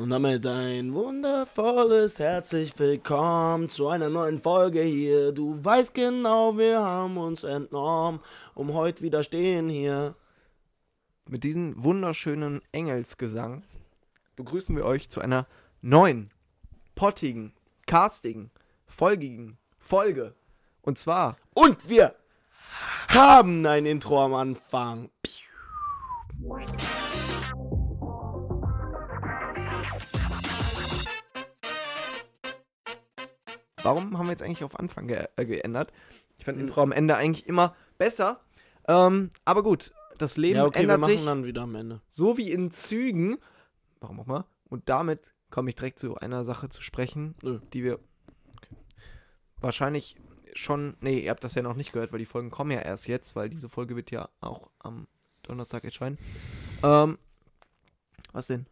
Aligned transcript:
Und 0.00 0.08
damit 0.08 0.46
ein 0.46 0.94
wundervolles 0.94 2.20
herzlich 2.20 2.72
willkommen 2.78 3.68
zu 3.68 3.88
einer 3.88 4.08
neuen 4.08 4.38
Folge 4.38 4.80
hier. 4.80 5.30
Du 5.32 5.62
weißt 5.62 5.92
genau, 5.92 6.56
wir 6.56 6.80
haben 6.80 7.18
uns 7.18 7.44
entnommen, 7.44 8.20
um 8.54 8.72
heute 8.72 9.02
wieder 9.02 9.22
stehen 9.22 9.68
hier. 9.68 10.14
Mit 11.28 11.44
diesem 11.44 11.84
wunderschönen 11.84 12.62
Engelsgesang 12.72 13.62
begrüßen 14.36 14.74
wir 14.74 14.86
euch 14.86 15.10
zu 15.10 15.20
einer 15.20 15.46
neuen, 15.82 16.30
pottigen, 16.94 17.52
castigen, 17.86 18.50
folgigen 18.86 19.58
Folge. 19.78 20.34
Und 20.80 20.96
zwar 20.96 21.36
Und 21.52 21.90
wir 21.90 22.14
haben 23.08 23.66
ein 23.66 23.84
Intro 23.84 24.24
am 24.24 24.32
Anfang. 24.32 25.10
Warum 33.82 34.18
haben 34.18 34.26
wir 34.26 34.32
jetzt 34.32 34.42
eigentlich 34.42 34.64
auf 34.64 34.78
Anfang 34.78 35.06
ge 35.08 35.26
äh, 35.36 35.44
geändert? 35.46 35.92
Ich 36.38 36.44
fand 36.44 36.58
Hm. 36.58 36.66
Intro 36.66 36.82
am 36.82 36.92
Ende 36.92 37.16
eigentlich 37.16 37.46
immer 37.46 37.74
besser. 37.98 38.40
Ähm, 38.88 39.30
aber 39.44 39.62
gut, 39.62 39.92
das 40.18 40.36
Leben 40.36 40.56
Ja, 40.56 40.64
okay, 40.64 40.76
wir 40.76 40.80
ändert 40.82 41.00
machen 41.00 41.10
sich 41.12 41.24
dann 41.24 41.44
wieder 41.44 41.62
am 41.62 41.74
Ende. 41.74 42.00
so 42.08 42.36
wie 42.36 42.50
in 42.50 42.70
Zügen. 42.70 43.38
Warum 44.00 44.20
auch 44.20 44.26
mal? 44.26 44.44
Und 44.68 44.88
damit 44.88 45.32
komme 45.50 45.68
ich 45.68 45.74
direkt 45.76 45.98
zu 45.98 46.16
einer 46.16 46.44
Sache 46.44 46.68
zu 46.68 46.80
sprechen, 46.82 47.34
Nö. 47.42 47.60
die 47.72 47.82
wir 47.84 47.98
okay. 48.56 48.76
wahrscheinlich 49.60 50.16
schon. 50.54 50.96
Nee, 51.00 51.20
ihr 51.20 51.30
habt 51.30 51.44
das 51.44 51.54
ja 51.54 51.62
noch 51.62 51.74
nicht 51.76 51.92
gehört, 51.92 52.12
weil 52.12 52.18
die 52.18 52.26
Folgen 52.26 52.50
kommen 52.50 52.70
ja 52.70 52.80
erst 52.80 53.06
jetzt, 53.08 53.36
weil 53.36 53.48
diese 53.50 53.68
Folge 53.68 53.96
wird 53.96 54.10
ja 54.10 54.28
auch 54.40 54.70
am 54.78 55.06
Donnerstag 55.42 55.84
erscheinen. 55.84 56.18
Ähm, 56.82 57.18
was 58.32 58.46
denn? 58.46 58.66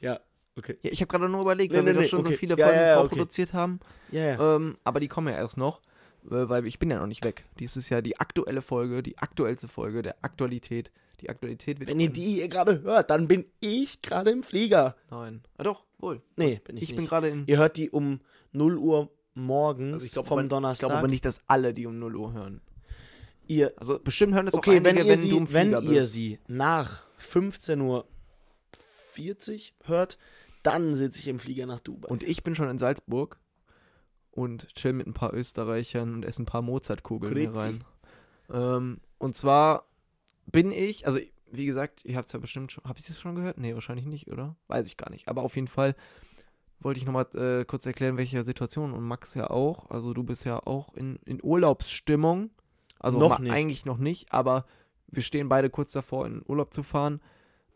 Ja, 0.00 0.20
okay. 0.58 0.76
Ja, 0.82 0.90
ich 0.92 1.00
habe 1.00 1.08
gerade 1.08 1.28
nur 1.28 1.40
überlegt, 1.42 1.72
Nee, 1.72 1.78
weil 1.78 1.86
wir 1.86 1.92
nee, 1.92 1.96
doch 1.98 2.02
nee, 2.02 2.08
schon 2.08 2.22
so 2.22 2.28
okay. 2.28 2.38
viele 2.38 2.56
Ja, 2.58 2.66
Folgen 2.66 2.80
ja, 2.80 2.86
ja, 2.86 2.98
okay. 2.98 3.08
vorproduziert 3.08 3.52
haben. 3.52 3.80
Ja. 4.12 4.56
Ähm, 4.56 4.76
aber 4.84 5.00
die 5.00 5.08
kommen 5.08 5.28
ja 5.28 5.34
erst 5.38 5.56
noch, 5.56 5.80
äh, 6.26 6.48
weil 6.48 6.66
ich 6.66 6.78
bin 6.78 6.90
ja 6.90 6.98
noch 6.98 7.06
nicht 7.06 7.24
weg. 7.24 7.44
Dies 7.58 7.76
ist 7.76 7.88
ja 7.88 8.00
die 8.02 8.18
aktuelle 8.20 8.60
Folge, 8.62 9.02
die 9.02 9.16
aktuellste 9.18 9.68
Folge 9.68 10.02
der 10.02 10.16
Aktualität. 10.22 10.90
Die 11.20 11.30
Aktualität 11.30 11.80
wird 11.80 11.90
Wenn 11.90 11.98
ihr 12.00 12.10
auch- 12.10 12.14
die 12.14 12.24
hier 12.34 12.48
gerade 12.48 12.82
hört, 12.82 13.10
dann 13.10 13.26
bin 13.26 13.44
ich 13.60 14.02
gerade 14.02 14.30
im 14.30 14.42
Flieger. 14.44 14.94
Nein. 15.10 15.42
Ah 15.56 15.64
doch, 15.64 15.84
wohl. 15.98 16.22
Nee, 16.36 16.60
bin 16.64 16.76
ich, 16.76 16.84
Ich, 16.84 16.88
nicht. 16.90 16.96
bin 16.96 17.06
gerade 17.06 17.28
in. 17.28 17.44
Ihr 17.46 17.58
hört 17.58 17.76
die 17.76 17.90
um 17.90 18.20
0 18.52 18.76
Uhr 18.78 19.10
morgens 19.34 19.94
Also 19.94 20.06
ich 20.06 20.12
glaube 20.12 20.28
vom 20.28 20.38
aber, 20.38 20.48
Donnerstag. 20.48 20.74
Ich 20.76 20.80
glaube 20.80 20.94
aber 20.98 21.08
nicht, 21.08 21.24
dass 21.24 21.40
alle 21.48 21.74
die 21.74 21.86
um 21.86 21.98
0 21.98 22.14
Uhr 22.16 22.32
hören. 22.34 22.60
ihr, 23.48 23.72
Also 23.76 23.98
bestimmt 23.98 24.34
hören 24.34 24.46
das 24.46 24.54
auch 24.54 24.58
okay, 24.58 24.76
einige, 24.76 24.86
wenn 24.86 24.96
ihr, 24.98 25.06
wenn 25.08 25.18
sie, 25.18 25.52
wenn 25.52 25.72
ihr 25.72 26.00
bist. 26.00 26.12
sie 26.12 26.38
nach 26.46 27.06
15.40 27.20 27.80
Uhr 27.82 28.04
hört, 29.84 30.18
dann 30.72 30.94
sitze 30.94 31.18
ich 31.20 31.28
im 31.28 31.38
Flieger 31.38 31.66
nach 31.66 31.80
Dubai. 31.80 32.08
Und 32.08 32.22
ich 32.22 32.42
bin 32.42 32.54
schon 32.54 32.68
in 32.68 32.78
Salzburg 32.78 33.38
und 34.30 34.74
chill 34.74 34.92
mit 34.92 35.06
ein 35.06 35.14
paar 35.14 35.34
Österreichern 35.34 36.14
und 36.14 36.24
esse 36.24 36.42
ein 36.42 36.46
paar 36.46 36.62
Mozartkugeln 36.62 37.34
hier 37.36 37.54
rein. 37.54 37.84
Ähm, 38.50 39.00
und 39.18 39.36
zwar 39.36 39.84
bin 40.46 40.70
ich, 40.72 41.06
also 41.06 41.18
wie 41.50 41.66
gesagt, 41.66 42.04
ihr 42.04 42.16
habt 42.16 42.26
es 42.26 42.32
ja 42.32 42.38
bestimmt 42.38 42.72
schon, 42.72 42.84
habe 42.84 42.98
ich 42.98 43.06
das 43.06 43.18
schon 43.18 43.34
gehört? 43.34 43.58
Nee, 43.58 43.74
wahrscheinlich 43.74 44.06
nicht, 44.06 44.28
oder? 44.30 44.56
Weiß 44.68 44.86
ich 44.86 44.96
gar 44.96 45.10
nicht. 45.10 45.28
Aber 45.28 45.42
auf 45.42 45.56
jeden 45.56 45.68
Fall 45.68 45.94
wollte 46.80 46.98
ich 47.00 47.06
nochmal 47.06 47.26
äh, 47.34 47.64
kurz 47.64 47.86
erklären, 47.86 48.16
welche 48.16 48.44
Situation 48.44 48.92
und 48.92 49.02
Max 49.02 49.34
ja 49.34 49.50
auch. 49.50 49.90
Also 49.90 50.14
du 50.14 50.22
bist 50.22 50.44
ja 50.44 50.58
auch 50.64 50.94
in, 50.94 51.18
in 51.24 51.40
Urlaubsstimmung. 51.42 52.50
Also 53.00 53.18
Noch 53.18 53.30
ma- 53.30 53.38
nicht. 53.40 53.52
eigentlich 53.52 53.84
noch 53.86 53.98
nicht, 53.98 54.32
aber 54.32 54.66
wir 55.08 55.22
stehen 55.22 55.48
beide 55.48 55.70
kurz 55.70 55.92
davor, 55.92 56.26
in 56.26 56.42
Urlaub 56.46 56.72
zu 56.72 56.82
fahren. 56.82 57.20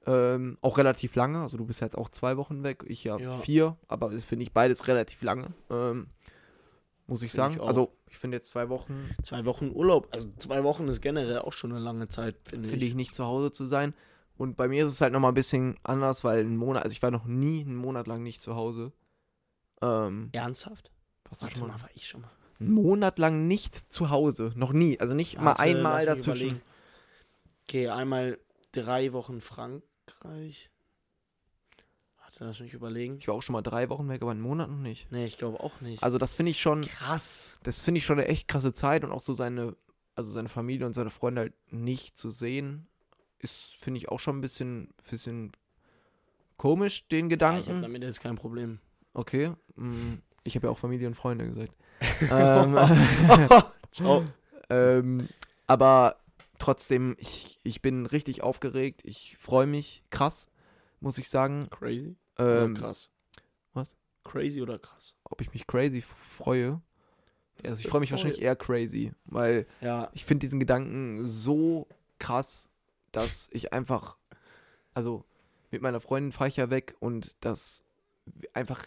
Ähm, 0.07 0.59
auch 0.63 0.79
relativ 0.79 1.15
lange. 1.15 1.41
Also 1.43 1.57
du 1.59 1.65
bist 1.65 1.81
jetzt 1.81 1.97
auch 1.97 2.09
zwei 2.09 2.37
Wochen 2.37 2.63
weg, 2.65 2.85
ich 2.89 3.05
ja, 3.05 3.19
Ja. 3.19 3.31
vier, 3.39 3.77
aber 3.89 4.11
das 4.11 4.25
finde 4.25 4.43
ich 4.45 4.53
beides 4.53 4.89
relativ 4.89 5.23
lange. 5.23 5.55
Ähm, 5.71 6.09
muss 7.07 7.23
ich 7.23 7.31
Finde 7.31 7.43
sagen. 7.51 7.55
ich 7.55 7.61
also 7.63 7.93
ich 8.09 8.19
finde 8.19 8.37
jetzt 8.39 8.49
zwei 8.49 8.69
Wochen 8.69 9.11
zwei 9.23 9.45
Wochen 9.45 9.71
Urlaub, 9.73 10.09
also 10.13 10.29
zwei 10.39 10.65
Wochen 10.65 10.89
ist 10.89 11.01
generell 11.03 11.39
auch 11.41 11.53
schon 11.53 11.71
eine 11.73 11.81
lange 11.81 12.09
Zeit, 12.09 12.37
finde 12.45 12.69
finde 12.69 12.85
ich. 12.85 12.91
ich 12.93 12.97
nicht 12.97 13.15
zu 13.15 13.25
Hause 13.27 13.53
zu 13.53 13.65
sein. 13.67 13.95
Und 14.37 14.57
bei 14.57 14.67
mir 14.67 14.87
ist 14.87 14.93
es 14.93 15.01
halt 15.01 15.13
nochmal 15.13 15.31
ein 15.31 15.35
bisschen 15.37 15.77
anders, 15.85 16.25
weil 16.25 16.41
ein 16.45 16.57
Monat, 16.57 16.83
also 16.85 16.93
ich 16.93 17.03
war 17.03 17.11
noch 17.11 17.27
nie 17.27 17.61
einen 17.61 17.77
Monat 17.77 18.07
lang 18.09 18.23
nicht 18.23 18.41
zu 18.43 18.57
Hause. 18.57 18.93
Ähm, 19.83 20.31
Ernsthaft? 20.33 20.91
warst 21.29 21.43
Warte 21.43 21.61
mal, 21.61 21.69
mal 21.69 21.83
war 21.83 21.91
ich 21.95 22.09
schon 22.09 22.23
mal. 22.23 22.31
einen 22.61 22.73
Monat 22.73 23.19
lang 23.19 23.47
nicht 23.47 23.93
zu 23.93 24.11
Hause. 24.11 24.53
Noch 24.57 24.73
nie. 24.73 24.99
Also 24.99 25.15
nicht 25.15 25.37
mal 25.39 25.47
Warte, 25.47 25.61
einmal 25.63 26.05
lass 26.05 26.17
mich 26.17 26.25
dazwischen. 26.27 26.47
überlegen. 26.49 26.63
Okay, 27.69 27.89
einmal 27.89 28.39
drei 28.73 29.13
Wochen 29.13 29.41
Frankreich. 30.07 30.71
Warte, 32.21 32.45
lass 32.45 32.61
mich 32.61 32.75
überlegen. 32.75 33.19
Ich 33.19 33.29
war 33.29 33.35
auch 33.35 33.43
schon 33.43 33.53
mal 33.55 33.63
drei 33.63 33.89
Wochen 33.89 34.09
weg, 34.09 34.23
aber 34.23 34.31
einen 34.31 34.41
Monat 34.41 34.69
noch 34.71 34.79
nicht. 34.79 35.11
Nee, 35.13 35.25
ich 35.27 35.39
glaube 35.39 35.61
auch 35.61 35.81
nicht. 35.81 36.03
Also 36.03 36.19
das 36.19 36.35
finde 36.35 36.51
ich 36.51 36.61
schon, 36.61 36.83
krass. 36.83 37.59
das 37.63 37.81
finde 37.83 37.99
ich 37.99 38.05
schon 38.05 38.19
eine 38.19 38.29
echt 38.29 38.49
krasse 38.49 38.73
Zeit 38.73 39.05
und 39.05 39.13
auch 39.13 39.23
so 39.23 39.35
seine, 39.35 39.77
also 40.15 40.33
seine 40.33 40.49
Familie 40.49 40.87
und 40.87 40.95
seine 40.95 41.11
Freunde 41.11 41.43
halt 41.43 41.55
nicht 41.73 42.17
zu 42.19 42.31
sehen, 42.31 42.87
ist, 43.39 43.77
finde 43.81 43.99
ich, 43.99 44.09
auch 44.09 44.21
schon 44.21 44.39
ein 44.39 44.41
bisschen, 44.41 44.95
bisschen 45.11 45.53
komisch, 46.57 47.07
den 47.09 47.29
Ja, 47.29 47.37
ich 47.37 47.43
habe 47.43 47.57
Gedanken. 47.63 47.83
damit 47.83 48.03
jetzt 48.03 48.21
kein 48.21 48.37
Problem. 48.37 48.79
okay. 49.15 49.53
mm, 49.77 50.15
Ich 50.45 50.55
habe 50.57 50.67
ja 50.69 50.71
auch 50.73 50.79
Familie 50.79 51.09
und 51.09 51.15
Freunde 51.15 51.47
gesagt. 51.47 51.73
ähm, 52.31 52.77
Ciao. 53.93 54.25
ähm, 54.71 55.29
aber 55.67 56.17
trotzdem, 56.63 57.17
ich, 57.19 57.59
ich 57.65 57.83
bin 57.83 58.07
richtig 58.07 58.43
aufgeregt. 58.43 59.03
Ich 59.05 59.37
freue 59.37 59.67
mich 59.67 60.05
krass, 60.11 60.49
muss 61.01 61.19
ich 61.19 61.29
sagen. 61.29 61.69
Crazy 61.71 62.17
Ähm, 62.39 62.75
oder 62.75 62.81
krass? 62.81 63.11
was? 63.73 63.97
Crazy 64.23 64.63
oder 64.63 64.79
krass? 64.79 65.17
ob 65.25 65.41
ich 65.41 65.53
mich 65.53 65.67
crazy 65.67 66.01
freue. 66.01 66.81
Also 67.65 67.81
ich 67.81 67.89
freue 67.89 68.01
mich 68.01 68.11
wahrscheinlich 68.13 68.41
eher 68.41 68.55
crazy, 68.55 69.13
weil 69.25 69.67
Ja, 69.81 70.11
ich 70.13 70.25
finde 70.25 70.41
diesen 70.41 70.61
Gedanken 70.61 71.27
so 71.27 71.89
krass, 72.19 72.69
dass 73.11 73.49
ich 73.53 73.73
einfach, 73.73 74.17
also 74.95 75.25
mit 75.71 75.83
meiner 75.83 76.01
Freundin 76.01 76.33
fahre 76.33 76.49
ich 76.49 76.57
ja 76.57 76.71
weg 76.71 76.95
und 77.01 77.35
das 77.41 77.85
einfach 78.53 78.87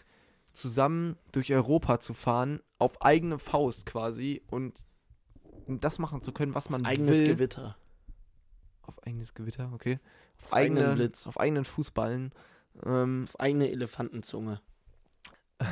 zusammen 0.54 1.18
durch 1.32 1.52
Europa 1.52 2.00
zu 2.00 2.14
fahren, 2.14 2.60
auf 2.78 3.02
eigene 3.02 3.38
Faust 3.38 3.84
quasi 3.84 4.42
und 4.50 4.84
das 5.68 5.98
machen 5.98 6.22
zu 6.22 6.32
können, 6.32 6.54
was 6.54 6.70
man 6.70 6.84
eigenes 6.86 7.18
will. 7.20 7.26
Gewitter. 7.26 7.76
Auf 8.82 9.02
eigenes 9.06 9.34
Gewitter, 9.34 9.70
okay. 9.74 9.98
Auf, 10.38 10.46
Auf 10.46 10.52
eigenen 10.52 10.84
eigene, 10.84 10.96
Blitz. 10.96 11.26
Auf 11.26 11.40
eigenen 11.40 11.64
Fußballen. 11.64 12.32
Ähm, 12.84 13.24
Auf 13.28 13.40
eigene 13.40 13.70
Elefantenzunge. 13.70 14.60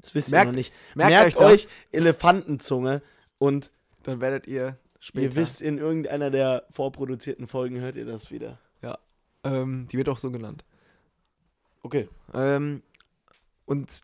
Das 0.00 0.14
wisst 0.14 0.30
Merkt- 0.30 0.46
ihr 0.46 0.50
noch 0.52 0.56
nicht. 0.56 0.72
merkt, 0.94 1.10
Merkt, 1.10 1.36
euch, 1.38 1.44
euch, 1.66 1.68
Elefantenzunge 1.92 3.02
und 3.38 3.72
dann 4.02 4.20
werdet 4.20 4.46
ihr 4.46 4.78
später. 5.00 5.24
ihr 5.24 5.36
wisst, 5.36 5.62
in 5.62 5.78
irgendeiner 5.78 6.30
der 6.30 6.64
vorproduzierten 6.70 7.46
Folgen 7.48 7.80
hört 7.80 7.96
ihr 7.96 8.04
das 8.04 8.30
wieder. 8.30 8.58
ähm, 9.44 9.86
die 9.90 9.96
wird 9.96 10.08
auch 10.08 10.18
so 10.18 10.30
genannt. 10.32 10.64
Okay. 11.82 12.08
Ähm, 12.34 12.82
und 13.64 14.00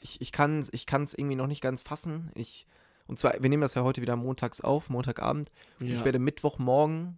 ich, 0.00 0.20
ich 0.20 0.30
kann 0.30 0.60
es 0.60 0.72
ich 0.72 0.86
kann's 0.86 1.14
irgendwie 1.14 1.34
noch 1.36 1.48
nicht 1.48 1.60
ganz 1.60 1.82
fassen. 1.82 2.30
Ich, 2.34 2.66
und 3.08 3.18
zwar, 3.18 3.42
wir 3.42 3.48
nehmen 3.48 3.62
das 3.62 3.74
ja 3.74 3.82
heute 3.82 4.02
wieder 4.02 4.16
montags 4.16 4.60
auf, 4.60 4.90
Montagabend. 4.90 5.50
Ja. 5.80 5.94
Ich 5.94 6.04
werde 6.04 6.18
Mittwochmorgen 6.18 7.16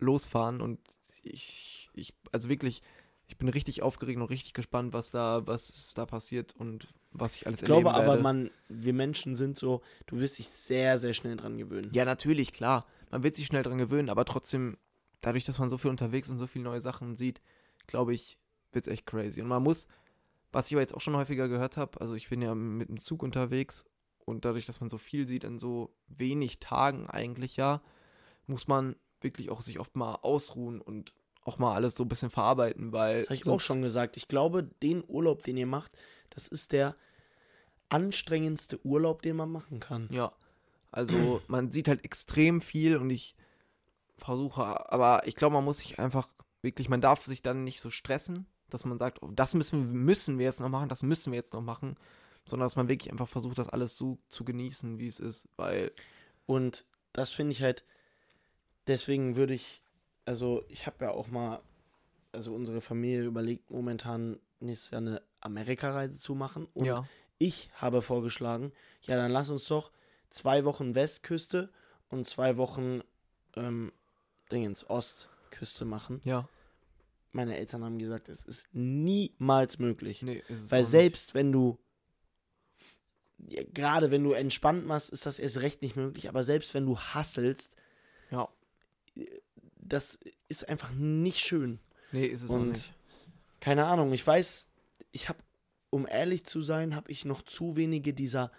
losfahren 0.00 0.62
und 0.62 0.80
ich, 1.22 1.90
ich, 1.92 2.14
also 2.32 2.48
wirklich, 2.48 2.82
ich 3.28 3.36
bin 3.36 3.50
richtig 3.50 3.82
aufgeregt 3.82 4.18
und 4.18 4.26
richtig 4.26 4.54
gespannt, 4.54 4.94
was 4.94 5.10
da, 5.10 5.46
was 5.46 5.92
da 5.94 6.06
passiert 6.06 6.56
und 6.56 6.88
was 7.12 7.36
ich 7.36 7.46
alles 7.46 7.60
ich 7.60 7.66
glaube 7.66 7.90
erleben 7.90 8.02
aber, 8.02 8.12
werde. 8.12 8.22
man, 8.22 8.50
wir 8.68 8.94
Menschen 8.94 9.36
sind 9.36 9.58
so, 9.58 9.82
du 10.06 10.18
wirst 10.18 10.38
dich 10.38 10.48
sehr, 10.48 10.98
sehr 10.98 11.12
schnell 11.12 11.36
dran 11.36 11.58
gewöhnen. 11.58 11.90
Ja, 11.92 12.06
natürlich, 12.06 12.52
klar. 12.52 12.86
Man 13.10 13.22
wird 13.22 13.34
sich 13.34 13.46
schnell 13.46 13.62
dran 13.62 13.78
gewöhnen, 13.78 14.08
aber 14.08 14.24
trotzdem, 14.24 14.78
dadurch, 15.20 15.44
dass 15.44 15.58
man 15.58 15.68
so 15.68 15.76
viel 15.76 15.90
unterwegs 15.90 16.30
und 16.30 16.38
so 16.38 16.46
viele 16.46 16.64
neue 16.64 16.80
Sachen 16.80 17.14
sieht, 17.14 17.42
glaube 17.86 18.14
ich, 18.14 18.38
wird 18.72 18.86
es 18.86 18.92
echt 18.92 19.04
crazy. 19.04 19.42
Und 19.42 19.48
man 19.48 19.62
muss, 19.62 19.86
was 20.50 20.68
ich 20.68 20.72
aber 20.72 20.80
jetzt 20.80 20.94
auch 20.94 21.00
schon 21.00 21.16
häufiger 21.16 21.48
gehört 21.48 21.76
habe, 21.76 22.00
also 22.00 22.14
ich 22.14 22.30
bin 22.30 22.40
ja 22.40 22.54
mit 22.54 22.88
dem 22.88 22.98
Zug 22.98 23.22
unterwegs 23.22 23.84
und 24.30 24.44
dadurch, 24.44 24.66
dass 24.66 24.80
man 24.80 24.90
so 24.90 24.98
viel 24.98 25.26
sieht 25.26 25.44
in 25.44 25.58
so 25.58 25.94
wenig 26.08 26.60
Tagen 26.60 27.08
eigentlich 27.08 27.56
ja, 27.56 27.82
muss 28.46 28.68
man 28.68 28.96
wirklich 29.20 29.50
auch 29.50 29.60
sich 29.60 29.78
oft 29.78 29.96
mal 29.96 30.14
ausruhen 30.22 30.80
und 30.80 31.12
auch 31.44 31.58
mal 31.58 31.74
alles 31.74 31.94
so 31.94 32.04
ein 32.04 32.08
bisschen 32.08 32.30
verarbeiten, 32.30 32.92
weil 32.92 33.20
Das 33.20 33.30
habe 33.30 33.36
ich 33.36 33.48
auch 33.48 33.60
schon 33.60 33.82
gesagt. 33.82 34.16
Ich 34.16 34.28
glaube, 34.28 34.64
den 34.82 35.02
Urlaub, 35.06 35.42
den 35.42 35.56
ihr 35.56 35.66
macht, 35.66 35.92
das 36.30 36.48
ist 36.48 36.72
der 36.72 36.96
anstrengendste 37.88 38.84
Urlaub, 38.84 39.22
den 39.22 39.36
man 39.36 39.50
machen 39.50 39.80
kann. 39.80 40.08
Ja, 40.10 40.32
also 40.92 41.40
man 41.48 41.70
sieht 41.70 41.88
halt 41.88 42.04
extrem 42.04 42.60
viel 42.60 42.96
und 42.96 43.10
ich 43.10 43.34
versuche, 44.16 44.90
aber 44.92 45.26
ich 45.26 45.34
glaube, 45.34 45.54
man 45.54 45.64
muss 45.64 45.78
sich 45.78 45.98
einfach 45.98 46.28
wirklich, 46.62 46.88
man 46.88 47.00
darf 47.00 47.24
sich 47.24 47.42
dann 47.42 47.64
nicht 47.64 47.80
so 47.80 47.90
stressen, 47.90 48.46
dass 48.68 48.84
man 48.84 48.98
sagt, 48.98 49.22
oh, 49.22 49.30
das 49.32 49.54
müssen, 49.54 49.92
müssen 49.92 50.38
wir 50.38 50.44
jetzt 50.46 50.60
noch 50.60 50.68
machen, 50.68 50.88
das 50.88 51.02
müssen 51.02 51.32
wir 51.32 51.38
jetzt 51.38 51.54
noch 51.54 51.62
machen, 51.62 51.96
sondern 52.50 52.66
dass 52.66 52.76
man 52.76 52.88
wirklich 52.88 53.10
einfach 53.10 53.28
versucht, 53.28 53.58
das 53.58 53.68
alles 53.68 53.96
so 53.96 54.18
zu 54.28 54.44
genießen, 54.44 54.98
wie 54.98 55.06
es 55.06 55.20
ist, 55.20 55.48
weil, 55.56 55.92
Und 56.46 56.84
das 57.12 57.30
finde 57.30 57.52
ich 57.52 57.62
halt, 57.62 57.84
deswegen 58.86 59.36
würde 59.36 59.54
ich, 59.54 59.82
also 60.24 60.64
ich 60.68 60.86
habe 60.86 61.04
ja 61.04 61.10
auch 61.12 61.28
mal, 61.28 61.62
also 62.32 62.54
unsere 62.54 62.80
Familie 62.80 63.24
überlegt 63.24 63.70
momentan 63.70 64.38
nächstes 64.60 64.90
Jahr 64.90 65.00
eine 65.00 65.22
Amerikareise 65.40 66.18
zu 66.18 66.34
machen. 66.34 66.66
Und 66.74 66.86
ja. 66.86 67.06
ich 67.38 67.70
habe 67.74 68.02
vorgeschlagen, 68.02 68.72
ja, 69.02 69.16
dann 69.16 69.30
lass 69.30 69.50
uns 69.50 69.66
doch 69.66 69.90
zwei 70.30 70.64
Wochen 70.64 70.94
Westküste 70.94 71.70
und 72.08 72.26
zwei 72.26 72.56
Wochen 72.56 73.00
ähm, 73.56 73.92
Dingens, 74.52 74.88
Ostküste 74.88 75.84
machen. 75.84 76.20
Ja. 76.24 76.48
Meine 77.32 77.56
Eltern 77.56 77.84
haben 77.84 77.98
gesagt, 77.98 78.28
es 78.28 78.44
ist 78.44 78.66
niemals 78.72 79.78
möglich. 79.78 80.22
Nee, 80.22 80.42
ist 80.48 80.64
es 80.64 80.70
Weil 80.72 80.80
auch 80.80 80.86
nicht. 80.86 80.90
selbst 80.90 81.34
wenn 81.34 81.52
du, 81.52 81.78
ja, 83.46 83.62
gerade 83.72 84.10
wenn 84.10 84.22
du 84.24 84.32
entspannt 84.32 84.86
machst, 84.86 85.10
ist 85.10 85.26
das 85.26 85.38
erst 85.38 85.62
recht 85.62 85.82
nicht 85.82 85.96
möglich, 85.96 86.28
aber 86.28 86.42
selbst 86.42 86.74
wenn 86.74 86.86
du 86.86 86.98
hasselst, 86.98 87.76
Ja. 88.30 88.48
das 89.78 90.18
ist 90.48 90.68
einfach 90.68 90.90
nicht 90.92 91.38
schön. 91.38 91.80
Nee, 92.12 92.26
ist 92.26 92.42
es 92.42 92.50
auch 92.50 92.56
Und 92.56 92.70
nicht. 92.70 92.92
keine 93.60 93.86
Ahnung, 93.86 94.12
ich 94.12 94.26
weiß, 94.26 94.68
ich 95.12 95.28
habe, 95.28 95.38
um 95.90 96.06
ehrlich 96.06 96.44
zu 96.44 96.62
sein, 96.62 96.94
habe 96.94 97.10
ich 97.10 97.24
noch 97.24 97.42
zu 97.42 97.76
wenige 97.76 98.12
dieser 98.14 98.50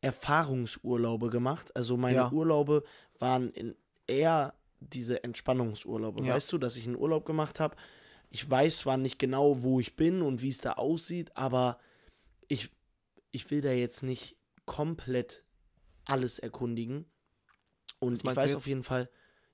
Erfahrungsurlaube 0.00 1.28
gemacht. 1.30 1.74
Also 1.76 1.96
meine 1.96 2.16
Ja. 2.16 2.32
Urlaube 2.32 2.84
waren 3.18 3.52
eher 4.06 4.54
diese 4.80 5.22
Entspannungsurlaube. 5.24 6.24
Ja. 6.24 6.34
Weißt 6.34 6.52
du, 6.52 6.58
dass 6.58 6.76
ich 6.76 6.86
einen 6.86 6.96
Urlaub 6.96 7.26
gemacht 7.26 7.60
habe? 7.60 7.76
Ich 8.30 8.48
weiß 8.48 8.78
zwar 8.78 8.96
nicht 8.96 9.18
genau, 9.18 9.62
wo 9.62 9.80
ich 9.80 9.96
bin 9.96 10.22
und 10.22 10.40
wie 10.40 10.48
es 10.48 10.58
da 10.58 10.74
aussieht, 10.74 11.36
aber 11.36 11.78
ich, 12.48 12.70
ich 13.32 13.50
will 13.50 13.60
da 13.60 13.70
jetzt 13.72 14.02
nicht 14.02 14.36
komplett 14.64 15.44
alles 16.04 16.38
erkundigen. 16.38 17.10
Und 17.98 18.14
ich 18.16 18.24
weiß 18.24 18.54
auf 18.54 18.66
jeden 18.66 18.82
Fall, 18.82 19.10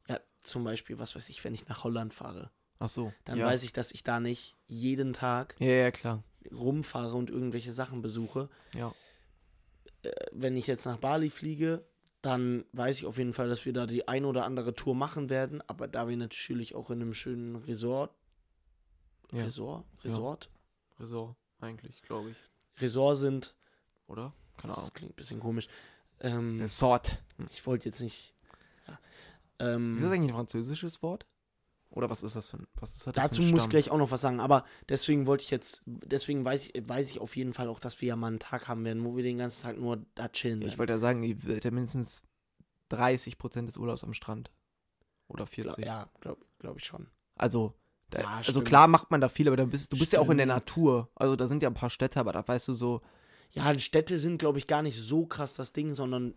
ja, 0.09 0.21
zum 0.43 0.65
Beispiel, 0.65 0.99
was 0.99 1.17
weiß 1.17 1.29
ich, 1.29 1.43
wenn 1.45 1.55
ich 1.55 1.67
nach 1.69 1.85
Holland 1.85 2.15
fahre, 2.15 2.51
Ach 2.79 2.89
so. 2.89 3.13
dann 3.25 3.39
ja. 3.39 3.47
weiß 3.47 3.63
ich, 3.65 3.73
dass 3.73 3.91
ich 3.91 4.03
da 4.05 4.21
nicht 4.21 4.57
jeden 4.67 5.13
Tag 5.13 5.57
Ja, 5.59 5.67
ja, 5.73 5.91
klar. 5.91 6.23
rumfahre 6.53 7.15
und 7.17 7.31
irgendwelche 7.31 7.73
Sachen 7.73 8.03
besuche. 8.03 8.49
Ja. 8.75 8.95
Äh, 10.03 10.11
Wenn 10.33 10.57
ich 10.57 10.67
jetzt 10.67 10.85
nach 10.85 10.99
Bali 10.99 11.31
fliege, 11.31 11.85
dann 12.23 12.65
weiß 12.73 12.99
ich 12.99 13.07
auf 13.07 13.19
jeden 13.19 13.33
Fall, 13.33 13.49
dass 13.49 13.65
wir 13.67 13.73
da 13.73 13.87
die 13.87 14.07
ein 14.09 14.25
oder 14.25 14.45
andere 14.45 14.75
Tour 14.75 14.95
machen 14.95 15.29
werden. 15.31 15.63
Aber 15.69 15.89
da 15.89 16.09
wir 16.09 16.17
natürlich 16.17 16.75
auch 16.75 16.91
in 16.91 17.01
einem 17.03 17.15
schönen 17.15 17.57
Resort, 17.57 18.15
Ja. 19.33 19.45
Resort. 19.45 19.85
Resort, 20.05 20.51
Resort, 21.01 21.37
eigentlich, 21.61 22.03
glaube 22.03 22.31
ich. 22.31 22.37
Resort 22.81 23.19
sind, 23.19 23.55
Oder? 24.07 24.33
Keine 24.57 24.73
das 24.73 24.79
Ahnung. 24.79 24.91
klingt 24.95 25.13
ein 25.13 25.17
bisschen 25.17 25.41
komisch. 25.41 25.69
Ähm, 26.21 26.61
Resort. 26.61 27.23
ich 27.51 27.67
wollte 27.67 27.87
jetzt 27.87 28.01
nicht. 28.01 28.35
Ja. 28.87 28.95
Ist 28.95 29.01
das 29.59 29.69
Ähm, 29.69 29.99
eigentlich 30.05 30.31
ein 30.31 30.37
französisches 30.37 31.03
Wort? 31.03 31.27
Oder 31.91 32.11
was 32.11 32.23
ist 32.23 32.37
das 32.37 32.49
für 32.49 32.59
ein. 32.59 32.67
Was 32.75 32.95
ist 32.95 33.07
das 33.07 33.15
dazu 33.15 33.43
muss 33.43 33.63
ich 33.65 33.69
gleich 33.71 33.91
auch 33.91 33.97
noch 33.97 34.11
was 34.11 34.21
sagen. 34.21 34.41
Aber 34.41 34.65
deswegen 34.89 35.27
wollte 35.27 35.45
ich 35.45 35.51
jetzt, 35.51 35.83
deswegen 35.87 36.45
weiß 36.45 36.71
ich, 36.75 36.89
weiß 36.89 37.11
ich 37.11 37.21
auf 37.21 37.37
jeden 37.37 37.55
Fall 37.55 37.69
auch, 37.69 37.79
dass 37.81 38.01
wir 38.01 38.09
ja 38.09 38.17
mal 38.17 38.27
einen 38.29 38.39
Tag 38.39 38.69
haben 38.69 38.85
werden, 38.85 39.05
wo 39.05 39.17
wir 39.17 39.23
den 39.23 39.39
ganzen 39.39 39.63
Tag 39.63 39.79
nur 39.79 40.05
da 40.15 40.29
chillen. 40.29 40.61
Ja, 40.63 40.69
ich 40.69 40.79
wollte 40.79 40.95
ja 40.95 40.99
sagen, 40.99 41.23
ihr 41.23 41.37
seid 41.41 41.65
ja 41.65 41.71
mindestens 41.71 42.25
30% 42.91 43.67
des 43.67 43.77
Urlaubs 43.77 44.05
am 44.05 44.15
Strand. 44.15 44.51
Oder 45.29 45.47
40. 45.47 45.75
Gla- 45.77 45.87
Ja, 45.87 46.11
glaube 46.21 46.45
glaub 46.59 46.77
ich 46.79 46.85
schon. 46.85 47.09
Also, 47.35 47.75
da, 48.11 48.21
Ja, 48.21 48.29
also 48.37 48.53
stimmt. 48.53 48.69
klar 48.69 48.87
macht 48.89 49.11
man 49.11 49.21
da 49.21 49.29
viel, 49.29 49.49
aber 49.49 49.57
da 49.57 49.65
bist, 49.65 49.93
du 49.93 49.99
bist 49.99 50.13
ja 50.13 50.21
auch 50.21 50.31
in 50.31 50.39
der 50.39 50.45
Stimmt. 50.47 50.57
Natur. 50.67 51.11
Also 51.15 51.35
da 51.37 51.49
sind 51.49 51.63
ja 51.63 51.69
ein 51.71 51.75
paar 51.75 51.91
Städte, 51.91 52.21
aber 52.21 52.33
da 52.33 52.47
weißt 52.47 52.69
du 52.69 52.73
so, 52.75 53.01
Ja, 53.57 53.79
Städte 53.79 54.19
sind, 54.19 54.39
glaube 54.39 54.59
ich, 54.59 54.67
gar 54.67 54.83
nicht 54.83 55.01
so 55.01 55.27
krass 55.27 55.55
das 55.55 55.73
Ding, 55.73 55.95
sondern 55.95 56.35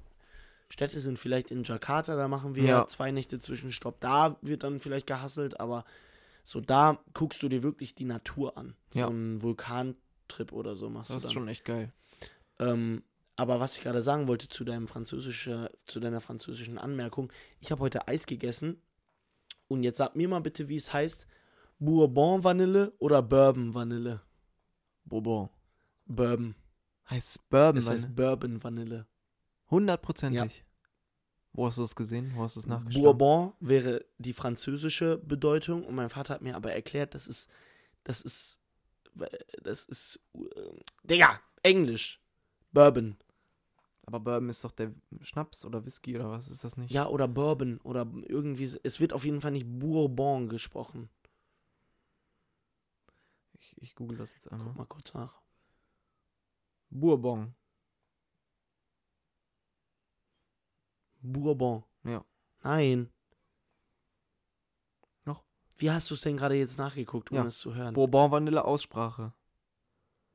Städte 0.69 0.99
sind 0.99 1.19
vielleicht 1.19 1.51
in 1.51 1.63
Jakarta, 1.63 2.15
da 2.15 2.27
machen 2.27 2.55
wir 2.55 2.63
Ja. 2.63 2.87
zwei 2.87 3.11
Nächte 3.11 3.39
Zwischenstopp. 3.39 3.99
Da 3.99 4.37
wird 4.41 4.63
dann 4.63 4.79
vielleicht 4.79 5.07
gehasselt, 5.07 5.59
aber 5.59 5.83
so 6.43 6.61
da 6.61 6.99
guckst 7.13 7.41
du 7.43 7.49
dir 7.49 7.63
wirklich 7.63 7.95
die 7.95 8.05
Natur 8.05 8.57
an. 8.57 8.75
So 8.91 8.99
Ja. 9.01 9.07
einen 9.07 9.41
Vulkantrip 9.41 10.51
oder 10.53 10.75
so 10.75 10.89
machst 10.89 11.09
das 11.09 11.15
du 11.15 11.17
ist 11.17 11.23
dann. 11.25 11.31
schon 11.33 11.47
echt 11.47 11.65
geil. 11.65 11.91
Ähm, 12.59 13.03
aber 13.35 13.59
was 13.59 13.77
ich 13.77 13.83
gerade 13.83 14.01
sagen 14.01 14.27
wollte 14.27 14.47
zu 14.47 14.63
deinem 14.63 14.87
französische, 14.87 15.71
zu 15.87 15.99
deiner 15.99 16.19
französischen 16.21 16.77
Anmerkung, 16.77 17.31
ich 17.59 17.71
habe 17.71 17.81
heute 17.81 18.07
Eis 18.07 18.25
gegessen 18.27 18.81
und 19.67 19.83
jetzt 19.83 19.97
sag 19.97 20.15
mir 20.15 20.27
mal 20.29 20.39
bitte, 20.41 20.67
wie 20.69 20.75
es 20.77 20.93
heißt: 20.93 21.25
Bourbon 21.79 22.43
Vanille 22.43 22.93
oder 22.99 23.21
Bourbon 23.21 23.73
Vanille? 23.73 24.21
Bourbon. 25.05 25.49
Bourbon. 26.05 26.53
Heißt 27.09 27.49
Bourbon, 27.49 27.77
Es 27.77 27.89
heißt 27.89 28.15
Bourbon 28.15 28.63
Vanille. 28.63 29.07
Hundertprozentig. 29.71 30.63
Wo 31.53 31.65
hast 31.65 31.77
du 31.77 31.81
das 31.81 31.95
gesehen? 31.95 32.31
Wo 32.35 32.43
hast 32.43 32.55
du 32.55 32.59
es 32.59 32.67
nachgeschlagen? 32.67 33.03
Bourbon 33.03 33.53
wäre 33.59 34.05
die 34.17 34.33
französische 34.33 35.17
Bedeutung 35.17 35.83
und 35.85 35.95
mein 35.95 36.09
Vater 36.09 36.35
hat 36.35 36.41
mir 36.41 36.55
aber 36.55 36.71
erklärt, 36.71 37.15
das 37.15 37.27
ist, 37.27 37.49
das 38.03 38.21
ist, 38.21 38.59
das 39.63 39.85
ist, 39.85 40.19
äh, 40.35 40.39
Digga, 41.03 41.39
Englisch. 41.63 42.21
Bourbon. 42.71 43.17
Aber 44.05 44.19
Bourbon 44.19 44.49
ist 44.49 44.63
doch 44.63 44.71
der 44.71 44.93
Schnaps 45.21 45.65
oder 45.65 45.85
Whisky 45.85 46.15
oder 46.15 46.29
was 46.29 46.47
ist 46.47 46.63
das 46.63 46.77
nicht? 46.77 46.91
Ja, 46.91 47.07
oder 47.07 47.27
Bourbon 47.27 47.79
oder 47.81 48.07
irgendwie, 48.27 48.71
es 48.83 48.99
wird 48.99 49.13
auf 49.13 49.25
jeden 49.25 49.41
Fall 49.41 49.51
nicht 49.51 49.67
Bourbon 49.67 50.49
gesprochen. 50.49 51.09
Ich, 53.53 53.75
ich 53.81 53.95
google 53.95 54.17
das 54.17 54.33
jetzt 54.33 54.51
einmal. 54.51 54.67
Guck 54.67 54.77
mal 54.77 54.85
kurz 54.85 55.13
nach. 55.13 55.41
Bourbon. 56.89 57.55
Bourbon. 61.21 61.83
Ja. 62.03 62.25
Nein. 62.63 63.11
Noch? 65.25 65.43
Wie 65.77 65.91
hast 65.91 66.09
du 66.09 66.13
es 66.15 66.21
denn 66.21 66.37
gerade 66.37 66.55
jetzt 66.55 66.77
nachgeguckt, 66.77 67.31
ohne 67.31 67.41
Ja. 67.41 67.47
es 67.47 67.59
zu 67.59 67.75
hören? 67.75 67.93
Bourbon 67.93 68.31
Vanille 68.31 68.63
Aussprache. 68.63 69.33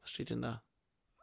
Was 0.00 0.10
steht 0.10 0.30
denn 0.30 0.42
da? 0.42 0.62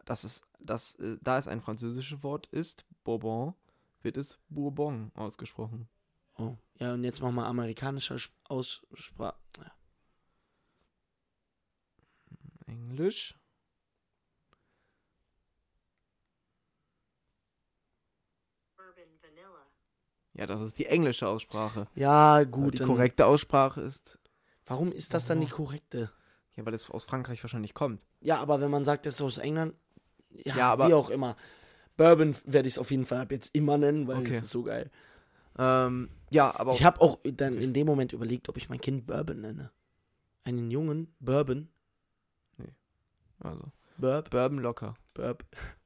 Das 0.05 0.23
ist, 0.23 0.43
das, 0.59 0.95
äh, 0.95 1.17
da 1.21 1.37
es 1.37 1.47
ein 1.47 1.61
französisches 1.61 2.23
Wort 2.23 2.47
ist, 2.47 2.85
Bourbon, 3.03 3.53
wird 4.01 4.17
es 4.17 4.39
Bourbon 4.49 5.11
ausgesprochen. 5.15 5.87
Oh. 6.37 6.57
Ja, 6.79 6.93
und 6.95 7.03
jetzt 7.03 7.21
mach 7.21 7.31
mal 7.31 7.45
amerikanischer 7.45 8.15
Sp- 8.17 8.33
Aussprache. 8.45 9.37
Ja. 9.57 9.71
Englisch. 12.65 13.37
Bourbon 18.77 19.11
vanilla. 19.21 19.65
Ja, 20.33 20.45
das 20.45 20.61
ist 20.61 20.79
die 20.79 20.85
englische 20.85 21.27
Aussprache. 21.27 21.87
Ja, 21.95 22.43
Gut, 22.43 22.75
die 22.79 22.83
korrekte 22.83 23.25
Aussprache 23.25 23.81
ist, 23.81 24.17
Warum 24.65 24.91
ist 24.91 25.13
das 25.13 25.25
dann 25.25 25.41
die 25.41 25.47
korrekte? 25.47 26.11
ja, 26.55 26.65
weil 26.65 26.73
es 26.73 26.89
aus 26.89 27.03
Frankreich 27.05 27.43
wahrscheinlich 27.43 27.73
kommt. 27.73 28.05
Ja, 28.21 28.39
aber 28.39 28.61
wenn 28.61 28.71
man 28.71 28.85
sagt, 28.85 29.05
das 29.05 29.15
ist 29.15 29.21
aus 29.21 29.37
England, 29.37 29.73
ja, 30.29 30.55
Ja, 30.55 30.71
aber- 30.71 30.87
wie 30.87 30.93
auch 30.93 31.09
immer. 31.09 31.35
Bourbon 31.97 32.35
werde 32.45 32.67
ich 32.67 32.75
es 32.75 32.79
auf 32.79 32.89
jeden 32.91 33.05
Fall 33.05 33.19
ab 33.21 33.31
jetzt 33.31 33.53
immer 33.53 33.77
nennen, 33.77 34.07
weil 34.07 34.19
Okay. 34.19 34.31
es 34.33 34.41
ist 34.43 34.51
so 34.51 34.63
geil. 34.63 34.89
Ähm, 35.59 36.09
ja, 36.29 36.55
aber 36.57 36.71
Ich 36.73 36.83
habe 36.85 37.01
auch 37.01 37.19
dann 37.23 37.57
in 37.57 37.73
dem 37.73 37.85
Moment 37.85 38.13
überlegt, 38.13 38.47
ob 38.47 38.55
ich 38.57 38.69
mein 38.69 38.79
Kind 38.79 39.05
Bourbon 39.07 39.41
nenne. 39.41 39.71
Einen 40.45 40.71
Jungen 40.71 41.13
Bourbon. 41.19 41.67
also, 43.39 43.71
Burb. 43.97 44.29
Bourbon 44.29 44.59
locker. 44.59 44.95
Burb. 45.13 45.43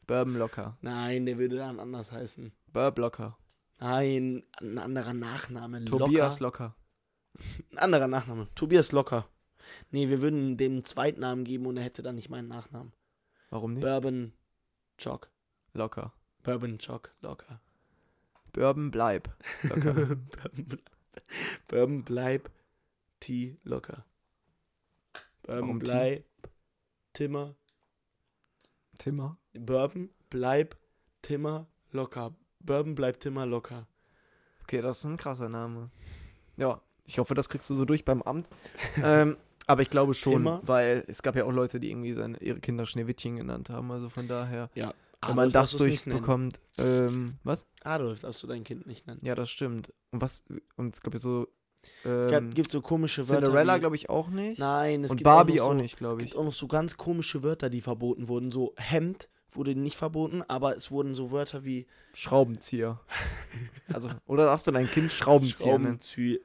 Bourbon 0.08 0.36
locker. 0.36 0.78
Nein, 0.82 1.25
der 1.25 1.38
würde 1.38 1.58
dann 1.58 1.80
anders 1.80 2.12
heißen. 2.12 2.52
Bourbon 2.72 3.02
locker. 3.02 3.38
Nein, 3.79 4.44
ein 4.62 4.77
anderer 4.77 5.13
Nachname. 5.13 5.84
Tobias 5.86 6.39
Locker. 6.39 6.74
locker. 6.74 6.75
Ein 7.72 7.77
anderer 7.77 8.08
Nachname. 8.08 8.48
Tobias 8.55 8.91
Locker. 8.91 9.27
Nee, 9.91 10.10
wir 10.10 10.22
würden 10.22 10.58
dem 10.58 10.74
einen 10.74 10.84
Zweitnamen 10.84 11.44
geben 11.44 11.65
und 11.65 11.77
er 11.77 11.84
hätte 11.84 12.03
dann 12.03 12.15
nicht 12.15 12.29
meinen 12.29 12.48
Nachnamen. 12.48 12.94
Warum 13.50 13.74
nicht? 13.74 13.84
Bourbon 13.84 14.34
Chock. 14.98 15.29
Locker. 15.74 16.13
Bourbon 16.44 16.77
Chock 16.79 17.13
Locker. 17.22 17.60
Bourbon 18.53 18.91
bleib. 18.91 19.36
Locker. 19.63 19.94
Bourbon, 20.15 20.25
bleib, 20.70 20.82
Bourbon 21.67 22.03
bleib 22.03 22.51
T 23.20 23.58
locker. 23.63 24.05
Bourbon 25.44 25.62
Warum 25.67 25.79
T? 25.79 25.86
bleib 25.86 26.25
Timmer. 27.13 27.55
Timmer. 28.98 29.38
Bourbon 29.53 30.10
bleib 30.29 30.77
Timmer 31.22 31.67
locker. 31.91 32.34
Bourbon 32.65 32.95
bleib 32.95 33.19
Timmer 33.19 33.45
locker. 33.45 33.88
Okay, 34.63 34.81
das 34.81 35.00
ist 35.00 35.05
ein 35.05 35.17
krasser 35.17 35.50
Name. 35.50 35.89
Ja, 36.57 36.81
ich 37.05 37.19
hoffe, 37.19 37.36
das 37.36 37.50
kriegst 37.50 37.69
du 37.69 37.75
so 37.75 37.86
durch 37.86 38.03
beim 38.05 38.22
Amt. 38.24 38.48
ähm, 39.03 39.38
aber 39.67 39.81
ich 39.81 39.89
glaube 39.89 40.13
schon, 40.13 40.34
Timmer? 40.34 40.62
weil 40.63 41.03
es 41.07 41.22
gab 41.24 41.36
ja 41.36 41.45
auch 41.45 41.51
Leute, 41.51 41.79
die 41.79 41.89
irgendwie 41.91 42.13
seine, 42.13 42.38
ihre 42.39 42.60
Kinder 42.60 42.86
Schneewittchen 42.86 43.36
genannt 43.36 43.69
haben. 43.69 43.91
Also 43.91 44.10
von 44.10 44.27
daher, 44.27 44.69
Ja. 44.75 44.93
wenn 45.25 45.36
man 45.36 45.51
das 45.51 45.75
durchbekommt. 45.77 46.60
Ähm, 46.77 47.36
was? 47.43 47.67
Adolf 47.84 48.22
darfst 48.22 48.41
du 48.43 48.48
dein 48.48 48.63
Kind 48.63 48.86
nicht 48.88 49.07
nennen. 49.07 49.19
Ja, 49.24 49.36
das 49.36 49.50
stimmt. 49.50 49.93
Und 50.12 50.22
was? 50.22 50.43
Und 50.77 50.93
es 50.95 51.01
gab 51.01 51.13
ja 51.13 51.19
so. 51.19 51.48
Es 52.03 52.31
Ähm, 52.31 52.51
gibt 52.51 52.72
so 52.72 52.81
komische 52.81 53.27
Wörter. 53.29 53.43
Cinderella, 53.45 53.77
glaube 53.77 53.95
ich, 53.95 54.10
auch 54.10 54.29
nicht. 54.29 54.57
Nein, 54.57 55.03
es 55.03 55.12
Und 55.12 55.17
gibt 55.17 55.25
Barbie 55.25 55.62
auch, 55.62 55.65
auch 55.67 55.72
so, 55.72 55.75
nicht, 55.75 55.98
glaube 55.98 56.17
Es 56.17 56.24
ich. 56.24 56.29
gibt 56.31 56.39
auch 56.39 56.45
noch 56.45 56.53
so 56.53 56.67
ganz 56.67 56.98
komische 56.98 57.43
Wörter, 57.43 57.69
die 57.69 57.81
verboten 57.81 58.27
wurden. 58.27 58.51
So 58.51 58.74
Hemd 58.77 59.29
wurde 59.56 59.76
nicht 59.76 59.98
verboten, 59.98 60.44
aber 60.44 60.76
es 60.76 60.92
wurden 60.92 61.16
so 61.16 61.32
Wörter 61.32 61.64
wie 61.64 61.88
Schraubenzieher. 62.14 63.00
also, 63.94 64.10
oder 64.26 64.46
darfst 64.46 64.68
du 64.68 64.72
dein 64.72 64.90
Kind 64.90 65.12
Schraubenzieher 65.12 65.78
nennen? 65.78 66.00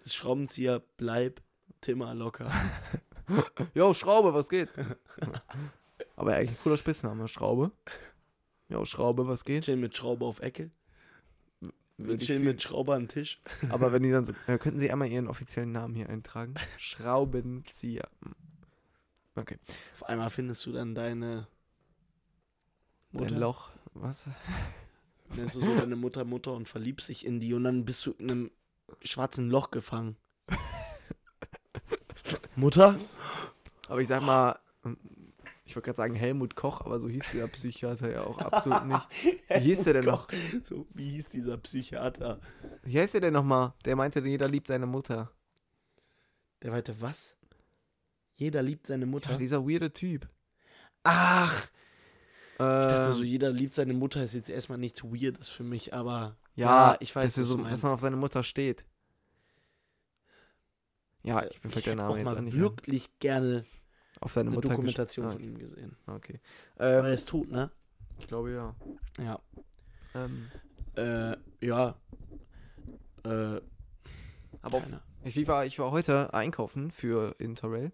Schraubenzieher, 0.06 0.82
bleib 0.96 1.42
Timmer 1.80 2.14
locker. 2.14 2.50
Jo, 3.74 3.94
Schraube, 3.94 4.34
was 4.34 4.48
geht? 4.48 4.70
Aber 6.16 6.34
eigentlich 6.34 6.50
ein 6.50 6.62
cooler 6.64 6.76
Spitzname, 6.76 7.28
Schraube. 7.28 7.70
Jo, 8.68 8.84
Schraube, 8.84 9.28
was 9.28 9.44
geht? 9.44 9.64
Chillen 9.64 9.80
mit 9.80 9.96
Schraube 9.96 10.24
auf 10.24 10.40
Ecke. 10.40 10.70
Wir 11.96 12.18
chillen 12.18 12.44
mit 12.44 12.62
Schraube 12.62 12.94
am 12.94 13.08
Tisch. 13.08 13.40
Aber 13.68 13.92
wenn 13.92 14.02
die 14.02 14.10
dann 14.10 14.24
so, 14.24 14.32
äh, 14.46 14.58
könnten 14.58 14.78
Sie 14.78 14.90
einmal 14.90 15.08
Ihren 15.08 15.28
offiziellen 15.28 15.72
Namen 15.72 15.94
hier 15.94 16.08
eintragen? 16.08 16.54
Schraubenzieher. 16.78 18.08
Hm. 18.22 18.34
Okay. 19.36 19.58
Auf 19.94 20.08
einmal 20.08 20.30
findest 20.30 20.64
du 20.66 20.72
dann 20.72 20.94
deine 20.94 21.46
Mutter. 23.12 23.36
Loch. 23.36 23.70
Was? 23.94 24.24
Nennst 25.36 25.56
du 25.56 25.60
so 25.60 25.74
deine 25.74 25.96
Mutter 25.96 26.24
Mutter 26.24 26.52
und 26.52 26.68
verliebst 26.68 27.08
dich 27.08 27.24
in 27.24 27.40
die 27.40 27.54
und 27.54 27.64
dann 27.64 27.84
bist 27.84 28.04
du 28.06 28.12
in 28.12 28.30
einem 28.30 28.50
schwarzen 29.02 29.48
Loch 29.48 29.70
gefangen. 29.70 30.16
Mutter? 32.56 32.98
Aber 33.88 34.00
ich 34.00 34.08
sag 34.08 34.22
mal, 34.22 34.58
ich 35.70 35.76
wollte 35.76 35.86
gerade 35.86 35.96
sagen 35.96 36.14
Helmut 36.16 36.56
Koch, 36.56 36.80
aber 36.80 36.98
so 36.98 37.08
hieß 37.08 37.30
der 37.32 37.46
Psychiater 37.46 38.10
ja 38.10 38.24
auch 38.24 38.38
absolut 38.38 38.86
nicht. 38.86 39.08
Wie 39.48 39.60
hieß 39.60 39.84
der 39.84 39.94
denn 39.94 40.04
noch? 40.04 40.28
So, 40.64 40.86
wie 40.94 41.10
hieß 41.10 41.28
dieser 41.30 41.56
Psychiater? 41.58 42.40
Wie 42.82 42.98
heißt 42.98 43.14
der 43.14 43.20
denn 43.20 43.34
nochmal? 43.34 43.72
Der 43.84 43.94
meinte, 43.94 44.18
jeder 44.20 44.48
liebt 44.48 44.66
seine 44.66 44.86
Mutter. 44.86 45.30
Der 46.62 46.72
weite 46.72 47.00
was? 47.00 47.36
Jeder 48.34 48.62
liebt 48.62 48.88
seine 48.88 49.06
Mutter. 49.06 49.32
Ja, 49.32 49.36
dieser 49.36 49.64
weirde 49.64 49.92
Typ. 49.92 50.26
Ach! 51.04 51.68
Ich 52.60 52.86
dachte 52.88 53.08
Ähm, 53.10 53.12
so, 53.14 53.22
jeder 53.22 53.50
liebt 53.50 53.74
seine 53.74 53.94
Mutter 53.94 54.22
ist 54.22 54.34
jetzt 54.34 54.50
erstmal 54.50 54.76
nichts 54.78 55.02
Weirdes 55.02 55.48
für 55.48 55.62
mich, 55.64 55.94
aber 55.94 56.36
ja, 56.54 56.96
ich 57.00 57.14
weiß, 57.16 57.32
dass, 57.32 57.38
er 57.38 57.42
was 57.42 57.48
so, 57.48 57.56
du 57.56 57.64
dass 57.64 57.82
man 57.82 57.92
auf 57.92 58.00
seine 58.00 58.16
Mutter 58.16 58.42
steht. 58.42 58.84
Ja, 61.22 61.44
ich 61.46 61.60
bin 61.60 61.70
ich 61.70 61.82
der 61.82 61.92
hätte 61.92 61.96
Name 62.02 62.12
auch 62.12 62.16
jetzt 62.16 62.24
mal 62.26 62.42
nicht 62.42 62.54
ein. 62.54 62.60
wirklich 62.60 63.18
gerne 63.18 63.64
Auf 64.20 64.32
seine 64.32 64.48
eine 64.48 64.56
Mutter 64.56 64.68
Dokumentation 64.68 65.26
gest- 65.26 65.32
von 65.34 65.42
ihm 65.42 65.58
gesehen. 65.58 65.96
Ah, 66.06 66.14
okay. 66.16 66.40
Aber 66.76 66.84
er 66.86 67.04
Ähm, 67.06 67.14
ist 67.14 67.28
tot, 67.28 67.50
ne? 67.50 67.70
ich 68.18 68.26
glaube 68.26 68.52
ja. 68.52 68.74
Ja. 69.18 69.40
Ähm, 70.14 70.50
Äh, 70.96 71.36
ja. 71.66 71.94
Äh, 73.24 73.60
aber 74.62 74.78
auf, 74.78 74.84
ich, 75.24 75.46
war, 75.46 75.64
ich 75.64 75.78
war 75.78 75.90
heute 75.92 76.34
einkaufen 76.34 76.90
für 76.90 77.34
Interrail. 77.38 77.92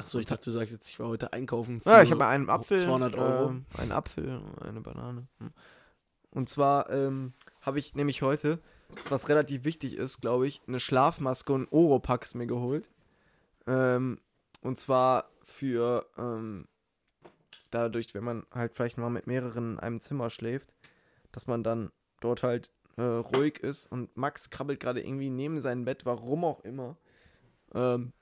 Achso, 0.00 0.18
ich 0.18 0.26
dachte, 0.26 0.44
du 0.44 0.50
sagst 0.50 0.72
jetzt, 0.72 0.88
ich 0.88 0.98
war 0.98 1.08
heute 1.08 1.32
einkaufen 1.32 1.80
Ja, 1.84 2.02
ich 2.02 2.10
habe 2.10 2.26
einen 2.26 2.48
Apfel. 2.48 2.80
200 2.80 3.14
Euro. 3.16 3.50
Ähm, 3.50 3.66
einen 3.76 3.92
Apfel, 3.92 4.40
eine 4.62 4.80
Banane. 4.80 5.26
Hm. 5.38 5.52
Und 6.30 6.48
zwar 6.48 6.88
ähm, 6.90 7.34
habe 7.60 7.78
ich 7.78 7.94
nämlich 7.94 8.22
heute, 8.22 8.60
was 9.08 9.28
relativ 9.28 9.64
wichtig 9.64 9.94
ist, 9.94 10.20
glaube 10.20 10.46
ich, 10.46 10.62
eine 10.66 10.80
Schlafmaske 10.80 11.52
und 11.52 11.70
Oropax 11.70 12.34
mir 12.34 12.46
geholt. 12.46 12.88
Ähm, 13.66 14.20
und 14.62 14.80
zwar 14.80 15.30
für 15.44 16.06
ähm, 16.16 16.66
dadurch, 17.70 18.14
wenn 18.14 18.24
man 18.24 18.46
halt 18.52 18.72
vielleicht 18.74 18.96
mal 18.96 19.10
mit 19.10 19.26
mehreren 19.26 19.74
in 19.74 19.80
einem 19.80 20.00
Zimmer 20.00 20.30
schläft, 20.30 20.72
dass 21.32 21.46
man 21.46 21.62
dann 21.62 21.90
dort 22.20 22.42
halt 22.42 22.70
äh, 22.96 23.02
ruhig 23.02 23.58
ist. 23.58 23.90
Und 23.90 24.16
Max 24.16 24.50
krabbelt 24.50 24.80
gerade 24.80 25.00
irgendwie 25.00 25.30
neben 25.30 25.60
seinem 25.60 25.84
Bett, 25.84 26.06
warum 26.06 26.44
auch 26.44 26.60
immer. 26.60 26.96
Ähm, 27.74 28.12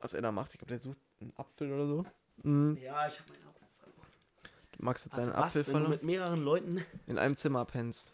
was 0.00 0.14
er 0.14 0.22
da 0.22 0.32
macht, 0.32 0.52
ich 0.52 0.58
glaube, 0.58 0.70
der 0.70 0.80
sucht 0.80 0.98
einen 1.20 1.32
Apfel 1.36 1.72
oder 1.72 1.86
so. 1.86 2.06
Mhm. 2.42 2.76
Ja, 2.78 3.06
ich 3.08 3.18
habe 3.20 3.32
meinen 3.32 3.46
Apfel 3.48 3.66
verloren. 3.78 4.08
Max 4.78 5.04
hat 5.04 5.12
seinen 5.14 5.32
Also 5.32 5.42
Apfel 5.42 5.42
was, 5.42 5.54
wenn 5.54 5.64
du 5.64 5.70
verloren. 5.72 5.90
mit 5.90 6.02
mehreren 6.02 6.40
Leuten, 6.42 6.84
In 7.06 7.18
einem 7.18 7.36
Zimmer 7.36 7.64
pennst. 7.64 8.12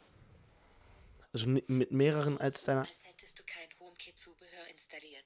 also 1.33 1.49
mit 1.49 1.91
mehreren 1.93 2.39
als 2.39 2.65
deiner... 2.65 2.81
Als 2.83 3.05
hättest 3.05 3.39
du 3.39 3.43
kein 3.45 3.69
HomeKit-Zubehör 3.79 4.67
installiert. 4.71 5.25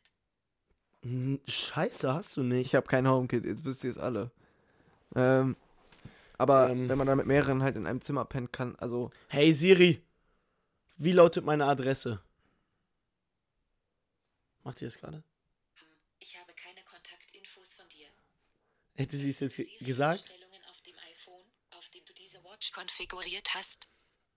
Scheiße, 1.48 2.12
hast 2.12 2.36
du 2.36 2.42
nicht. 2.42 2.66
Ich 2.66 2.74
habe 2.74 2.86
kein 2.86 3.08
HomeKit, 3.08 3.44
jetzt 3.46 3.64
wisst 3.64 3.84
ihr 3.84 3.90
es 3.90 3.96
alle. 3.98 4.30
Ähm, 5.16 5.56
aber 6.36 6.68
Ähm. 6.70 6.88
wenn 6.90 6.98
man 6.98 7.06
da 7.06 7.16
mit 7.16 7.26
mehreren 7.26 7.62
halt 7.62 7.76
in 7.76 7.86
einem 7.86 8.02
Zimmer 8.02 8.24
pennen 8.26 8.52
kann, 8.52 8.76
also 8.76 9.10
Hey 9.28 9.54
Siri, 9.54 10.02
wie 10.98 11.12
lautet 11.12 11.44
meine 11.46 11.64
Adresse? 11.64 12.20
Macht 14.62 14.82
ihr 14.82 14.88
das 14.88 14.98
gerade? 14.98 15.22
Ich 16.18 16.38
habe 16.38 16.52
keine 16.52 16.82
Kontaktinfos 16.84 17.74
von 17.74 17.88
dir. 17.88 18.08
Hätte 19.00 19.16
sie 19.16 19.30
es 19.30 19.40
jetzt 19.40 19.60
gesagt? 19.80 20.30
Auf 20.70 20.80
dem 20.82 20.94
iPhone, 21.10 21.44
auf 21.70 21.88
dem 21.88 22.04
du 22.04 22.12
diese 22.14 22.38
Watch 22.44 22.72
konfiguriert 22.72 23.54
hast. 23.54 23.88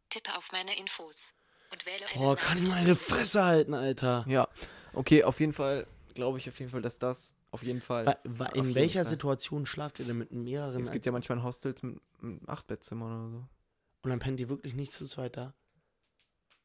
Tippe 0.10 0.36
auf 0.38 0.52
meine 0.52 0.78
Infos 0.78 1.34
und 1.72 1.86
wähle 1.86 2.06
Boah, 2.16 2.36
kann 2.36 2.68
meine 2.68 2.96
Fresse 2.96 3.44
halten, 3.44 3.74
Alter. 3.74 4.26
ja. 4.28 4.48
Okay, 4.94 5.24
auf 5.24 5.40
jeden 5.40 5.54
Fall 5.54 5.88
glaube 6.14 6.38
ich 6.38 6.48
auf 6.48 6.60
jeden 6.60 6.70
Fall, 6.72 6.82
dass 6.84 7.00
das 7.00 7.34
auf 7.52 7.64
jeden 7.64 7.82
Fall. 7.82 8.06
Wa- 8.06 8.18
wa- 8.24 8.46
in 8.54 8.76
welcher 8.76 9.04
Fall. 9.04 9.10
Situation 9.10 9.66
schlaft 9.66 10.00
ihr 10.00 10.06
denn 10.06 10.18
mit 10.20 10.32
mehreren? 10.32 10.82
es 10.82 10.92
gibt 10.92 11.06
ja 11.06 11.12
manchmal 11.12 11.42
Hostels 11.44 11.82
mit, 11.84 12.00
mit 12.22 12.48
Achtbettzimmern 12.48 13.12
oder 13.12 13.32
so. 13.32 13.48
Und 14.04 14.10
dann 14.12 14.20
pennt 14.20 14.40
ihr 14.40 14.50
wirklich 14.50 14.74
nicht 14.76 14.92
zu 14.94 15.06
zweit 15.08 15.36
da? 15.38 15.54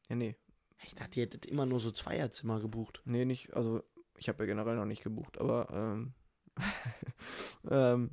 Ja, 0.09 0.15
nee. 0.15 0.35
Ich 0.83 0.93
dachte, 0.95 1.19
ihr 1.19 1.25
hättet 1.25 1.45
immer 1.47 1.65
nur 1.65 1.79
so 1.79 1.91
Zweierzimmer 1.91 2.59
gebucht. 2.59 3.01
Nee, 3.05 3.25
nicht. 3.25 3.53
Also, 3.53 3.83
ich 4.17 4.29
habe 4.29 4.43
ja 4.43 4.47
generell 4.47 4.75
noch 4.75 4.85
nicht 4.85 5.03
gebucht, 5.03 5.37
aber 5.37 5.69
ähm, 5.71 6.13
ähm, 7.69 8.11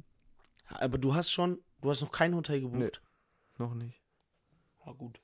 Aber 0.69 0.99
du 0.99 1.15
hast 1.15 1.31
schon, 1.31 1.59
du 1.81 1.91
hast 1.91 2.00
noch 2.03 2.12
kein 2.12 2.35
Hotel 2.35 2.61
gebucht. 2.61 2.79
Nee. 2.79 2.91
noch 3.59 3.75
nicht. 3.75 4.00
Ja, 4.85 4.93
gut. 4.93 5.21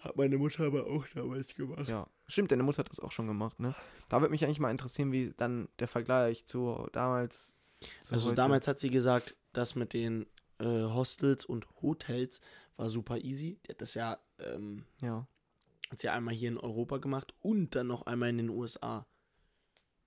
Hat 0.00 0.16
meine 0.16 0.36
Mutter 0.38 0.64
aber 0.66 0.86
auch 0.86 1.06
damals 1.14 1.54
gemacht. 1.54 1.88
Ja, 1.88 2.06
stimmt, 2.28 2.52
deine 2.52 2.62
Mutter 2.62 2.78
hat 2.80 2.90
das 2.90 3.00
auch 3.00 3.12
schon 3.12 3.26
gemacht, 3.26 3.58
ne? 3.58 3.74
Da 4.10 4.20
würde 4.20 4.30
mich 4.32 4.44
eigentlich 4.44 4.60
mal 4.60 4.70
interessieren, 4.70 5.12
wie 5.12 5.32
dann 5.36 5.68
der 5.78 5.88
Vergleich 5.88 6.44
zu 6.46 6.88
damals. 6.92 7.54
Zu 8.02 8.12
Also 8.14 8.26
heute- 8.28 8.36
damals 8.36 8.68
hat 8.68 8.80
sie 8.80 8.90
gesagt, 8.90 9.36
das 9.52 9.74
mit 9.74 9.92
den 9.94 10.26
äh, 10.58 10.64
Hostels 10.84 11.44
und 11.44 11.66
Hotels 11.82 12.40
war 12.76 12.88
super 12.90 13.18
easy. 13.18 13.58
Die 13.66 13.70
hat 13.72 13.80
das 13.80 13.94
ja, 13.94 14.18
ähm, 14.38 14.84
Ja, 15.00 15.26
hat 15.90 16.00
sie 16.00 16.08
einmal 16.08 16.34
hier 16.34 16.48
in 16.50 16.58
Europa 16.58 16.98
gemacht 16.98 17.34
und 17.40 17.74
dann 17.74 17.86
noch 17.88 18.02
einmal 18.06 18.28
in 18.30 18.38
den 18.38 18.50
USA. 18.50 19.06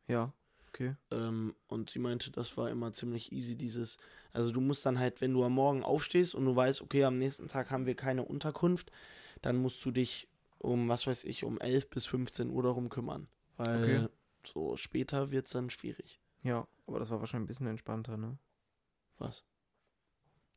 ja, 0.08 0.32
okay. 0.78 0.96
Ähm, 1.12 1.56
und 1.68 1.90
sie 1.90 2.00
meinte, 2.00 2.32
das 2.32 2.56
war 2.58 2.70
immer 2.70 2.94
ziemlich 2.94 3.32
easy, 3.32 3.56
dieses. 3.56 3.98
Also 4.34 4.52
du 4.52 4.62
musst 4.62 4.86
dann 4.86 5.00
halt, 5.00 5.22
wenn 5.22 5.34
du 5.34 5.44
am 5.44 5.54
Morgen 5.54 5.84
aufstehst 5.84 6.36
und 6.36 6.46
du 6.46 6.56
weißt, 6.56 6.82
okay, 6.82 7.04
am 7.04 7.18
nächsten 7.18 7.48
Tag 7.48 7.72
haben 7.72 7.86
wir 7.86 7.96
keine 7.96 8.24
Unterkunft, 8.24 8.92
dann 9.42 9.58
musst 9.58 9.84
du 9.86 9.92
dich 9.92 10.28
um, 10.60 10.90
was 10.90 11.08
weiß 11.08 11.24
ich, 11.24 11.44
um 11.44 11.60
11 11.60 11.90
bis 11.90 12.06
15 12.06 12.50
Uhr 12.50 12.64
darum 12.64 12.90
kümmern. 12.90 13.28
Weil 13.58 13.82
Okay. 13.82 14.08
so 14.46 14.76
später 14.78 15.32
wird 15.32 15.46
es 15.48 15.52
dann 15.52 15.70
schwierig. 15.70 16.20
Ja, 16.44 16.68
aber 16.86 17.00
das 17.00 17.10
war 17.10 17.20
wahrscheinlich 17.20 17.46
ein 17.46 17.48
bisschen 17.48 17.68
entspannter, 17.68 18.18
ne? 18.18 18.38
Was? 19.18 19.44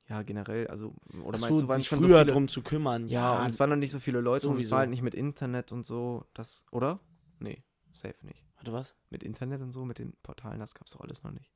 Ja, 0.09 0.23
generell, 0.23 0.67
also, 0.67 0.95
oder 1.23 1.37
Ach 1.37 1.41
meinst 1.41 1.49
so, 1.59 1.61
du, 1.63 1.69
waren 1.69 1.79
sich 1.79 1.87
schon 1.89 2.01
so 2.01 2.09
früher 2.09 2.21
viele... 2.21 2.33
drum 2.33 2.49
zu 2.49 2.63
kümmern. 2.63 3.09
Ja, 3.09 3.35
Ja, 3.37 3.45
und 3.45 3.51
es 3.51 3.61
waren 3.61 3.71
noch 3.71 3.77
nicht 3.77 3.93
so 3.93 4.01
viele 4.01 4.21
Leute 4.21 4.47
und 4.49 4.53
es 4.53 4.57
sowieso. 4.57 4.73
war 4.73 4.81
halt 4.81 4.91
nicht 4.91 5.03
mit 5.03 5.15
Internet 5.15 5.71
und 5.73 5.87
so, 5.87 6.25
das, 6.35 6.67
oder? 6.73 6.99
Nee, 7.39 7.63
safe 7.93 8.27
nicht. 8.27 8.45
Warte, 8.61 8.73
was? 8.73 8.95
Mit 9.11 9.23
Internet 9.23 9.61
und 9.61 9.73
so, 9.73 9.85
mit 9.85 9.99
den 9.99 10.13
Portalen, 10.23 10.61
das 10.61 10.75
gab's 10.75 10.93
doch 10.93 11.01
alles 11.01 11.23
noch 11.23 11.33
nicht. 11.33 11.51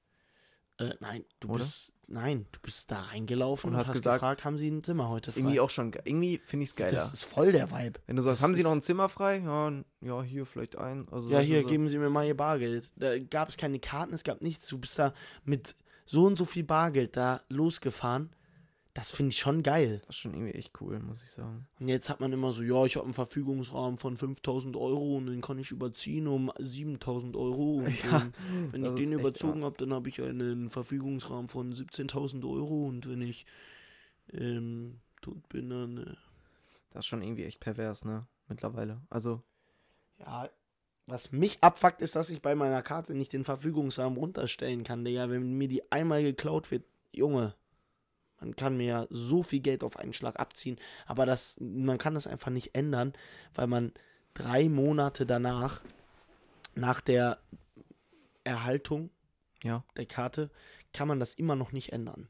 Äh, 0.78 0.90
nein, 0.98 1.24
du 1.38 1.48
Oder? 1.50 1.58
bist, 1.58 1.92
nein, 2.08 2.46
du 2.50 2.58
bist 2.60 2.90
da 2.90 3.02
reingelaufen 3.02 3.68
Und 3.70 3.74
und, 3.76 3.80
hast 3.80 3.92
gesagt- 3.92 4.16
gefragt, 4.16 4.44
haben 4.44 4.58
sie 4.58 4.68
ein 4.68 4.82
Zimmer 4.82 5.08
heute 5.08 5.30
frei? 5.30 5.38
irgendwie 5.40 5.60
auch 5.60 5.70
schon, 5.70 5.92
ge- 5.92 6.02
irgendwie 6.04 6.38
finde 6.44 6.64
ich 6.64 6.70
es 6.70 6.74
geiler. 6.76 6.90
das 6.94 7.12
ist 7.12 7.22
voll 7.22 7.52
der 7.52 7.70
Vibe. 7.70 8.00
Wenn 8.06 8.16
du 8.16 8.22
sagst, 8.22 8.38
das 8.38 8.42
haben 8.42 8.56
sie 8.56 8.64
noch 8.64 8.72
ein 8.72 8.82
Zimmer 8.82 9.08
frei? 9.08 9.38
Ja, 9.38 9.72
ja, 10.00 10.22
hier 10.24 10.46
vielleicht 10.46 10.76
ein. 10.76 11.06
Also 11.12 11.30
Ja, 11.30 11.38
hier, 11.38 11.62
so. 11.62 11.68
geben 11.68 11.88
Sie 11.88 11.96
mir 11.98 12.10
mal 12.10 12.26
Ihr 12.26 12.36
Bargeld. 12.36 12.90
Da 12.96 13.16
gab 13.20 13.50
es 13.50 13.56
keine 13.56 13.78
Karten, 13.78 14.14
es 14.14 14.24
gab 14.24 14.42
nichts. 14.42 14.66
Du 14.66 14.78
bist 14.78 14.98
da 14.98 15.14
mit 15.44 15.76
so 16.06 16.24
und 16.26 16.36
so 16.36 16.44
viel 16.44 16.64
Bargeld 16.64 17.16
da 17.16 17.42
losgefahren. 17.48 18.30
Das 18.94 19.10
finde 19.10 19.30
ich 19.30 19.38
schon 19.40 19.64
geil. 19.64 20.00
Das 20.06 20.14
ist 20.16 20.20
schon 20.20 20.34
irgendwie 20.34 20.52
echt 20.52 20.80
cool, 20.80 21.00
muss 21.00 21.20
ich 21.24 21.30
sagen. 21.32 21.66
Und 21.80 21.88
jetzt 21.88 22.08
hat 22.08 22.20
man 22.20 22.32
immer 22.32 22.52
so, 22.52 22.62
ja, 22.62 22.84
ich 22.84 22.94
habe 22.94 23.04
einen 23.04 23.12
Verfügungsrahmen 23.12 23.98
von 23.98 24.16
5000 24.16 24.76
Euro 24.76 25.16
und 25.16 25.26
den 25.26 25.40
kann 25.40 25.58
ich 25.58 25.72
überziehen 25.72 26.28
um 26.28 26.52
7000 26.60 27.34
Euro. 27.34 27.78
Und 27.78 28.04
Ja, 28.04 28.30
wenn 28.70 28.84
ich 28.84 28.94
den 28.94 29.12
überzogen 29.12 29.64
habe, 29.64 29.76
dann 29.78 29.92
habe 29.92 30.08
ich 30.08 30.22
einen 30.22 30.70
Verfügungsrahmen 30.70 31.48
von 31.48 31.74
17.000 31.74 32.48
Euro. 32.48 32.86
Und 32.86 33.08
wenn 33.08 33.20
ich 33.20 33.46
ähm, 34.32 35.00
tot 35.22 35.48
bin, 35.48 35.70
dann. 35.70 35.98
Äh, 35.98 36.14
Das 36.92 37.00
ist 37.00 37.06
schon 37.06 37.22
irgendwie 37.22 37.44
echt 37.44 37.58
pervers, 37.58 38.04
ne? 38.04 38.28
Mittlerweile. 38.48 39.00
Also, 39.10 39.42
Ja, 40.20 40.48
was 41.06 41.32
mich 41.32 41.58
abfuckt, 41.62 42.00
ist, 42.00 42.14
dass 42.14 42.30
ich 42.30 42.40
bei 42.42 42.54
meiner 42.54 42.80
Karte 42.82 43.14
nicht 43.14 43.32
den 43.32 43.44
Verfügungsrahmen 43.44 44.16
runterstellen 44.18 44.84
kann, 44.84 45.04
Digga. 45.04 45.28
Wenn 45.30 45.54
mir 45.58 45.66
die 45.68 45.90
einmal 45.90 46.22
geklaut 46.22 46.70
wird, 46.70 46.84
Junge, 47.12 47.54
man 48.44 48.56
kann 48.56 48.76
mir 48.76 48.86
ja 48.86 49.06
so 49.10 49.42
viel 49.42 49.60
Geld 49.60 49.82
auf 49.82 49.96
einen 49.98 50.12
Schlag 50.12 50.38
abziehen, 50.38 50.78
aber 51.06 51.26
das, 51.26 51.56
man 51.60 51.98
kann 51.98 52.14
das 52.14 52.26
einfach 52.26 52.50
nicht 52.50 52.74
ändern, 52.74 53.14
weil 53.54 53.66
man 53.66 53.92
drei 54.34 54.68
Monate 54.68 55.24
danach, 55.24 55.80
nach 56.74 57.00
der 57.00 57.38
Erhaltung 58.42 59.10
ja, 59.62 59.82
der 59.96 60.06
Karte, 60.06 60.50
kann 60.92 61.08
man 61.08 61.20
das 61.20 61.34
immer 61.34 61.56
noch 61.56 61.72
nicht 61.72 61.92
ändern. 61.92 62.28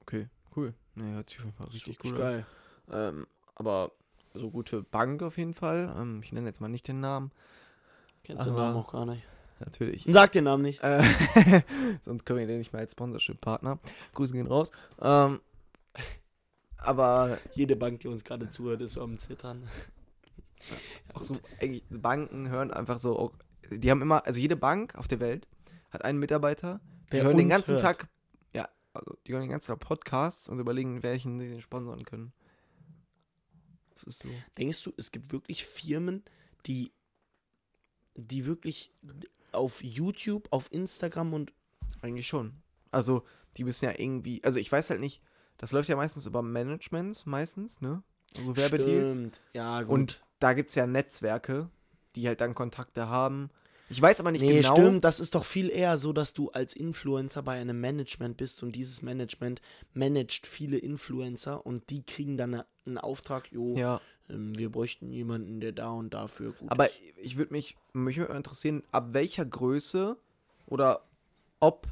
okay, 0.00 0.28
cool. 0.56 0.74
Ne, 0.96 1.12
hört 1.12 1.28
sich 1.28 1.38
auf 1.38 1.44
jeden 1.44 1.56
Fall 1.56 1.66
richtig 1.68 2.10
an. 2.10 2.16
geil. 2.16 2.46
Ähm, 2.90 3.26
aber 3.54 3.92
so 4.34 4.50
gute 4.50 4.82
Bank 4.82 5.22
auf 5.22 5.38
jeden 5.38 5.54
Fall. 5.54 5.94
Ähm, 5.96 6.20
ich 6.22 6.32
nenne 6.32 6.48
jetzt 6.48 6.60
mal 6.60 6.68
nicht 6.68 6.88
den 6.88 7.00
Namen. 7.00 7.30
Kennst 8.24 8.46
du 8.46 8.50
den 8.50 8.56
Namen 8.56 8.76
auch 8.76 8.92
gar 8.92 9.06
nicht. 9.06 9.22
Natürlich. 9.64 10.06
Sag 10.08 10.32
den 10.32 10.44
Namen 10.44 10.62
nicht. 10.62 10.82
Äh, 10.82 11.02
sonst 12.04 12.24
können 12.24 12.40
wir 12.40 12.46
den 12.46 12.58
nicht 12.58 12.72
mehr 12.72 12.80
als 12.80 12.92
Sponsorship-Partner. 12.92 13.78
Grüße 14.14 14.32
gehen 14.32 14.46
raus. 14.46 14.70
Ähm, 15.00 15.40
aber 16.76 17.38
Jede 17.54 17.76
Bank, 17.76 18.00
die 18.00 18.08
uns 18.08 18.24
gerade 18.24 18.50
zuhört, 18.50 18.82
ist 18.82 18.98
am 18.98 19.18
Zittern. 19.18 19.68
auch 21.14 21.22
so, 21.22 21.36
eigentlich, 21.60 21.84
Banken 21.90 22.48
hören 22.48 22.70
einfach 22.70 22.98
so 22.98 23.18
auch, 23.18 23.32
die 23.70 23.90
haben 23.90 24.02
immer, 24.02 24.26
also 24.26 24.38
jede 24.38 24.56
Bank 24.56 24.94
auf 24.94 25.08
der 25.08 25.20
Welt 25.20 25.48
hat 25.90 26.04
einen 26.04 26.18
Mitarbeiter, 26.18 26.80
die 27.06 27.16
Der 27.16 27.24
hören 27.24 27.36
den 27.36 27.48
ganzen 27.48 27.72
hört. 27.72 27.80
Tag, 27.80 28.08
ja, 28.52 28.68
also 28.92 29.16
die 29.26 29.32
hören 29.32 29.42
den 29.42 29.50
ganzen 29.50 29.68
Tag 29.68 29.80
Podcasts 29.80 30.48
und 30.48 30.58
überlegen, 30.58 31.02
welchen 31.02 31.38
sie 31.38 31.60
sponsern 31.60 32.04
können. 32.04 32.32
Das 33.94 34.04
ist 34.04 34.22
so. 34.22 34.28
Denkst 34.58 34.82
du, 34.82 34.92
es 34.96 35.12
gibt 35.12 35.32
wirklich 35.32 35.64
Firmen, 35.64 36.24
die, 36.66 36.92
die 38.14 38.44
wirklich 38.44 38.92
auf 39.54 39.82
YouTube, 39.82 40.48
auf 40.50 40.68
Instagram 40.72 41.32
und 41.32 41.52
Eigentlich 42.04 42.26
schon. 42.26 42.52
Also, 42.90 43.24
die 43.56 43.64
müssen 43.64 43.86
ja 43.86 43.92
irgendwie, 43.96 44.44
also 44.44 44.58
ich 44.58 44.70
weiß 44.70 44.90
halt 44.90 45.00
nicht, 45.00 45.22
das 45.56 45.72
läuft 45.72 45.88
ja 45.88 45.96
meistens 45.96 46.26
über 46.26 46.42
Managements, 46.42 47.24
meistens, 47.24 47.80
ne? 47.80 48.02
Also 48.36 48.56
Werbedeals. 48.56 49.12
Stimmt. 49.12 49.40
Ja, 49.54 49.80
gut. 49.82 49.90
Und 49.90 50.24
da 50.38 50.52
gibt 50.52 50.68
es 50.68 50.74
ja 50.74 50.86
Netzwerke, 50.86 51.70
die 52.14 52.26
halt 52.26 52.42
dann 52.42 52.54
Kontakte 52.54 53.08
haben. 53.08 53.48
Ich 53.88 54.02
weiß 54.02 54.20
aber 54.20 54.32
nicht 54.32 54.42
nee, 54.42 54.60
genau. 54.60 54.74
stimmt, 54.74 55.04
das 55.04 55.18
ist 55.18 55.34
doch 55.34 55.44
viel 55.44 55.70
eher 55.70 55.96
so, 55.96 56.12
dass 56.12 56.34
du 56.34 56.50
als 56.50 56.74
Influencer 56.74 57.42
bei 57.42 57.58
einem 57.58 57.80
Management 57.80 58.36
bist 58.36 58.62
und 58.62 58.72
dieses 58.72 59.00
Management 59.00 59.62
managt 59.94 60.46
viele 60.46 60.76
Influencer 60.76 61.64
und 61.64 61.88
die 61.90 62.02
kriegen 62.02 62.36
dann 62.36 62.54
eine, 62.54 62.66
einen 62.86 62.98
Auftrag, 62.98 63.50
jo, 63.52 63.76
Ja, 63.76 64.00
ähm, 64.28 64.56
wir 64.56 64.70
bräuchten 64.70 65.12
jemanden, 65.12 65.60
der 65.60 65.72
da 65.72 65.90
und 65.90 66.14
dafür 66.14 66.52
gut 66.52 66.70
aber 66.70 66.86
ist. 66.86 67.00
ich 67.22 67.36
würde 67.36 67.52
mich, 67.52 67.76
mich 67.92 68.16
würde 68.16 68.32
mal 68.32 68.36
interessieren, 68.38 68.82
ab 68.92 69.08
welcher 69.12 69.44
Größe 69.44 70.16
oder 70.66 71.02
ob 71.60 71.88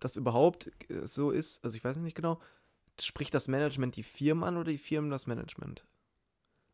das 0.00 0.16
überhaupt 0.16 0.70
äh, 0.88 1.06
so 1.06 1.30
ist, 1.30 1.64
also 1.64 1.76
ich 1.76 1.84
weiß 1.84 1.96
nicht 1.96 2.14
genau, 2.14 2.40
spricht 3.00 3.34
das 3.34 3.48
Management 3.48 3.96
die 3.96 4.02
Firmen 4.02 4.44
an 4.44 4.56
oder 4.56 4.70
die 4.70 4.78
Firmen 4.78 5.10
das 5.10 5.26
Management? 5.26 5.84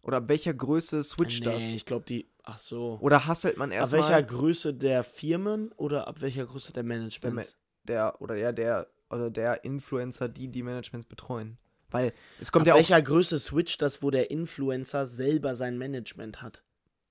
Oder 0.03 0.19
ab 0.19 0.29
welcher 0.29 0.53
Größe 0.53 1.03
switcht 1.03 1.47
das? 1.47 1.63
Nee, 1.63 1.77
ich 1.77 1.87
glaube 1.87 2.05
die, 2.05 2.29
ach 2.43 2.59
so. 2.59 2.99
Oder 3.01 3.27
hasselt 3.27 3.57
man 3.57 3.71
Ab 3.71 3.77
erstmal 3.77 4.01
welcher 4.01 4.23
Größe 4.23 4.75
der 4.75 5.03
Firmen 5.03 5.73
oder 5.73 6.07
ab 6.07 6.21
welcher 6.21 6.45
Größe 6.45 6.73
der 6.75 6.83
der, 6.83 6.91
Ma- 6.91 6.97
Managements? 6.97 7.57
der 7.85 8.21
oder 8.21 8.37
ja 8.37 8.53
der 8.53 8.89
also 9.09 9.31
der 9.31 9.65
Influencer, 9.65 10.29
die 10.29 10.49
die 10.49 10.63
Managements 10.63 11.07
betreuen? 11.07 11.57
Weil 11.95 12.13
es 12.41 12.51
kommt 12.51 12.65
ab 12.65 12.67
ja 12.67 12.73
auch 12.75 12.79
welcher 12.79 13.01
Größe 13.01 13.39
switcht 13.39 13.81
das, 13.81 14.03
wo 14.03 14.11
der 14.11 14.31
Influencer 14.31 15.07
selber 15.07 15.55
sein 15.55 15.79
Management 15.79 16.43
hat? 16.43 16.63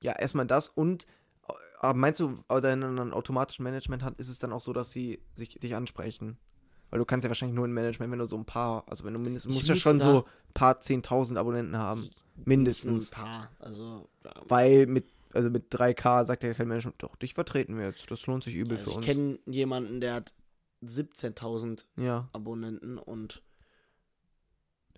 Ja, 0.02 0.12
erstmal 0.12 0.46
das 0.46 0.68
und 0.68 1.06
äh, 1.48 1.54
aber 1.80 1.98
meinst 1.98 2.20
du, 2.20 2.44
wenn 2.50 2.80
man 2.80 3.00
ein 3.00 3.14
automatischen 3.14 3.64
Management 3.64 4.04
hat, 4.04 4.20
ist 4.20 4.28
es 4.30 4.40
dann 4.40 4.52
auch 4.52 4.62
so, 4.62 4.74
dass 4.74 4.92
sie 4.92 5.22
sich 5.36 5.58
dich 5.60 5.74
ansprechen? 5.76 6.38
Weil 6.90 7.00
du 7.00 7.06
kannst 7.06 7.24
ja 7.24 7.30
wahrscheinlich 7.30 7.56
nur 7.56 7.66
ein 7.66 7.72
Management, 7.72 8.12
wenn 8.12 8.20
du 8.20 8.26
so 8.26 8.38
ein 8.38 8.46
paar, 8.46 8.84
also 8.88 9.04
wenn 9.04 9.14
du 9.14 9.20
mindestens, 9.20 9.52
Ich 9.52 9.58
musst 9.58 9.70
ja 9.70 9.76
schon 9.76 10.00
so 10.00 10.26
ein 10.26 10.54
paar 10.54 10.80
10.000 10.80 11.38
Abonnenten 11.38 11.78
haben. 11.78 12.10
Mindestens. 12.46 13.12
Ein 13.14 13.16
paar. 13.24 13.52
Also. 13.60 14.10
Weil 14.48 14.86
mit, 14.86 15.06
also 15.32 15.50
mit 15.50 15.74
3K 15.74 16.26
sagt 16.26 16.44
ja 16.44 16.54
kein 16.54 16.68
Management, 16.68 17.02
doch, 17.02 17.16
dich 17.16 17.34
vertreten 17.34 17.78
wir 17.78 17.86
jetzt. 17.88 18.12
Das 18.12 18.28
lohnt 18.28 18.44
sich 18.44 18.54
übel 18.54 18.78
also 18.78 18.84
für 18.84 18.92
ich 18.92 18.98
uns. 18.98 19.06
kenne 19.08 19.40
jemanden, 19.48 20.02
der 20.02 20.14
hat 20.14 20.34
17.000 20.84 21.86
Ja, 21.96 22.30
Abonnenten 22.34 22.98
und 22.98 23.42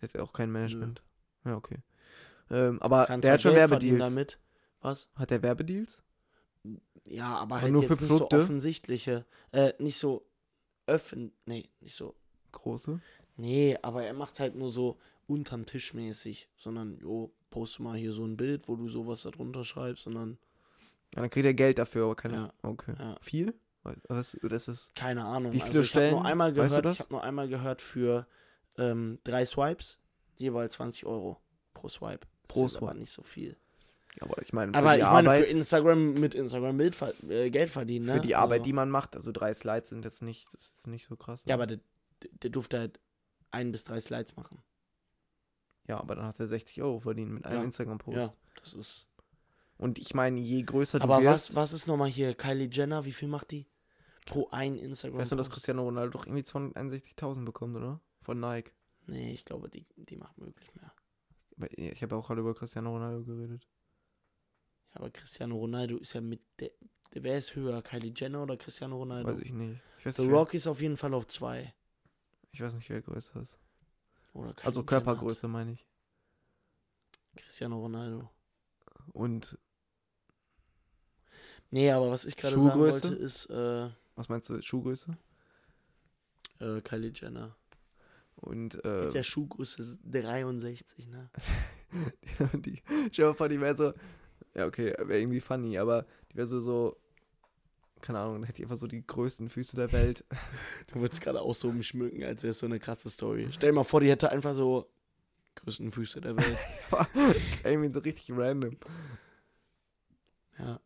der 0.02 0.10
hat 0.10 0.14
ja 0.16 0.22
auch 0.24 0.34
kein 0.34 0.52
Management. 0.52 1.02
Ja, 1.46 1.56
okay. 1.56 1.80
Ähm, 2.50 2.82
aber 2.82 3.06
kann 3.06 3.22
der 3.22 3.34
hat 3.34 3.42
schon 3.42 3.54
Geld 3.54 3.70
Werbedeals. 3.70 4.00
damit. 4.00 4.40
Was? 4.82 5.08
Hat 5.16 5.32
der 5.32 5.42
Werbedeals? 5.42 6.04
Ja, 7.06 7.36
aber 7.36 7.56
Aber 7.56 7.62
halt 7.62 7.74
nur 7.74 7.84
jetzt 7.84 7.96
für 7.98 8.04
nicht 8.04 8.12
so 8.12 8.18
Produkte? 8.20 8.42
offensichtliche. 8.44 9.26
Äh, 9.52 9.74
nicht 9.80 9.98
so 9.98 10.26
öffn... 10.88 11.32
Nee, 11.46 11.70
nicht 11.82 11.96
so... 11.96 12.16
Große? 12.52 13.00
Nee, 13.38 13.78
aber 13.82 14.04
er 14.04 14.14
macht 14.14 14.40
halt 14.40 14.56
nur 14.56 14.72
so 14.72 14.98
unterm 15.28 15.66
Tisch 15.66 15.94
mäßig. 15.94 16.50
Sondern, 16.58 16.98
jo, 17.00 17.32
post 17.50 17.80
mal 17.80 17.98
hier 17.98 18.12
so 18.14 18.26
ein 18.26 18.38
Bild, 18.38 18.68
wo 18.68 18.76
du 18.76 18.88
sowas 18.88 19.24
da 19.24 19.32
drunter 19.32 19.64
schreibst. 19.66 20.08
Und 20.08 20.16
dann, 20.16 20.38
Ja, 21.14 21.22
dann 21.22 21.30
kriegt 21.30 21.46
er 21.46 21.54
Geld 21.54 21.78
dafür, 21.78 22.06
aber 22.06 22.16
keine. 22.16 22.36
Ja, 22.36 22.54
Okay. 22.64 22.94
ja. 22.98 23.18
Viel? 23.22 23.54
Was, 24.08 24.36
das 24.42 24.68
ist. 24.68 24.96
keine 24.96 25.24
Ahnung. 25.26 25.52
Wie 25.52 25.58
viele 25.60 25.68
also 25.68 25.82
ich 25.82 25.94
habe 25.96 26.06
Stellen? 26.06 26.12
nur 26.16 26.26
einmal 26.26 26.58
Weißt 26.58 26.76
du 26.76 26.82
gehört, 26.82 26.96
ich 26.96 27.00
habe 27.02 27.14
nur 27.14 27.24
einmal 27.24 27.48
gehört 27.48 27.82
für 27.84 28.26
ähm, 28.78 29.20
drei 29.24 29.46
Swipes, 29.46 30.00
jeweils 30.38 30.74
20 30.76 31.06
Euro 31.06 31.42
pro 31.74 31.88
Swipe. 31.90 32.28
Das 32.48 32.56
Pro 32.56 32.66
ist 32.66 32.76
aber 32.78 32.88
Swipe. 32.88 33.00
nicht 33.00 33.12
so 33.12 33.24
viel. 33.24 33.58
Ja, 34.16 34.24
aber 34.28 34.42
ich 34.42 34.54
meine, 34.54 34.72
für 34.72 34.78
Aber 34.78 34.96
ich 34.96 35.04
meine, 35.04 35.30
Arbeit. 35.30 35.46
für 35.48 35.52
Instagram 35.52 36.14
mit 36.14 36.36
Instagram 36.36 36.78
Bild 36.78 36.98
äh, 37.30 37.50
Geld 37.50 37.70
verdienen, 37.70 38.06
ne? 38.06 38.14
Für 38.16 38.20
die 38.22 38.36
Arbeit, 38.36 38.60
also, 38.60 38.64
die 38.66 38.74
man 38.74 38.90
macht, 38.90 39.16
also 39.16 39.32
drei 39.34 39.54
Slides 39.54 39.90
sind 39.90 40.06
jetzt 40.06 40.22
nicht, 40.22 40.48
das 40.54 40.74
ist 40.78 40.88
nicht 40.88 41.06
so 41.08 41.16
krass. 41.18 41.46
ne? 41.46 41.50
Ja, 41.50 41.56
aber 41.56 41.68
der, 41.68 41.80
der 42.42 42.50
durfte 42.50 42.80
halt 42.80 43.00
ein 43.52 43.72
bis 43.74 43.84
drei 43.84 44.00
Slides 44.00 44.36
machen. 44.38 44.62
ja, 45.88 46.00
aber 46.00 46.16
dann 46.16 46.26
hat 46.26 46.40
er 46.40 46.48
60 46.48 46.82
Euro 46.82 47.00
verdient 47.02 47.32
mit 47.32 47.46
einem 47.46 47.58
Ja, 47.60 47.64
Instagram-Post. 47.66 48.18
Ja, 48.18 48.34
das 48.60 48.74
ist. 48.74 49.08
Und 49.78 50.00
ich 50.00 50.14
meine, 50.14 50.40
je 50.40 50.62
größer 50.64 51.02
Aber 51.02 51.18
du 51.18 51.24
wirst, 51.26 51.50
was, 51.50 51.56
was 51.56 51.74
ist 51.74 51.88
nochmal 51.88 52.10
hier? 52.10 52.34
Kylie 52.36 52.70
Jenner, 52.72 53.04
wie 53.04 53.12
viel 53.12 53.28
macht 53.28 53.52
die? 53.52 53.68
Pro 54.26 54.48
ein 54.52 54.78
Instagram. 54.78 55.20
weißt 55.20 55.34
du, 55.34 55.36
dass 55.36 55.50
Cristiano 55.50 55.84
Ronaldo 55.84 56.18
doch 56.18 56.26
irgendwie 56.26 56.44
261.000 56.44 57.44
bekommt, 57.44 57.76
oder? 57.76 58.00
Von 58.26 58.40
Nike. 58.40 58.72
Nee, 59.06 59.34
ich 59.34 59.46
glaube, 59.46 59.70
die, 59.70 59.86
die 59.96 60.18
macht 60.18 60.38
möglich 60.40 60.74
mehr. 60.74 60.92
Aber 61.58 61.78
Ich 61.78 62.02
habe 62.02 62.16
auch 62.16 62.26
gerade 62.26 62.42
über 62.42 62.56
Cristiano 62.56 62.90
Ronaldo 62.92 63.24
geredet. 63.24 63.68
Ja, 64.94 65.00
aber 65.00 65.12
Cristiano 65.12 65.56
Ronaldo 65.56 65.98
ist 65.98 66.14
ja 66.14 66.22
mit 66.22 66.42
der. 66.60 66.72
der 67.14 67.24
wer 67.24 67.38
ist 67.38 67.56
höher? 67.56 67.82
Kylie 67.84 68.14
Jenner 68.16 68.42
oder 68.42 68.58
Cristiano 68.58 68.98
Ronaldo? 68.98 69.30
Weiß 69.30 69.40
ich 69.42 69.52
nicht. 69.54 69.80
Ich 70.00 70.06
weiß 70.08 70.16
The 70.16 70.24
nicht, 70.24 70.32
wer, 70.32 70.38
Rock 70.40 70.54
ist 70.56 70.66
auf 70.66 70.82
jeden 70.82 70.98
Fall 70.98 71.14
auf 71.14 71.28
zwei. 71.28 71.74
ich 72.52 72.62
weiß 72.62 72.74
nicht, 72.74 72.90
wer 72.90 73.02
größer 73.02 73.40
ist. 73.42 73.60
Also 74.64 74.84
Körpergröße 74.84 75.48
meine 75.48 75.74
ich. 75.74 75.86
Cristiano 77.36 77.80
Ronaldo. 77.80 78.30
Und 79.14 79.58
Nee, 81.70 81.92
aber 81.92 82.10
was 82.10 82.26
ich 82.26 82.36
gerade 82.36 82.60
sagen 82.60 82.80
wollte, 82.80 83.10
ist 83.10 83.50
äh, 83.50 83.90
was 84.16 84.30
meinst 84.30 84.50
du, 84.50 84.62
Schuhgröße? 84.62 85.16
äh, 86.60 86.82
Kylie 86.82 87.12
Jenner. 87.14 87.56
Und 88.46 88.76
Mit 88.76 88.86
äh, 88.86 89.10
der 89.10 89.24
Schuhgröße 89.24 89.98
63, 90.10 91.08
ne? 91.08 91.30
die, 92.54 92.82
stell 92.88 93.10
dir 93.10 93.26
mal 93.26 93.34
vor, 93.34 93.50
die 93.50 93.60
wäre 93.60 93.76
so, 93.76 93.94
ja 94.54 94.66
okay, 94.68 94.94
wäre 95.00 95.20
irgendwie 95.20 95.40
funny, 95.40 95.78
aber 95.78 96.06
die 96.32 96.36
wäre 96.38 96.48
so, 96.48 96.60
so, 96.60 96.98
keine 98.02 98.20
Ahnung, 98.20 98.44
hätte 98.44 98.58
die 98.58 98.64
einfach 98.64 98.78
so 98.78 98.88
die 98.88 99.06
größten 99.06 99.50
Füße 99.50 99.76
der 99.76 99.92
Welt. 99.92 100.24
Du 100.94 101.02
würdest 101.02 101.22
gerade 101.22 101.42
auch 101.42 101.56
so 101.56 101.70
umschmücken, 101.70 102.24
als 102.24 102.44
wäre 102.44 102.52
es 102.52 102.60
so 102.60 102.68
eine 102.68 102.80
krasse 102.80 103.10
Story. 103.10 103.48
Stell 103.52 103.72
dir 103.72 103.76
mal 103.76 103.84
vor, 103.84 104.00
die 104.00 104.10
hätte 104.10 104.32
einfach 104.32 104.54
so 104.54 104.88
größten 105.56 105.92
Füße 105.92 106.22
der 106.22 106.38
Welt. 106.38 106.58
das 106.92 107.64
wäre 107.64 107.74
irgendwie 107.74 107.92
so 107.94 108.00
richtig 108.00 108.32
random. 108.32 108.78
ja. 110.60 110.80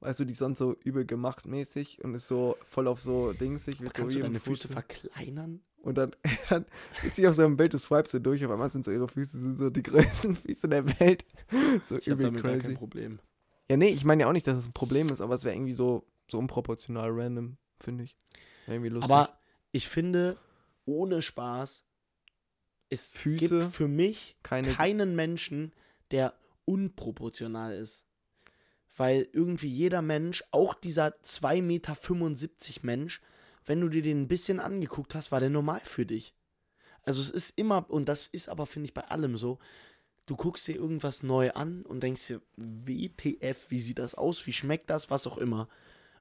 Weißt 0.00 0.20
du, 0.20 0.24
die 0.24 0.32
ist 0.32 0.38
sonst 0.38 0.58
so 0.58 0.74
übel 0.84 1.04
gemacht 1.06 1.46
mäßig 1.46 2.04
und 2.04 2.14
ist 2.14 2.28
so 2.28 2.56
voll 2.64 2.86
auf 2.86 3.00
so 3.00 3.32
Dings. 3.32 3.66
Ich 3.66 3.80
will 3.80 3.88
so 3.88 3.92
Kannst 3.92 4.14
du 4.16 4.20
deine 4.20 4.38
Füße 4.38 4.68
Fuß- 4.68 4.72
verkleinern? 4.72 5.60
Und 5.86 5.96
dann, 5.98 6.16
dann 6.48 6.64
ist 7.04 7.16
sie 7.16 7.26
auf 7.28 7.36
so 7.36 7.44
einem 7.44 7.56
Bild, 7.56 7.72
du 7.72 7.78
swipest 7.78 8.12
so 8.12 8.18
durch, 8.18 8.44
auf 8.44 8.50
einmal 8.50 8.70
sind 8.70 8.84
so 8.84 8.90
ihre 8.90 9.08
Füße 9.08 9.38
sind 9.38 9.56
so 9.58 9.70
die 9.70 9.82
größten 9.84 10.34
Füße 10.34 10.68
der 10.68 10.98
Welt. 11.00 11.24
So 11.84 11.96
Ich 11.96 12.10
habe 12.10 12.22
damit 12.22 12.42
gar 12.42 12.52
kein 12.52 12.60
crazy. 12.62 12.74
Problem. 12.74 13.20
Ja, 13.70 13.76
nee, 13.76 13.88
ich 13.88 14.04
meine 14.04 14.22
ja 14.22 14.28
auch 14.28 14.32
nicht, 14.32 14.46
dass 14.46 14.58
es 14.58 14.66
ein 14.66 14.72
Problem 14.72 15.08
ist, 15.08 15.20
aber 15.20 15.34
es 15.34 15.44
wäre 15.44 15.54
irgendwie 15.54 15.72
so, 15.72 16.04
so 16.30 16.38
unproportional 16.38 17.10
random, 17.12 17.56
finde 17.80 18.04
ich. 18.04 18.16
Irgendwie 18.66 18.88
lustig. 18.88 19.12
Aber 19.12 19.38
ich 19.72 19.88
finde, 19.88 20.36
ohne 20.86 21.22
Spaß, 21.22 21.84
es 22.88 23.12
Füße, 23.14 23.48
gibt 23.58 23.62
für 23.72 23.88
mich 23.88 24.36
keine- 24.42 24.68
keinen 24.68 25.14
Menschen, 25.16 25.72
der 26.10 26.34
unproportional 26.64 27.74
ist. 27.74 28.06
Weil 28.96 29.28
irgendwie 29.32 29.68
jeder 29.68 30.02
Mensch, 30.02 30.42
auch 30.52 30.74
dieser 30.74 31.08
2,75 31.22 31.62
Meter 31.62 32.86
Mensch, 32.86 33.20
wenn 33.66 33.80
du 33.80 33.88
dir 33.88 34.02
den 34.02 34.22
ein 34.22 34.28
bisschen 34.28 34.60
angeguckt 34.60 35.14
hast, 35.14 35.32
war 35.32 35.40
der 35.40 35.50
normal 35.50 35.80
für 35.84 36.06
dich. 36.06 36.34
Also 37.02 37.20
es 37.20 37.30
ist 37.30 37.56
immer, 37.56 37.88
und 37.88 38.08
das 38.08 38.26
ist 38.28 38.48
aber, 38.48 38.66
finde 38.66 38.86
ich, 38.86 38.94
bei 38.94 39.02
allem 39.02 39.36
so, 39.36 39.58
du 40.26 40.34
guckst 40.36 40.66
dir 40.66 40.74
irgendwas 40.74 41.22
neu 41.22 41.52
an 41.52 41.82
und 41.82 42.02
denkst 42.02 42.26
dir, 42.26 42.40
WTF, 42.56 43.70
wie 43.70 43.80
sieht 43.80 43.98
das 43.98 44.14
aus, 44.14 44.46
wie 44.46 44.52
schmeckt 44.52 44.90
das, 44.90 45.10
was 45.10 45.26
auch 45.26 45.38
immer. 45.38 45.68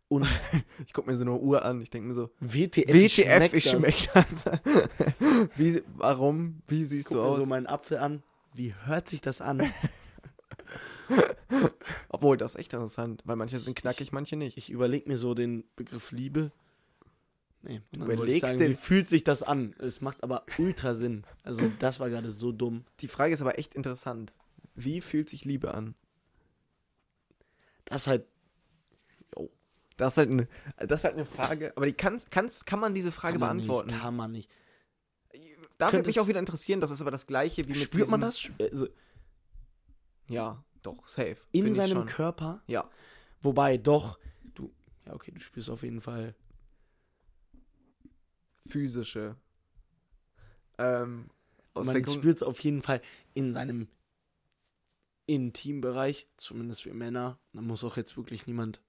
Und 0.07 0.27
ich 0.85 0.93
gucke 0.93 1.09
mir 1.09 1.17
so 1.17 1.23
eine 1.23 1.33
Uhr 1.33 1.65
an, 1.65 1.81
ich 1.81 1.89
denke 1.89 2.07
mir 2.07 2.13
so, 2.13 2.29
WTF, 2.39 2.93
wie 2.93 3.09
WTF, 3.09 3.51
das? 3.51 3.63
schmeckt 3.63 4.09
das? 4.13 4.45
wie, 5.55 5.81
warum? 5.95 6.61
Wie 6.67 6.85
siehst 6.85 7.07
Guck 7.07 7.17
du 7.17 7.23
mir 7.23 7.29
aus? 7.29 7.37
so 7.37 7.45
meinen 7.45 7.67
Apfel 7.67 7.97
an. 7.97 8.21
Wie 8.53 8.73
hört 8.85 9.09
sich 9.09 9.21
das 9.21 9.41
an? 9.41 9.73
Obwohl, 12.09 12.37
das 12.37 12.53
ist 12.53 12.59
echt 12.59 12.73
interessant, 12.73 13.21
weil 13.25 13.35
manche 13.35 13.59
sind 13.59 13.75
knackig, 13.75 14.11
manche 14.11 14.35
nicht. 14.35 14.57
Ich 14.57 14.69
überlege 14.69 15.07
mir 15.09 15.17
so 15.17 15.33
den 15.33 15.63
Begriff 15.75 16.11
Liebe. 16.11 16.51
Nee, 17.67 17.81
Du 17.91 17.99
wollte 18.01 18.13
ich 18.13 18.17
überlegst 18.19 18.41
sagen, 18.41 18.59
den- 18.59 18.71
wie 18.71 18.75
fühlt 18.75 19.09
sich 19.09 19.23
das 19.23 19.41
an? 19.43 19.73
Es 19.79 19.99
macht 20.01 20.23
aber 20.23 20.45
ultra 20.59 20.93
Sinn. 20.95 21.23
Also 21.43 21.69
das 21.79 21.99
war 21.99 22.09
gerade 22.09 22.31
so 22.31 22.51
dumm. 22.51 22.85
Die 22.99 23.07
Frage 23.07 23.33
ist 23.33 23.41
aber 23.41 23.57
echt 23.57 23.73
interessant. 23.75 24.33
Wie 24.75 25.01
fühlt 25.01 25.29
sich 25.29 25.45
Liebe 25.45 25.73
an? 25.73 25.95
Das 27.85 28.07
halt, 28.07 28.25
jo, 29.37 29.49
Das 29.97 30.13
ist 30.13 30.17
halt 30.17 30.29
eine, 30.31 30.47
das 30.77 30.99
ist 31.01 31.03
halt 31.05 31.13
eine 31.15 31.25
Frage, 31.25 31.73
aber 31.75 31.85
die 31.85 31.93
kannst, 31.93 32.29
kannst, 32.31 32.65
kann 32.65 32.79
man 32.79 32.93
diese 32.93 33.11
Frage 33.11 33.33
kann 33.33 33.41
man 33.41 33.57
beantworten? 33.57 33.89
Nicht, 33.89 34.01
kann 34.01 34.15
man 34.15 34.31
nicht. 34.31 34.51
da 35.77 35.91
würde 35.91 36.07
mich 36.07 36.19
auch 36.19 36.27
wieder 36.27 36.39
interessieren, 36.39 36.81
das 36.81 36.91
ist 36.91 37.01
aber 37.01 37.11
das 37.11 37.25
gleiche 37.27 37.65
wie 37.67 37.69
mit 37.73 37.77
Spürt 37.81 38.09
man 38.09 38.21
das? 38.21 38.47
Also 38.59 38.87
Ja, 40.27 40.63
doch, 40.81 41.07
safe. 41.07 41.37
in 41.51 41.73
seinem. 41.75 42.05
Körper? 42.05 42.61
Ja. 42.67 42.89
Wobei, 43.41 43.77
doch, 43.77 44.19
du, 44.55 44.71
ja, 45.05 45.13
okay, 45.13 45.31
du 45.31 45.39
spürst 45.39 45.69
auf 45.69 45.83
jeden 45.83 46.01
Fall. 46.01 46.35
Physische 48.67 49.35
ähm, 50.77 51.29
Man 51.73 52.07
spürt 52.07 52.37
es 52.37 52.43
auf 52.43 52.59
jeden 52.61 52.81
Fall 52.81 53.01
in 53.33 53.53
seinem 53.53 53.87
Intimbereich, 55.27 56.27
zumindest 56.37 56.83
für 56.83 56.93
Männer. 56.93 57.39
Da 57.53 57.61
muss 57.61 57.83
auch 57.83 57.97
jetzt 57.97 58.15
wirklich 58.17 58.45
niemand. 58.47 58.81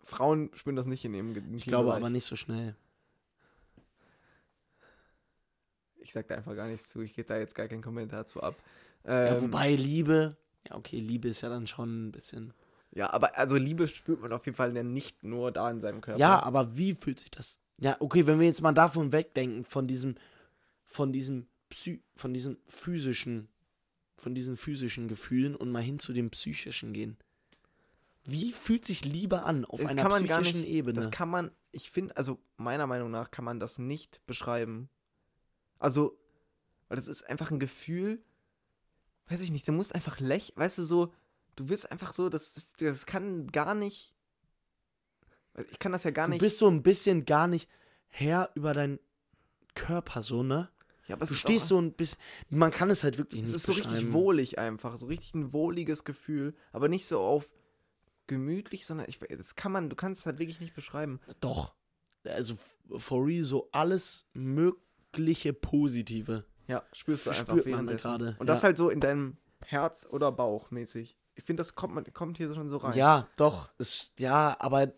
Frauen 0.00 0.50
spüren 0.54 0.76
das 0.76 0.86
nicht 0.86 1.04
in 1.04 1.12
ihrem 1.14 1.34
Ge- 1.34 1.42
Ich 1.56 1.64
glaube 1.66 1.92
aber 1.94 2.08
nicht 2.10 2.24
so 2.24 2.36
schnell. 2.36 2.74
Ich 5.96 6.12
sag 6.12 6.26
da 6.28 6.36
einfach 6.36 6.54
gar 6.54 6.68
nichts 6.68 6.88
zu. 6.88 7.02
Ich 7.02 7.12
gebe 7.14 7.28
da 7.28 7.36
jetzt 7.36 7.54
gar 7.54 7.68
keinen 7.68 7.82
Kommentar 7.82 8.26
zu 8.26 8.42
ab. 8.42 8.54
Ja, 9.04 9.34
Ähm, 9.36 9.42
wobei 9.42 9.74
Liebe, 9.74 10.36
ja, 10.68 10.76
okay, 10.76 11.00
Liebe 11.00 11.28
ist 11.28 11.42
ja 11.42 11.48
dann 11.50 11.66
schon 11.66 12.08
ein 12.08 12.12
bisschen. 12.12 12.54
ja, 12.92 13.10
aber 13.12 13.36
also 13.36 13.56
Liebe 13.56 13.88
spürt 13.88 14.20
man 14.20 14.32
auf 14.32 14.46
jeden 14.46 14.56
Fall 14.56 14.74
ja 14.74 14.82
nicht 14.82 15.22
nur 15.22 15.52
da 15.52 15.70
in 15.70 15.80
seinem 15.80 16.00
Körper. 16.00 16.18
Ja, 16.18 16.42
aber 16.42 16.76
wie 16.76 16.94
fühlt 16.94 17.20
sich 17.20 17.30
das? 17.30 17.58
Ja, 17.80 17.96
okay, 18.00 18.26
wenn 18.26 18.40
wir 18.40 18.46
jetzt 18.46 18.62
mal 18.62 18.72
davon 18.72 19.12
wegdenken, 19.12 19.64
von 19.64 19.86
diesem, 19.86 20.16
von 20.86 21.12
diesem 21.12 21.46
Psy, 21.70 22.02
von 22.16 22.34
diesen 22.34 22.58
physischen, 22.66 23.48
von 24.16 24.34
diesen 24.34 24.56
physischen 24.56 25.06
Gefühlen 25.06 25.54
und 25.54 25.70
mal 25.70 25.82
hin 25.82 25.98
zu 25.98 26.12
dem 26.12 26.30
psychischen 26.30 26.92
gehen. 26.92 27.16
Wie 28.24 28.52
fühlt 28.52 28.84
sich 28.84 29.04
Liebe 29.04 29.44
an 29.44 29.64
auf 29.64 29.80
Das 29.80 29.90
einer 29.92 30.02
kann 30.02 30.10
man 30.10 30.26
gar 30.26 30.40
psychischen 30.40 30.62
nicht- 30.62 30.70
Ebene? 30.70 30.94
Das 30.94 31.10
kann 31.10 31.28
man, 31.30 31.50
ich 31.72 31.90
finde, 31.90 32.16
also 32.16 32.38
meiner 32.56 32.86
Meinung 32.86 33.10
nach 33.10 33.30
kann 33.30 33.44
man 33.44 33.60
das 33.60 33.78
nicht 33.78 34.20
beschreiben. 34.26 34.88
Also, 35.78 36.18
weil 36.88 36.96
das 36.96 37.06
ist 37.06 37.22
einfach 37.28 37.50
ein 37.50 37.60
Gefühl, 37.60 38.20
weiß 39.28 39.40
ich 39.42 39.50
nicht, 39.50 39.68
du 39.68 39.72
musst 39.72 39.94
einfach 39.94 40.18
lächeln, 40.20 40.56
weißt 40.58 40.78
du, 40.78 40.84
so, 40.84 41.12
du 41.56 41.68
wirst 41.68 41.90
einfach 41.92 42.12
so, 42.12 42.28
das, 42.28 42.56
ist, 42.56 42.70
das 42.82 43.06
kann 43.06 43.46
gar 43.52 43.74
nicht, 43.74 44.14
ich 45.70 45.78
kann 45.78 45.92
das 45.92 46.04
ja 46.04 46.10
gar 46.10 46.26
du 46.26 46.32
nicht, 46.32 46.40
bist 46.40 46.58
so 46.58 46.68
ein 46.68 46.82
bisschen 46.82 47.24
gar 47.24 47.46
nicht 47.46 47.68
Herr 48.08 48.50
über 48.54 48.72
deinen 48.72 48.98
Körper, 49.74 50.22
so, 50.22 50.42
ne? 50.42 50.68
ja, 51.08 51.14
aber 51.16 51.24
es 51.24 51.30
Du 51.30 51.34
ist 51.34 51.40
stehst 51.40 51.64
auch, 51.66 51.68
so 51.68 51.80
ein 51.80 51.92
bisschen. 51.92 52.18
Man 52.50 52.70
kann 52.70 52.90
es 52.90 53.02
halt 53.02 53.18
wirklich 53.18 53.42
es 53.42 53.48
nicht 53.48 53.56
ist 53.56 53.66
so 53.66 53.72
richtig 53.72 54.12
wohlig 54.12 54.58
einfach, 54.58 54.96
so 54.96 55.06
richtig 55.06 55.34
ein 55.34 55.52
wohliges 55.52 56.04
Gefühl, 56.04 56.54
aber 56.72 56.88
nicht 56.88 57.06
so 57.06 57.20
auf 57.20 57.50
gemütlich, 58.26 58.86
sondern 58.86 59.08
ich, 59.08 59.18
das 59.18 59.56
kann 59.56 59.72
man, 59.72 59.88
du 59.88 59.96
kannst 59.96 60.20
es 60.20 60.26
halt 60.26 60.38
wirklich 60.38 60.60
nicht 60.60 60.74
beschreiben. 60.74 61.18
Doch. 61.40 61.74
Also, 62.24 62.56
for 62.98 63.26
real, 63.26 63.42
so 63.42 63.70
alles 63.72 64.26
mögliche 64.34 65.54
Positive. 65.54 66.44
Ja, 66.66 66.84
spürst 66.92 67.26
du 67.26 67.30
einfach 67.30 67.58
Spürt 67.58 67.66
man 67.66 67.86
gerade, 67.86 68.36
Und 68.38 68.46
das 68.46 68.60
ja. 68.60 68.66
halt 68.66 68.76
so 68.76 68.90
in 68.90 69.00
deinem 69.00 69.38
Herz 69.64 70.06
oder 70.10 70.30
Bauch 70.30 70.70
mäßig. 70.70 71.16
Ich 71.34 71.44
finde, 71.44 71.62
das 71.62 71.74
kommt, 71.74 71.94
man, 71.94 72.04
kommt 72.12 72.36
hier 72.36 72.52
schon 72.52 72.68
so 72.68 72.76
rein. 72.76 72.94
Ja, 72.96 73.28
doch. 73.36 73.70
Es, 73.78 74.12
ja, 74.18 74.56
aber 74.58 74.92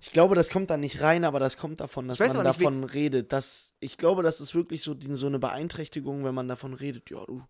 ich 0.00 0.12
glaube, 0.12 0.34
das 0.34 0.48
kommt 0.48 0.70
da 0.70 0.76
nicht 0.76 1.02
rein, 1.02 1.24
aber 1.24 1.38
das 1.38 1.56
kommt 1.56 1.80
davon, 1.80 2.08
dass 2.08 2.18
man 2.18 2.28
nicht, 2.28 2.44
davon 2.44 2.84
redet. 2.84 3.32
Dass, 3.32 3.74
ich 3.80 3.98
glaube, 3.98 4.22
das 4.22 4.40
ist 4.40 4.54
wirklich 4.54 4.82
so, 4.82 4.96
so 5.12 5.26
eine 5.26 5.38
Beeinträchtigung, 5.38 6.24
wenn 6.24 6.34
man 6.34 6.48
davon 6.48 6.72
redet. 6.72 7.10
Ja, 7.10 7.24
du 7.26 7.42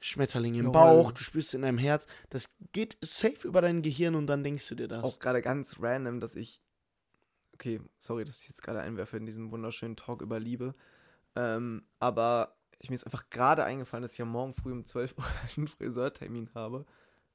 Schmetterling 0.00 0.54
im 0.54 0.66
Jawohl. 0.66 0.72
Bauch, 0.72 1.12
du 1.12 1.22
spürst 1.22 1.54
in 1.54 1.62
deinem 1.62 1.78
Herz. 1.78 2.08
Das 2.30 2.50
geht 2.72 2.98
safe 3.02 3.46
über 3.46 3.60
dein 3.60 3.82
Gehirn 3.82 4.16
und 4.16 4.26
dann 4.26 4.42
denkst 4.42 4.68
du 4.68 4.74
dir 4.74 4.88
das. 4.88 5.04
Auch 5.04 5.20
gerade 5.20 5.42
ganz 5.42 5.76
random, 5.80 6.18
dass 6.18 6.34
ich. 6.34 6.60
Okay, 7.54 7.80
sorry, 7.98 8.24
dass 8.24 8.40
ich 8.40 8.48
jetzt 8.48 8.62
gerade 8.62 8.80
einwerfe 8.80 9.16
in 9.16 9.26
diesem 9.26 9.52
wunderschönen 9.52 9.94
Talk 9.94 10.22
über 10.22 10.40
Liebe. 10.40 10.74
Ähm, 11.36 11.84
aber 12.00 12.56
ich, 12.80 12.90
mir 12.90 12.96
ist 12.96 13.04
einfach 13.04 13.30
gerade 13.30 13.62
eingefallen, 13.62 14.02
dass 14.02 14.12
ich 14.12 14.18
ja 14.18 14.24
morgen 14.24 14.54
früh 14.54 14.72
um 14.72 14.84
12 14.84 15.16
Uhr 15.16 15.24
einen 15.56 15.68
Friseurtermin 15.68 16.50
habe 16.54 16.84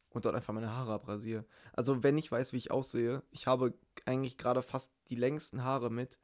und 0.10 0.26
dort 0.26 0.36
einfach 0.36 0.54
meine 0.54 0.72
Haare 0.72 0.94
abrasiere. 0.94 1.46
Also, 1.74 2.04
wenn 2.04 2.18
ich 2.18 2.32
weiß, 2.32 2.54
wie 2.54 2.58
ich 2.58 2.72
aussehe, 2.72 3.24
ich 3.32 3.48
habe 3.48 3.74
eigentlich 4.06 4.38
gerade 4.38 4.62
fast 4.62 4.92
die 5.10 5.16
längsten 5.16 5.64
Haare 5.64 5.90
mit, 5.90 6.20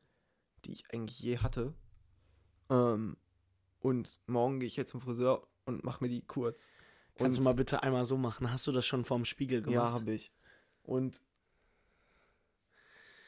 die 0.65 0.71
ich 0.71 0.93
eigentlich 0.93 1.19
je 1.19 1.37
hatte. 1.39 1.73
Ähm, 2.69 3.17
und 3.79 4.19
morgen 4.27 4.59
gehe 4.59 4.67
ich 4.67 4.75
jetzt 4.75 4.91
zum 4.91 5.01
Friseur 5.01 5.47
und 5.65 5.83
mache 5.83 6.03
mir 6.03 6.09
die 6.09 6.21
kurz. 6.21 6.69
Kannst 7.15 7.37
und 7.37 7.43
du 7.43 7.49
mal 7.49 7.55
bitte 7.55 7.83
einmal 7.83 8.05
so 8.05 8.17
machen? 8.17 8.51
Hast 8.51 8.65
du 8.65 8.71
das 8.71 8.85
schon 8.85 9.05
vorm 9.05 9.25
Spiegel 9.25 9.59
ja, 9.59 9.65
gemacht? 9.65 9.93
habe 9.93 10.13
ich. 10.13 10.31
Und 10.83 11.21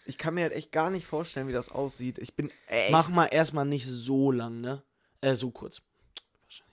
ich 0.06 0.18
kann 0.18 0.34
mir 0.36 0.42
halt 0.42 0.54
echt 0.54 0.72
gar 0.72 0.90
nicht 0.90 1.06
vorstellen, 1.06 1.48
wie 1.48 1.54
das 1.54 1.70
aussieht. 1.70 2.20
Ich 2.20 2.36
bin 2.36 2.52
echt. 2.68 2.92
Mach 2.92 3.10
mal 3.10 3.26
erstmal 3.26 3.66
nicht 3.66 3.88
so 3.88 4.32
lang, 4.32 4.62
ne? 4.62 4.84
Äh, 5.22 5.36
so 5.36 5.52
kurz. 5.52 5.82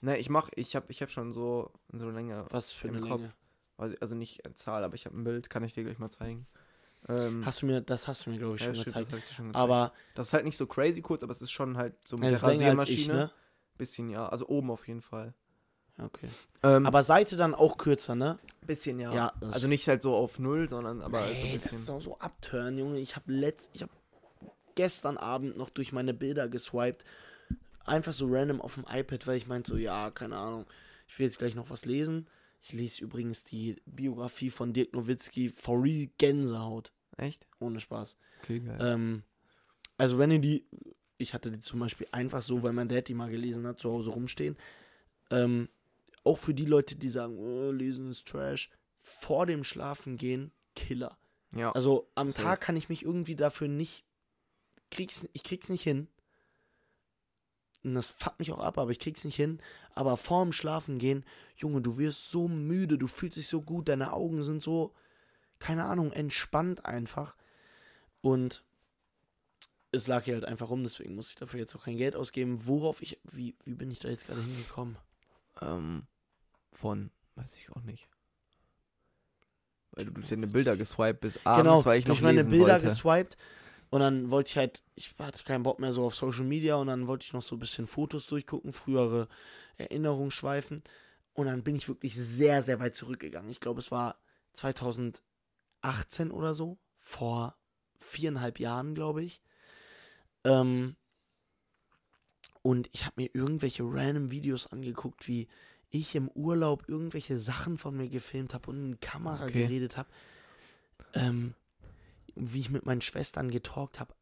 Ne, 0.01 0.17
ich 0.17 0.29
mach, 0.29 0.49
ich 0.55 0.75
hab, 0.75 0.89
ich 0.89 1.01
hab 1.01 1.11
schon 1.11 1.33
so, 1.33 1.71
so 1.91 2.09
länger. 2.09 2.45
Was 2.51 2.71
für 2.71 2.87
Im 2.87 2.97
eine 2.97 3.07
Kopf. 3.07 3.21
Länge. 3.21 3.33
Also, 3.77 3.95
also 3.99 4.15
nicht 4.15 4.45
eine 4.45 4.55
Zahl, 4.55 4.83
aber 4.83 4.95
ich 4.95 5.05
habe 5.05 5.17
ein 5.19 5.23
Bild, 5.23 5.49
kann 5.49 5.63
ich 5.63 5.73
dir 5.73 5.83
gleich 5.83 5.99
mal 5.99 6.09
zeigen. 6.11 6.47
Ähm, 7.09 7.45
Hast 7.45 7.61
du 7.61 7.65
mir, 7.65 7.81
das 7.81 8.07
hast 8.07 8.25
du 8.25 8.29
mir, 8.29 8.37
glaube 8.37 8.55
ich, 8.55 8.61
ja, 8.61 8.67
schon 8.67 8.75
stimmt, 8.75 8.85
gezeigt. 8.95 9.11
das 9.13 9.35
schon 9.35 9.47
gezeigt. 9.47 9.61
Aber 9.61 9.91
das 10.15 10.27
ist 10.27 10.33
halt 10.33 10.45
nicht 10.45 10.55
so 10.57 10.65
crazy 10.67 11.01
kurz, 11.01 11.21
aber 11.23 11.31
es 11.31 11.41
ist 11.41 11.51
schon 11.51 11.75
halt 11.77 11.95
so 12.07 12.15
mit 12.17 12.31
ist 12.31 12.41
der 12.43 12.49
als 12.49 12.57
ich, 12.57 12.65
Rasiermaschine. 12.65 13.13
ne? 13.13 13.31
Bisschen, 13.77 14.09
ja. 14.09 14.29
Also 14.29 14.47
oben 14.47 14.71
auf 14.71 14.87
jeden 14.87 15.01
Fall. 15.01 15.33
Ja, 15.97 16.05
Okay. 16.05 16.27
Ähm, 16.63 16.85
Aber 16.85 17.03
Seite 17.03 17.35
dann 17.35 17.53
auch 17.53 17.77
kürzer, 17.77 18.15
ne? 18.15 18.39
bisschen, 18.65 18.99
ja. 18.99 19.13
Ja, 19.13 19.33
also 19.41 19.67
nicht 19.67 19.87
halt 19.87 20.01
so 20.01 20.15
auf 20.15 20.39
null, 20.39 20.69
sondern 20.69 21.01
aber 21.01 21.19
halt 21.21 21.35
so 21.37 21.43
Nee, 21.45 21.51
ein 21.53 21.55
das 21.55 21.65
ist 21.65 21.71
bisschen. 21.71 21.95
auch 21.95 22.01
so 22.01 22.17
abturn, 22.19 22.77
Junge. 22.77 22.99
Ich 22.99 23.15
habe 23.15 23.31
letzt, 23.33 23.69
ich 23.73 23.81
habe 23.81 23.91
gestern 24.75 25.17
Abend 25.17 25.57
noch 25.57 25.69
durch 25.69 25.91
meine 25.91 26.13
Bilder 26.13 26.47
geswiped. 26.47 27.03
Einfach 27.85 28.13
so 28.13 28.27
random 28.29 28.61
auf 28.61 28.75
dem 28.75 28.85
iPad, 28.89 29.27
weil 29.27 29.35
ich 29.37 29.45
meinte 29.47 29.71
so, 29.71 29.77
ja, 29.77 30.09
keine 30.09 30.37
Ahnung. 30.37 30.65
Ich 31.07 31.19
will 31.19 31.25
jetzt 31.25 31.37
gleich 31.37 31.53
noch 31.53 31.69
was 31.69 31.83
lesen. 31.85 32.27
Ich 32.63 32.71
lese 32.71 33.03
übrigens 33.03 33.43
die 33.43 33.75
Biografie 33.85 34.49
von 34.49 34.71
Dirk 34.71 34.93
Nowitzki, 34.93 35.49
For 35.49 35.83
Real 35.83 36.09
Gänsehaut. 36.17 36.93
Echt? 37.17 37.45
Ohne 37.59 37.81
Spaß. 37.81 38.17
Okay, 38.41 38.61
geil. 38.61 38.77
Ähm, 38.81 39.23
also 39.97 40.17
wenn 40.17 40.31
ihr 40.31 40.39
die, 40.39 40.65
ich 41.17 41.33
hatte 41.33 41.51
die 41.51 41.59
zum 41.59 41.81
Beispiel 41.81 42.07
einfach 42.13 42.41
so, 42.41 42.63
weil 42.63 42.71
mein 42.71 42.87
Dad 42.87 43.09
die 43.09 43.13
mal 43.13 43.29
gelesen 43.29 43.67
hat, 43.67 43.79
zu 43.81 43.91
Hause 43.91 44.11
rumstehen. 44.11 44.55
Ähm, 45.29 45.67
auch 46.23 46.37
für 46.37 46.53
die 46.53 46.65
Leute, 46.65 46.95
die 46.95 47.09
sagen, 47.09 47.37
oh, 47.37 47.71
lesen 47.71 48.09
ist 48.09 48.25
Trash, 48.29 48.69
vor 48.97 49.45
dem 49.45 49.65
Schlafen 49.65 50.15
gehen, 50.15 50.53
Killer. 50.73 51.17
ja. 51.53 51.73
Also 51.73 52.09
am. 52.15 52.29
Tag 52.29 52.61
kann 52.61 52.77
ich 52.77 52.87
mich 52.87 53.03
irgendwie 53.03 53.35
dafür 53.35 53.67
nicht, 53.67 54.05
krieg's, 54.89 55.27
ich 55.33 55.43
krieg's 55.43 55.67
nicht 55.67 55.83
hin. 55.83 56.07
Und 57.83 57.95
das 57.95 58.07
fuckt 58.07 58.39
mich 58.39 58.51
auch 58.51 58.59
ab, 58.59 58.77
aber 58.77 58.91
ich 58.91 58.99
krieg's 58.99 59.25
nicht 59.25 59.35
hin. 59.35 59.59
Aber 59.93 60.15
vorm 60.15 60.53
Schlafen 60.53 60.99
gehen, 60.99 61.25
Junge, 61.57 61.81
du 61.81 61.97
wirst 61.97 62.29
so 62.31 62.47
müde, 62.47 62.97
du 62.97 63.07
fühlst 63.07 63.37
dich 63.37 63.47
so 63.47 63.61
gut, 63.61 63.89
deine 63.89 64.13
Augen 64.13 64.43
sind 64.43 64.61
so, 64.61 64.93
keine 65.59 65.85
Ahnung, 65.85 66.11
entspannt 66.11 66.85
einfach. 66.85 67.35
Und 68.21 68.63
es 69.91 70.07
lag 70.07 70.23
hier 70.23 70.35
halt 70.35 70.45
einfach 70.45 70.69
rum, 70.69 70.83
deswegen 70.83 71.15
muss 71.15 71.29
ich 71.29 71.35
dafür 71.35 71.59
jetzt 71.59 71.75
auch 71.75 71.83
kein 71.83 71.97
Geld 71.97 72.15
ausgeben. 72.15 72.65
Worauf 72.65 73.01
ich, 73.01 73.19
wie, 73.23 73.55
wie 73.63 73.73
bin 73.73 73.91
ich 73.91 73.99
da 73.99 74.09
jetzt 74.09 74.27
gerade 74.27 74.41
hingekommen? 74.41 74.97
Ähm, 75.61 76.03
von, 76.71 77.11
weiß 77.35 77.55
ich 77.55 77.69
auch 77.71 77.81
nicht. 77.83 78.07
Weil 79.91 80.05
du 80.05 80.11
durch 80.11 80.27
deine 80.27 80.47
Bilder 80.47 80.75
geswiped 80.75 81.21
bist 81.21 81.45
abends, 81.45 81.63
genau, 81.63 81.85
weil 81.85 81.99
ich 81.99 82.05
durch 82.05 82.19
noch 82.19 82.23
meine 82.23 82.39
lesen 82.39 82.51
Bilder 82.51 82.73
wollte. 82.73 82.85
geswiped 82.85 83.37
und 83.93 83.99
dann 83.99 84.31
wollte 84.31 84.49
ich 84.49 84.57
halt, 84.57 84.81
ich 84.95 85.13
hatte 85.19 85.43
keinen 85.43 85.61
Bock 85.61 85.77
mehr 85.77 85.93
so 85.93 86.03
auf 86.03 86.15
Social 86.15 86.45
Media 86.45 86.77
und 86.77 86.87
dann 86.87 87.05
wollte 87.05 87.25
ich 87.27 87.33
noch 87.33 87.43
so 87.43 87.55
ein 87.55 87.59
bisschen 87.59 87.85
Fotos 87.85 88.25
durchgucken, 88.25 88.73
frühere 88.73 89.27
Erinnerungen 89.77 90.31
schweifen 90.31 90.81
und 91.33 91.45
dann 91.45 91.61
bin 91.61 91.75
ich 91.75 91.87
wirklich 91.87 92.15
sehr, 92.15 92.63
sehr 92.63 92.79
weit 92.79 92.95
zurückgegangen. 92.95 93.51
Ich 93.51 93.59
glaube, 93.59 93.79
es 93.81 93.91
war 93.91 94.17
2018 94.53 95.21
oder 96.31 96.55
so, 96.55 96.79
vor 97.01 97.55
viereinhalb 97.99 98.59
Jahren, 98.59 98.95
glaube 98.95 99.21
ich. 99.21 99.43
Ähm, 100.43 100.95
und 102.63 102.89
ich 102.93 103.05
habe 103.05 103.21
mir 103.21 103.29
irgendwelche 103.31 103.83
random 103.83 104.31
Videos 104.31 104.65
angeguckt, 104.65 105.27
wie 105.27 105.47
ich 105.91 106.15
im 106.15 106.29
Urlaub 106.29 106.89
irgendwelche 106.89 107.37
Sachen 107.37 107.77
von 107.77 107.95
mir 107.95 108.09
gefilmt 108.09 108.55
habe 108.55 108.71
und 108.71 108.77
in 108.77 108.91
die 108.93 108.97
Kamera 108.97 109.45
Okay. 109.45 109.67
geredet 109.67 109.97
habe. 109.97 110.09
Ähm, 111.13 111.53
wie 112.35 112.59
ich 112.59 112.69
mit 112.69 112.85
meinen 112.85 113.01
Schwestern 113.01 113.51
getalkt 113.51 113.99
habe. 113.99 114.13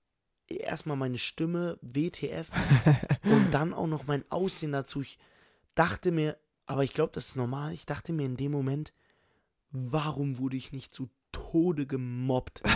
Erstmal 0.47 0.97
meine 0.97 1.17
Stimme, 1.17 1.77
WTF, 1.81 2.49
und 3.23 3.51
dann 3.51 3.73
auch 3.73 3.87
noch 3.87 4.05
mein 4.05 4.29
Aussehen 4.29 4.73
dazu. 4.73 5.01
Ich 5.01 5.17
dachte 5.75 6.11
mir, 6.11 6.37
aber 6.65 6.83
ich 6.83 6.93
glaube, 6.93 7.11
das 7.13 7.29
ist 7.29 7.35
normal. 7.35 7.73
Ich 7.73 7.85
dachte 7.85 8.13
mir 8.13 8.25
in 8.25 8.37
dem 8.37 8.51
Moment, 8.51 8.93
warum 9.71 10.37
wurde 10.37 10.57
ich 10.57 10.71
nicht 10.71 10.93
zu 10.93 11.09
Tode 11.31 11.85
gemobbt? 11.85 12.61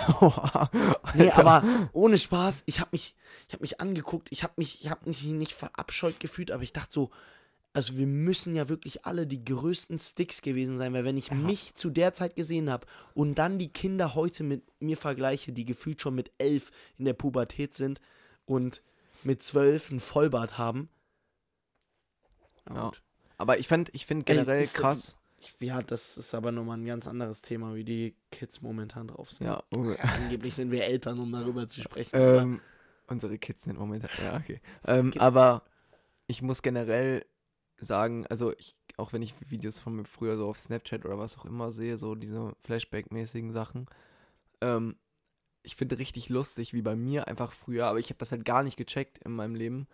Nee, 1.13 1.32
aber 1.32 1.89
ohne 1.93 2.17
Spaß, 2.17 2.63
ich 2.65 2.82
habe 2.82 2.89
mich, 2.91 3.15
ich 3.48 3.54
habe 3.54 3.62
mich 3.62 3.80
angeguckt, 3.80 4.30
ich 4.32 4.43
habe 4.43 4.54
mich, 4.58 4.84
ich 4.84 4.89
habe 4.89 5.06
mich 5.06 5.24
nicht 5.24 5.54
verabscheut 5.54 6.19
gefühlt, 6.19 6.52
aber 6.52 6.63
ich 6.63 6.74
dachte 6.74 6.91
so, 6.91 7.12
also 7.75 7.97
wir 7.97 8.07
müssen 8.07 8.55
ja 8.55 8.69
wirklich 8.69 9.05
alle 9.05 9.27
die 9.27 9.43
größten 9.43 9.99
Sticks 9.99 10.41
gewesen 10.41 10.77
sein, 10.77 10.93
weil 10.93 11.03
wenn 11.03 11.17
ich 11.17 11.31
mich 11.31 11.75
zu 11.75 11.89
der 11.89 12.13
Zeit 12.13 12.35
gesehen 12.35 12.69
habe 12.69 12.88
und 13.13 13.35
dann 13.35 13.59
die 13.59 13.67
Kinder 13.71 14.15
heute 14.15 14.43
mit 14.43 14.63
mir 14.81 14.97
vergleiche, 14.97 15.51
die 15.51 15.65
gefühlt 15.65 16.01
schon 16.01 16.15
mit 16.15 16.31
elf 16.38 16.71
in 16.97 17.05
der 17.05 17.13
Pubertät 17.13 17.73
sind 17.73 17.99
und 18.45 18.81
mit 19.23 19.43
zwölf 19.43 19.91
ein 19.91 19.99
Vollbart 19.99 20.57
haben. 20.57 20.89
Ja. 22.69 22.91
Aber 23.38 23.59
ich 23.59 23.67
fand, 23.67 23.93
ich 23.93 24.05
finde 24.05 24.25
Ey, 24.31 24.35
generell 24.38 24.63
ist- 24.63 24.75
krass. 24.75 25.17
Ja, 25.59 25.81
das 25.83 26.17
ist 26.17 26.33
aber 26.33 26.51
nochmal 26.51 26.77
ein 26.79 26.85
ganz 26.85 27.07
anderes 27.07 27.41
Thema, 27.43 27.75
wie 27.75 27.83
die 27.83 28.15
Kids 28.31 28.61
momentan 28.61 29.09
drauf 29.09 29.29
sind. 29.31 29.45
Ja, 29.45 29.61
Angeblich 29.71 30.55
sind 30.55 30.71
wir 30.71 30.83
Eltern, 30.85 31.19
um 31.19 31.31
darüber 31.31 31.67
zu 31.67 31.81
sprechen. 31.81 32.09
ähm, 32.13 32.61
unsere 33.07 33.38
Kids 33.38 33.63
sind 33.65 33.77
momentan. 33.77 34.09
Ja, 34.23 34.38
okay. 34.38 34.59
Ähm, 34.88 35.13
aber 35.19 35.63
ich 36.25 36.41
muss 36.41 36.63
generell 36.63 37.25
sagen, 37.77 38.25
also 38.27 38.53
ich, 38.57 38.75
auch 38.97 39.13
wenn 39.13 39.21
ich 39.21 39.33
Videos 39.49 39.79
von 39.79 39.95
mir 39.95 40.05
früher 40.05 40.38
so 40.38 40.47
auf 40.47 40.59
Snapchat 40.59 41.05
oder 41.05 41.19
was 41.19 41.38
auch 41.38 41.45
immer 41.45 41.71
sehe, 41.71 41.97
so 41.97 42.15
diese 42.15 42.55
Flashback-mäßigen 42.65 43.51
Sachen, 43.51 43.88
ähm, 44.61 44.95
ich 45.63 45.75
finde 45.75 45.97
richtig 45.97 46.29
lustig, 46.29 46.73
wie 46.73 46.81
bei 46.81 46.95
mir 46.95 47.27
einfach 47.27 47.51
früher, 47.51 47.88
aber 47.88 47.99
ich 47.99 48.09
habe 48.09 48.19
das 48.19 48.31
halt 48.31 48.45
gar 48.45 48.63
nicht 48.63 48.77
gecheckt 48.77 49.17
in 49.19 49.31
meinem 49.31 49.55
Leben, 49.55 49.88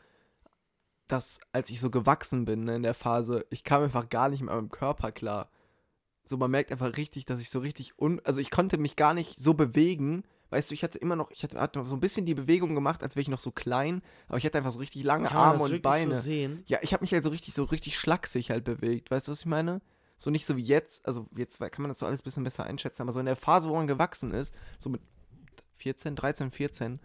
dass 1.08 1.40
als 1.52 1.70
ich 1.70 1.80
so 1.80 1.90
gewachsen 1.90 2.46
bin 2.46 2.66
ne, 2.66 2.76
in 2.76 2.84
der 2.84 2.94
Phase, 2.94 3.46
ich 3.50 3.64
kam 3.64 3.84
einfach 3.84 4.10
gar 4.10 4.30
nicht 4.30 4.42
mit 4.42 4.50
meinem 4.50 4.70
Körper 4.70 5.12
klar. 5.12 5.50
So, 6.24 6.38
man 6.38 6.52
merkt 6.52 6.72
einfach 6.72 6.98
richtig, 6.98 7.26
dass 7.26 7.42
ich 7.42 7.50
so 7.50 7.60
richtig 7.60 8.00
un... 8.00 8.22
Also 8.24 8.40
ich 8.40 8.52
konnte 8.52 8.78
mich 8.78 8.96
gar 8.96 9.14
nicht 9.14 9.40
so 9.40 9.54
bewegen. 9.54 10.24
Weißt 10.52 10.70
du, 10.70 10.74
ich 10.76 10.84
hatte 10.84 11.00
immer 11.00 11.16
noch, 11.16 11.32
ich 11.32 11.42
hatte, 11.44 11.60
hatte 11.60 11.84
so 11.86 11.96
ein 11.96 12.00
bisschen 12.02 12.26
die 12.26 12.36
Bewegung 12.36 12.76
gemacht, 12.76 13.02
als 13.04 13.16
wäre 13.16 13.22
ich 13.22 13.30
noch 13.30 13.40
so 13.40 13.52
klein, 13.52 14.04
aber 14.28 14.38
ich 14.38 14.46
hatte 14.46 14.58
einfach 14.58 14.72
so 14.72 14.80
richtig 14.80 15.04
lange 15.04 15.28
Kann 15.30 15.38
Arme 15.38 15.60
das 15.60 15.72
und 15.72 15.82
Beine. 15.82 16.16
so 16.16 16.22
sehen? 16.22 16.64
Ja, 16.68 16.78
ich 16.82 16.94
habe 16.94 17.02
mich 17.04 17.14
halt 17.14 17.24
so 17.24 17.30
richtig, 17.30 17.54
so 17.56 17.64
richtig 17.64 17.98
schlaksig 17.98 18.52
halt 18.52 18.64
bewegt. 18.66 19.10
Weißt 19.10 19.28
du, 19.28 19.32
was 19.32 19.40
ich 19.40 19.46
meine? 19.46 19.82
So 20.18 20.30
nicht 20.30 20.46
so 20.46 20.56
wie 20.58 20.62
jetzt, 20.62 21.04
also 21.08 21.26
jetzt 21.36 21.58
kann 21.60 21.82
man 21.82 21.90
das 21.90 22.00
so 22.00 22.06
alles 22.06 22.20
ein 22.22 22.24
bisschen 22.24 22.44
besser 22.44 22.66
einschätzen, 22.66 23.02
aber 23.02 23.12
so 23.12 23.20
in 23.20 23.26
der 23.26 23.36
Phase, 23.36 23.70
wo 23.70 23.76
man 23.76 23.88
gewachsen 23.88 24.32
ist, 24.34 24.54
so 24.78 24.90
mit 24.90 25.02
14, 25.78 26.16
13, 26.16 26.52
14, 26.52 27.00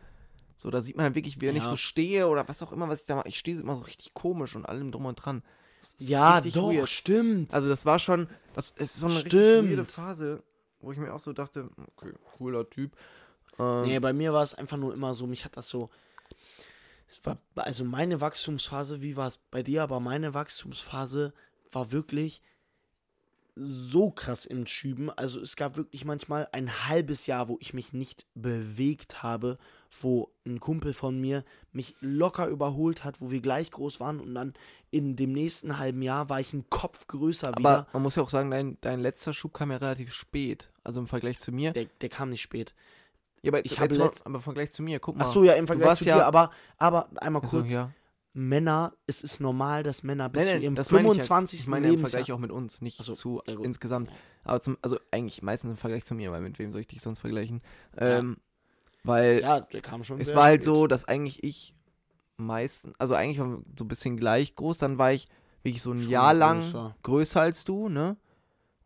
so 0.56 0.70
da 0.70 0.80
sieht 0.80 0.96
man 0.96 1.04
halt 1.04 1.14
wirklich, 1.14 1.40
wie 1.40 1.46
wenn 1.46 1.56
ich 1.56 1.62
Ja. 1.62 1.70
so 1.70 1.76
stehe 1.76 2.28
oder 2.28 2.48
was 2.48 2.62
auch 2.62 2.72
immer, 2.72 2.88
was 2.88 3.00
ich 3.00 3.06
da 3.06 3.14
mache. 3.16 3.28
Ich 3.28 3.38
stehe 3.38 3.59
immer 3.59 3.76
so 3.76 3.82
richtig 3.82 4.12
komisch 4.12 4.56
und 4.56 4.66
allem 4.66 4.90
drum 4.90 5.06
und 5.06 5.14
dran. 5.16 5.42
Ja, 5.98 6.35
richtig 6.35 6.54
doch, 6.54 6.72
weird. 6.72 6.88
stimmt. 6.88 7.54
Also 7.54 7.68
das 7.68 7.87
war 7.87 7.98
schon, 8.00 8.28
das 8.54 8.70
ist 8.72 8.96
so 8.96 9.06
eine 9.06 9.16
richtig 9.16 9.32
Stimmt. 9.32 9.70
weirde 9.70 9.85
Phase, 9.85 10.42
wo 10.80 10.90
ich 10.92 10.98
mir 10.98 11.14
auch 11.14 11.20
so 11.20 11.32
dachte, 11.32 11.70
okay, 11.96 12.12
cooler 12.37 12.68
Typ. 12.68 12.96
Ähm, 13.59 13.83
Nee, 13.83 13.99
bei 13.99 14.12
mir 14.12 14.33
war 14.33 14.42
es 14.42 14.55
einfach 14.55 14.77
nur 14.77 14.95
immer 14.95 15.14
so, 15.14 15.27
mich 15.27 15.45
hat 15.45 15.57
das 15.57 15.69
so. 15.69 15.90
Es 17.09 17.25
war, 17.25 17.38
also 17.55 17.85
meine 17.85 18.21
Wachstumsphase, 18.21 19.01
wie 19.01 19.16
war 19.16 19.29
es 19.29 19.37
bei 19.37 19.62
dir, 19.62 19.83
aber 19.83 20.01
meine 20.01 20.35
Wachstumsphase 20.35 21.33
war 21.71 21.92
wirklich 21.92 22.42
so 23.57 24.11
krass 24.11 24.45
im 24.45 24.66
Schüben. 24.66 25.11
Also 25.11 25.40
es 25.40 25.57
gab 25.57 25.77
wirklich 25.79 26.05
manchmal 26.05 26.47
ein 26.53 26.88
halbes 26.88 27.27
Jahr, 27.27 27.49
wo 27.49 27.57
ich 27.61 27.73
mich 27.73 27.95
nicht 27.95 28.27
bewegt 28.35 29.23
habe, 29.23 29.59
wo 30.01 30.31
ein 30.45 30.61
Kumpel 30.61 30.92
von 30.92 31.19
mir 31.19 31.42
mich 31.73 31.95
locker 32.01 32.49
überholt 32.49 33.03
hat, 33.03 33.21
wo 33.21 33.31
wir 33.31 33.40
gleich 33.40 33.71
groß 33.71 33.99
waren 33.99 34.21
und 34.21 34.35
dann 34.35 34.53
in 34.90 35.16
dem 35.16 35.33
nächsten 35.33 35.79
halben 35.79 36.03
Jahr 36.03 36.29
war 36.29 36.38
ich 36.38 36.53
ein 36.53 36.69
Kopf 36.69 37.07
größer 37.07 37.49
aber 37.49 37.59
wieder. 37.59 37.87
man 37.95 38.03
muss 38.03 38.16
ja 38.16 38.23
auch 38.23 38.29
sagen, 38.29 38.51
dein, 38.51 38.77
dein 38.83 39.01
letzter 39.01 39.33
Schub 39.33 39.55
kam 39.55 39.71
ja 39.71 39.79
relativ 39.79 40.12
spät. 40.12 40.71
Also 40.85 41.01
im 41.01 41.07
Vergleich 41.07 41.38
zu 41.38 41.51
mir. 41.51 41.73
Der, 41.73 41.87
der 41.87 42.09
kam 42.11 42.31
nicht 42.31 42.42
spät. 42.42 42.75
Ja, 43.46 43.50
aber, 43.52 43.64
Ich 43.64 43.72
jetzt 43.72 43.80
habe 43.80 43.94
letzt- 43.96 44.26
aber 44.26 44.37
im 44.37 44.42
Vergleich 44.42 44.70
zu 44.72 44.82
mir, 44.82 45.00
guck 45.00 45.16
mal. 45.16 45.24
Ach 45.24 45.32
so, 45.32 45.44
ja, 45.44 45.54
im 45.54 45.66
Vergleich 45.66 45.98
zu 45.98 46.04
ja- 46.04 46.16
dir, 46.18 46.26
aber, 46.26 46.50
aber 46.78 47.09
einmal 47.16 47.42
kurz. 47.42 47.72
ja. 47.72 47.90
Männer, 48.38 48.92
es 49.06 49.22
ist 49.22 49.40
normal, 49.40 49.82
dass 49.82 50.02
Männer 50.02 50.28
bis 50.28 50.40
Nein, 50.42 50.48
zu 50.48 50.54
nein, 50.56 50.62
ihrem 50.64 50.74
das 50.74 50.90
meine 50.90 51.09
ich, 51.09 51.16
ja. 51.16 51.22
25. 51.24 51.61
ich 51.61 51.66
meine 51.68 51.88
im. 51.88 52.00
Vergleich 52.00 52.32
auch 52.32 52.38
mit 52.38 52.52
uns, 52.52 52.82
nicht 52.82 53.02
so, 53.02 53.14
zu 53.14 53.40
ja 53.46 53.54
insgesamt. 53.61 54.11
Aber 54.44 54.61
zum, 54.61 54.76
also 54.82 54.98
eigentlich 55.11 55.40
meistens 55.40 55.70
im 55.70 55.76
Vergleich 55.78 56.04
zu 56.04 56.14
mir, 56.14 56.32
weil 56.32 56.42
mit 56.42 56.59
wem 56.59 56.70
soll 56.70 56.82
ich 56.82 56.87
dich 56.87 57.00
sonst 57.00 57.20
vergleichen? 57.20 57.62
Ähm, 57.96 58.37
weil 59.04 59.40
Ja, 59.40 59.61
der 59.61 59.80
kam 59.80 60.04
schon 60.04 60.20
es 60.20 60.35
war 60.35 60.44
halt 60.44 60.62
spät. 60.64 60.74
so, 60.74 60.87
dass 60.87 61.06
eigentlich 61.06 61.42
ich 61.44 61.74
meistens, 62.37 62.94
also 62.98 63.14
eigentlich 63.14 63.38
wir 63.38 63.62
so 63.78 63.85
ein 63.85 63.88
bisschen 63.88 64.18
gleich 64.18 64.54
groß, 64.54 64.76
dann 64.78 64.98
war 64.98 65.12
ich 65.12 65.28
wirklich 65.62 65.82
so 65.82 65.92
ein 65.92 66.02
Schon 66.02 66.11
Jahr 66.11 66.35
lang 66.35 66.59
größer. 66.59 66.96
größer 67.04 67.40
als 67.40 67.64
du, 67.64 67.88
ne? 67.88 68.16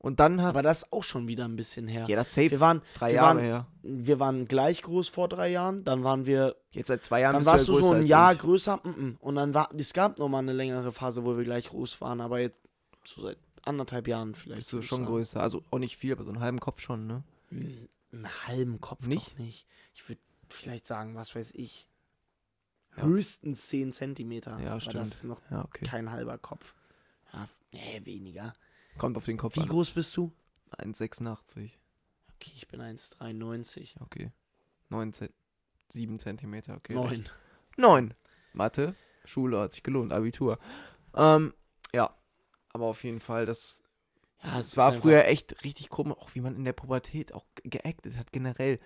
Und 0.03 0.19
dann 0.19 0.41
hat 0.41 0.49
Aber 0.51 0.63
das 0.63 0.85
ist 0.85 0.93
auch 0.95 1.05
schon 1.05 1.29
wieder 1.29 1.45
ein 1.45 1.57
bisschen 1.57 1.87
her. 1.87 2.07
ja 2.09 2.17
das 2.17 2.33
safe 2.33 2.51
wir 2.51 2.61
waren, 2.61 2.81
drei 2.95 3.09
wir 3.09 3.15
Jahre 3.17 3.37
waren, 3.37 3.45
her. 3.45 3.67
wir 3.83 4.19
waren 4.19 4.47
gleich 4.47 4.81
groß 4.81 5.09
vor 5.11 5.29
drei 5.29 5.51
Jahren, 5.51 5.85
dann 5.85 6.03
waren 6.05 6.25
wir, 6.25 6.57
Jetzt 6.71 6.89
seit 6.89 7.05
zwei 7.05 7.21
Jahren 7.21 7.35
dann 7.35 7.45
warst 7.45 7.69
du 7.69 7.75
so 7.75 7.93
ein 7.93 8.07
Jahr 8.07 8.33
ich. 8.33 8.39
größer, 8.39 8.81
mm, 8.83 8.89
mm. 8.89 9.17
und 9.21 9.35
dann 9.35 9.53
war, 9.53 9.69
es 9.77 9.93
gab 9.93 10.19
noch 10.19 10.29
mal 10.31 10.39
eine 10.39 10.55
längere 10.55 10.91
Phase, 10.91 11.23
wo 11.27 11.37
wir 11.37 11.45
gleich 11.45 11.69
groß 11.69 12.01
waren, 12.01 12.23
aber 12.23 12.41
jetzt 12.41 12.63
so 13.05 13.21
seit 13.21 13.37
anderthalb 13.63 14.09
Jahren 14.09 14.35
vielleicht. 14.35 14.61
Bist 14.61 14.73
du 14.73 14.81
schon 14.81 15.01
sagen. 15.01 15.11
größer, 15.13 15.43
also 15.43 15.63
auch 15.71 15.79
nicht 15.79 15.99
viel, 15.99 16.13
aber 16.13 16.25
so 16.25 16.31
einen 16.33 16.41
halben 16.41 16.61
Kopf 16.61 16.81
schon, 16.81 17.07
ne? 17.07 17.23
Hm, 17.51 17.87
Einen 18.13 18.47
halben 18.47 18.81
Kopf 18.81 19.07
Nicht? 19.07 19.39
nicht. 19.39 19.67
Ich 19.95 20.09
würde 20.09 20.21
vielleicht 20.49 20.87
sagen, 20.87 21.15
was 21.15 21.35
weiß 21.35 21.51
ich, 21.55 21.89
Ja. 22.97 23.03
höchstens 23.05 23.67
10 23.69 23.93
Zentimeter. 23.93 24.59
Ja, 24.61 24.71
aber 24.71 24.81
stimmt. 24.81 24.97
das 24.97 25.09
ist 25.09 25.25
noch 25.25 25.43
Ja, 25.51 25.63
okay. 25.63 25.85
kein 25.85 26.11
halber 26.11 26.39
Kopf. 26.39 26.75
Ja, 27.35 27.47
nee, 27.73 28.01
weniger. 28.05 28.55
Kommt 29.01 29.17
auf 29.17 29.25
den 29.25 29.39
Kopf 29.39 29.57
Wie 29.57 29.61
an. 29.61 29.69
groß 29.69 29.93
bist 29.93 30.15
du? 30.19 30.31
1,86. 30.77 31.71
Okay, 32.37 32.53
ich 32.55 32.69
bin 32.69 32.81
1,93. 32.83 33.95
Okay. 34.03 34.31
9 34.91 35.13
Zent 35.15 35.33
7 35.89 36.19
Zentimeter, 36.19 36.75
okay. 36.77 36.93
9. 36.95 37.27
9. 37.79 38.15
Mathe, 38.53 38.95
Schule 39.25 39.59
hat 39.59 39.73
sich 39.73 39.83
gelohnt, 39.83 40.13
Abitur. 40.13 40.59
Ähm, 41.15 41.55
ja. 41.95 42.15
Aber 42.73 42.85
auf 42.87 43.03
jeden 43.03 43.21
Fall, 43.21 43.47
das 43.47 43.83
Ja, 44.43 44.61
es 44.61 44.77
war 44.77 44.93
früher 44.93 45.25
echt 45.27 45.65
richtig 45.65 45.89
komisch, 45.89 46.19
auch 46.19 46.35
wie 46.35 46.41
man 46.43 46.55
in 46.55 46.65
der 46.65 46.73
Pubertät 46.75 47.33
auch 47.33 47.47
ge- 47.55 47.71
geactet 47.71 48.19
hat, 48.19 48.33
generell. 48.33 48.79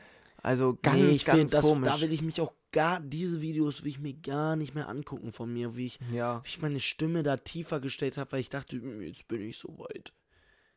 Also 0.44 0.78
ganz, 0.82 0.98
nee, 0.98 1.10
ich 1.12 1.24
ganz 1.24 1.38
find, 1.38 1.54
das, 1.54 1.64
komisch. 1.64 1.90
Da 1.90 2.00
will 2.02 2.12
ich 2.12 2.20
mich 2.20 2.38
auch 2.38 2.52
gar, 2.70 3.00
diese 3.00 3.40
Videos 3.40 3.82
will 3.82 3.88
ich 3.88 3.98
mir 3.98 4.12
gar 4.12 4.56
nicht 4.56 4.74
mehr 4.74 4.90
angucken 4.90 5.32
von 5.32 5.50
mir, 5.50 5.74
wie 5.74 5.86
ich, 5.86 5.98
ja. 6.12 6.44
wie 6.44 6.48
ich 6.48 6.60
meine 6.60 6.80
Stimme 6.80 7.22
da 7.22 7.38
tiefer 7.38 7.80
gestellt 7.80 8.18
habe, 8.18 8.32
weil 8.32 8.40
ich 8.40 8.50
dachte, 8.50 8.76
"Hm, 8.76 9.00
jetzt 9.00 9.26
bin 9.26 9.40
ich 9.40 9.56
so 9.56 9.78
weit. 9.78 10.12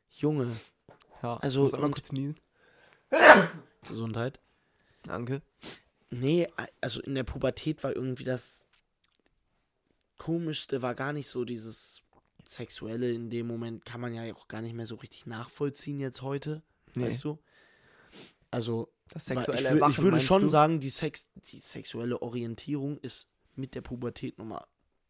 Junge, 0.09 0.55
ja. 1.21 1.35
Also, 1.35 1.67
ich 1.67 1.73
muss 1.73 1.91
kurz 1.91 2.13
niesen. 2.13 2.39
Gesundheit. 3.89 4.39
Danke. 5.03 5.41
Nee, 6.11 6.47
also 6.79 7.01
in 7.01 7.15
der 7.15 7.25
Pubertät 7.25 7.83
war 7.83 7.93
irgendwie 7.93 8.23
das 8.23 8.65
Komischste, 10.17 10.81
war 10.81 10.95
gar 10.95 11.11
nicht 11.11 11.27
so 11.27 11.43
dieses 11.43 12.03
Sexuelle 12.45 13.11
in 13.11 13.29
dem 13.29 13.47
Moment, 13.47 13.83
kann 13.83 13.99
man 13.99 14.13
ja 14.13 14.33
auch 14.33 14.47
gar 14.47 14.61
nicht 14.61 14.75
mehr 14.75 14.87
so 14.87 14.95
richtig 14.95 15.25
nachvollziehen 15.25 15.99
jetzt 15.99 16.21
heute, 16.21 16.63
Nee, 16.95 17.07
weißt 17.07 17.25
du? 17.25 17.37
Also, 18.49 18.93
das 19.09 19.25
sexuelle 19.25 19.59
ich, 19.59 19.65
wür- 19.65 19.75
ich 19.75 19.81
Erwachen, 19.81 20.03
würde 20.03 20.19
schon 20.19 20.41
du? 20.43 20.49
sagen, 20.49 20.79
die, 20.79 20.89
Sex, 20.89 21.27
die 21.35 21.59
sexuelle 21.59 22.21
Orientierung 22.21 22.97
ist 22.99 23.27
mit 23.55 23.75
der 23.75 23.81
Pubertät 23.81 24.37
nochmal 24.37 24.65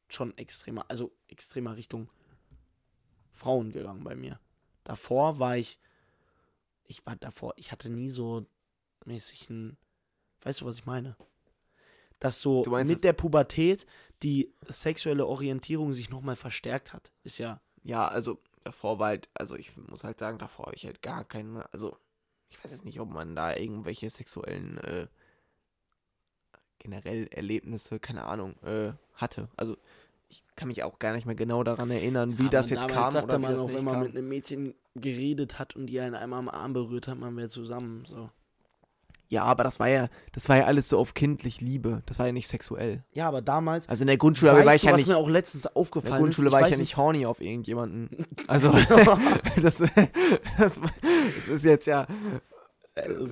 schon 0.10 0.38
extremer, 0.38 0.86
also 0.88 1.12
extremer 1.28 1.76
Richtung 1.76 2.10
Frauen 3.34 3.72
gegangen 3.72 4.04
bei 4.04 4.16
mir. 4.16 4.40
Davor 4.84 5.40
war 5.40 5.58
ich, 5.58 5.80
ich 6.86 7.06
war 7.06 7.16
davor, 7.18 7.54
ich 7.58 7.72
hatte 7.72 7.90
nie 7.90 8.10
so 8.10 8.46
mäßig 9.06 9.50
ein, 9.50 9.78
weißt 10.42 10.62
du, 10.62 10.66
was 10.66 10.80
ich 10.80 10.86
meine? 10.86 11.16
Dass 12.20 12.42
so 12.42 12.64
meinst 12.68 12.92
mit 12.92 13.04
der 13.04 13.14
Pubertät 13.14 13.86
die 14.24 14.52
sexuelle 14.68 15.28
Orientierung 15.28 15.94
sich 15.94 16.10
nochmal 16.10 16.36
verstärkt 16.36 16.94
hat. 16.94 17.12
Ist 17.24 17.38
ja, 17.38 17.62
Ja, 17.84 18.08
also 18.08 18.40
davor 18.64 18.98
war 18.98 19.08
halt, 19.10 19.30
also 19.36 19.56
ich 19.56 19.76
muss 19.78 20.04
halt 20.04 20.18
sagen, 20.20 20.40
davor 20.40 20.68
habe 20.68 20.76
ich 20.76 20.86
halt 20.86 21.02
gar 21.02 21.24
keine, 21.26 21.72
also 21.74 21.98
ich 22.50 22.64
weiß 22.64 22.72
jetzt 22.72 22.86
nicht, 22.86 23.00
ob 23.00 23.10
man 23.10 23.36
da 23.36 23.56
irgendwelche 23.56 24.10
sexuellen 24.10 24.78
äh, 24.80 25.08
generell 26.80 27.28
Erlebnisse, 27.32 28.00
keine 28.00 28.24
Ahnung, 28.26 28.56
äh, 28.64 28.94
hatte. 29.16 29.50
Also 29.58 29.78
ich 30.30 30.44
kann 30.56 30.68
mich 30.68 30.84
auch 30.84 31.00
gar 31.00 31.14
nicht 31.14 31.26
mehr 31.26 31.36
genau 31.36 31.64
daran 31.64 31.90
erinnern, 31.90 32.38
wie 32.38 32.44
Ja, 32.44 32.50
das 32.50 32.70
jetzt 32.70 32.88
kam 32.88 33.10
sagte 33.12 33.28
oder 33.28 33.38
wie 33.38 33.42
man 33.44 33.52
das 33.54 33.62
auch, 33.62 33.74
wenn 33.74 33.84
man 33.86 33.94
kam. 33.96 34.04
mit 34.04 34.16
einem 34.18 34.30
Mädchen 34.30 34.76
geredet 34.96 35.60
hat 35.60 35.76
und 35.76 35.88
die 35.88 36.00
einen 36.00 36.16
einmal 36.16 36.40
am 36.40 36.50
Arm 36.50 36.74
berührt 36.74 37.08
hat, 37.08 37.18
man 37.18 37.36
wäre 37.38 37.50
zusammen. 37.50 38.04
So. 38.06 38.30
Ja, 39.30 39.44
aber 39.44 39.64
das 39.66 39.80
war 39.80 39.90
ja, 39.90 40.08
das 40.32 40.48
war 40.48 40.58
ja 40.58 40.66
alles 40.66 40.88
so 40.88 40.98
auf 40.98 41.14
kindlich 41.14 41.60
Liebe. 41.60 42.02
Das 42.06 42.18
war 42.18 42.28
ja 42.28 42.32
nicht 42.32 42.48
sexuell. 42.48 43.04
Ja, 43.12 43.28
aber 43.28 43.42
damals. 43.42 43.88
Also 43.90 44.04
in 44.04 44.08
der 44.08 44.18
Grundschule 44.18 44.54
weißt 44.54 44.66
war 44.66 44.76
ich 44.76 44.82
du, 44.82 44.88
ja 44.88 44.94
was 44.94 45.00
nicht. 45.00 45.08
mir 45.10 45.18
auch 45.18 45.30
letztens 45.30 45.66
In 45.66 45.72
aufgefallen 45.76 46.14
der 46.14 46.20
Grundschule 46.20 46.48
ist? 46.48 46.54
war 46.54 46.62
ich 46.62 46.70
ja 46.72 46.78
nicht 46.78 46.96
horny 46.98 47.26
auf 47.26 47.42
irgendjemanden. 47.42 48.26
Also, 48.48 48.72
das, 49.62 49.78
das, 49.78 49.90
das 50.58 51.48
ist 51.50 51.66
jetzt 51.66 51.88
ja. 51.88 52.08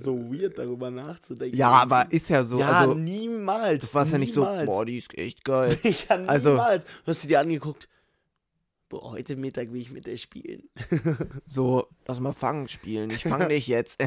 so 0.03 0.17
weird 0.31 0.57
darüber 0.57 0.91
nachzudenken. 0.91 1.55
Ja, 1.57 1.69
aber 1.69 2.11
ist 2.11 2.29
ja 2.29 2.43
so. 2.43 2.59
ja, 2.59 2.71
also, 2.71 2.93
niemals. 2.95 3.81
das 3.81 3.93
war 3.93 4.05
ja 4.05 4.17
nicht 4.17 4.33
so, 4.33 4.43
boah, 4.43 4.85
die 4.85 4.97
ist 4.97 5.17
echt 5.17 5.45
geil. 5.45 5.77
ja, 5.83 6.17
niemals. 6.17 6.27
Also- 6.27 6.55
du 6.57 7.07
hast 7.07 7.21
sie 7.21 7.27
dir 7.29 7.39
angeguckt. 7.39 7.87
Boah, 8.89 9.11
heute 9.11 9.35
Mittag 9.37 9.71
will 9.71 9.81
ich 9.81 9.91
mit 9.91 10.05
der 10.05 10.17
spielen. 10.17 10.69
So, 11.45 11.87
lass 12.05 12.19
mal 12.19 12.33
Fangen 12.33 12.67
spielen. 12.67 13.09
Ich 13.09 13.23
fang 13.23 13.47
dich 13.49 13.67
jetzt. 13.67 13.99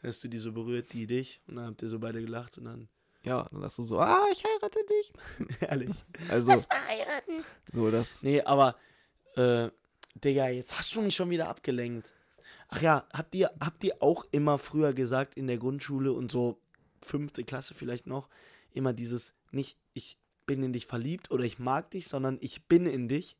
Dann 0.00 0.08
hast 0.08 0.24
du 0.24 0.28
die 0.28 0.38
so 0.38 0.52
berührt, 0.52 0.92
die 0.92 1.06
dich. 1.06 1.40
Und 1.46 1.56
dann 1.56 1.66
habt 1.66 1.82
ihr 1.82 1.88
so 1.88 1.98
beide 1.98 2.20
gelacht 2.20 2.58
und 2.58 2.64
dann. 2.64 2.88
Ja, 3.22 3.46
dann 3.50 3.62
hast 3.62 3.76
du 3.78 3.84
so, 3.84 3.98
ah, 3.98 4.26
ich 4.32 4.42
heirate 4.44 4.80
dich. 4.88 5.12
Ehrlich. 5.60 6.04
Also, 6.30 6.52
heiraten. 6.52 7.44
so 7.70 7.90
das. 7.90 8.22
Nee, 8.22 8.40
aber, 8.40 8.76
äh, 9.36 9.68
Digga, 10.14 10.48
jetzt 10.48 10.78
hast 10.78 10.94
du 10.96 11.02
mich 11.02 11.14
schon 11.14 11.28
wieder 11.28 11.48
abgelenkt. 11.48 12.14
Ach 12.68 12.80
ja, 12.80 13.06
habt 13.12 13.34
ihr, 13.34 13.50
habt 13.60 13.84
ihr 13.84 14.02
auch 14.02 14.24
immer 14.30 14.56
früher 14.56 14.94
gesagt 14.94 15.34
in 15.34 15.48
der 15.48 15.58
Grundschule 15.58 16.12
und 16.12 16.32
so 16.32 16.58
fünfte 17.02 17.44
Klasse 17.44 17.74
vielleicht 17.74 18.06
noch, 18.06 18.28
immer 18.72 18.92
dieses, 18.92 19.34
nicht 19.50 19.76
ich 19.92 20.18
bin 20.46 20.62
in 20.62 20.72
dich 20.72 20.86
verliebt 20.86 21.30
oder 21.30 21.44
ich 21.44 21.58
mag 21.58 21.90
dich, 21.90 22.08
sondern 22.08 22.38
ich 22.40 22.64
bin 22.66 22.86
in 22.86 23.08
dich. 23.08 23.36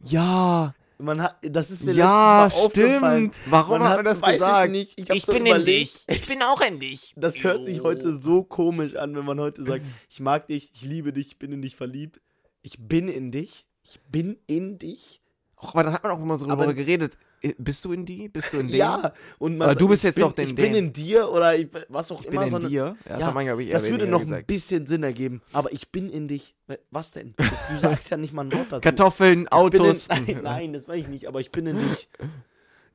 Ja, 0.00 0.74
Man 0.98 1.22
hat, 1.22 1.36
das 1.42 1.70
ist 1.70 1.84
mir 1.84 1.92
ja, 1.92 2.44
letztes 2.44 2.60
Mal 2.60 2.66
aufgefallen. 2.66 3.32
stimmt. 3.32 3.50
Warum 3.52 3.80
Man 3.80 3.88
hat 3.88 3.96
man 3.96 4.04
das 4.04 4.22
weiß 4.22 4.34
gesagt? 4.34 4.66
Ich, 4.66 4.72
nicht. 4.72 5.00
ich, 5.00 5.10
hab's 5.10 5.26
so 5.26 5.32
überlegt. 5.36 6.04
Ich 6.06 6.26
bin 6.28 6.42
auch 6.42 6.60
in 6.60 6.78
dich. 6.80 7.12
Das 7.16 7.42
hört 7.42 7.64
sich 7.64 7.78
Jo. 7.78 7.84
heute 7.84 8.20
so 8.22 8.42
komisch 8.44 8.94
an, 8.96 9.14
wenn 9.16 9.24
man 9.24 9.40
heute 9.40 9.64
sagt, 9.64 9.84
ich 10.08 10.20
mag 10.20 10.46
dich, 10.46 10.70
ich 10.72 10.82
liebe 10.82 11.12
dich, 11.12 11.28
ich 11.28 11.38
bin 11.38 11.52
in 11.52 11.62
dich 11.62 11.74
verliebt. 11.76 12.20
Ich 12.62 12.78
bin 12.78 13.08
in 13.08 13.32
dich. 13.32 13.66
Ich 13.82 14.00
bin 14.08 14.38
in 14.46 14.78
dich. 14.78 15.20
Och, 15.60 15.74
aber 15.74 15.82
dann 15.82 15.92
hat 15.94 16.02
man 16.04 16.12
auch 16.12 16.22
immer 16.22 16.36
so 16.36 16.46
darüber 16.46 16.74
geredet. 16.74 17.18
Bist 17.58 17.84
du 17.84 17.92
in 17.92 18.06
die? 18.06 18.28
Bist 18.28 18.52
du 18.52 18.58
in 18.60 18.68
dem? 18.68 18.76
Ja, 18.76 19.12
und 19.38 19.58
man 19.58 19.68
Aber 19.70 19.74
du 19.78 19.88
bist 19.88 20.02
jetzt 20.04 20.14
bin, 20.14 20.22
doch 20.22 20.32
den- 20.32 20.48
Ich 20.48 20.54
bin 20.54 20.74
in 20.74 20.92
dir 20.92 21.28
oder 21.30 21.56
ich, 21.56 21.68
was 21.88 22.10
auch 22.10 22.20
Ich 22.20 22.26
bin 22.26 22.34
immer. 22.34 22.44
in 22.44 22.48
so 22.50 22.56
eine- 22.56 22.68
dir. 22.68 22.96
Ja, 23.04 23.18
das 23.18 23.20
Ja, 23.20 23.30
glaub 23.42 23.58
ich, 23.60 23.70
Das 23.70 23.88
würde 23.90 24.06
noch 24.06 24.20
ein 24.20 24.26
gesagt. 24.26 24.46
bisschen 24.46 24.86
Sinn 24.86 25.02
ergeben. 25.02 25.42
Aber 25.52 25.72
ich 25.72 25.90
bin 25.90 26.08
in 26.10 26.28
dich. 26.28 26.54
Was 26.90 27.10
denn? 27.10 27.34
Das, 27.36 27.50
du 27.70 27.78
sagst 27.78 28.10
ja 28.10 28.16
nicht 28.16 28.32
mal 28.32 28.44
ein 28.46 28.52
Wort 28.52 28.66
dazu. 28.72 28.80
Kartoffeln, 28.82 29.40
bin 29.44 29.52
Autos. 29.52 30.06
In, 30.06 30.24
nein, 30.26 30.40
nein, 30.42 30.72
das 30.72 30.88
weiß 30.88 30.96
ich 31.02 31.08
nicht. 31.08 31.26
Aber 31.28 31.40
ich 31.40 31.50
bin 31.52 31.66
in 31.66 31.78
dich. 31.78 32.08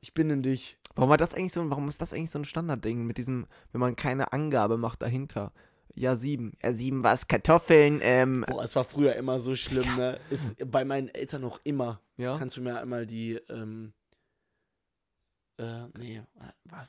Ich 0.00 0.14
bin 0.14 0.30
in 0.30 0.42
dich. 0.42 0.76
Warum 0.96 1.10
war 1.10 1.16
das 1.16 1.34
eigentlich 1.34 1.52
so, 1.52 1.68
warum 1.70 1.88
ist 1.88 2.00
das 2.00 2.12
eigentlich 2.12 2.30
so 2.32 2.38
ein 2.40 2.44
Standardding 2.44 3.06
mit 3.06 3.18
diesem, 3.18 3.46
wenn 3.72 3.80
man 3.80 3.94
keine 3.96 4.32
Angabe 4.32 4.76
macht 4.76 5.02
dahinter? 5.02 5.52
Ja, 5.94 6.14
sieben. 6.16 6.52
Ja, 6.62 6.72
sieben 6.72 7.02
was? 7.02 7.26
Kartoffeln, 7.28 8.00
ähm. 8.02 8.44
Boah, 8.48 8.62
es 8.64 8.74
war 8.76 8.84
früher 8.84 9.14
immer 9.16 9.40
so 9.40 9.54
schlimm, 9.56 9.96
ne? 9.96 10.18
Ist 10.30 10.56
bei 10.70 10.84
meinen 10.84 11.08
Eltern 11.08 11.42
noch 11.42 11.60
immer. 11.64 12.00
Ja. 12.16 12.36
Kannst 12.38 12.56
du 12.56 12.60
mir 12.62 12.80
einmal 12.80 13.06
die, 13.06 13.40
ähm, 13.48 13.92
äh, 15.60 15.86
nee, 15.98 16.22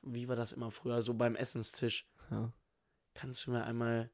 wie 0.03 0.27
war 0.27 0.35
das 0.35 0.51
immer 0.53 0.71
früher? 0.71 1.01
So 1.01 1.13
beim 1.13 1.35
Essenstisch. 1.35 2.05
ja. 2.29 2.51
Kannst 3.13 3.45
du 3.45 3.51
mir 3.51 3.63
einmal, 3.65 4.09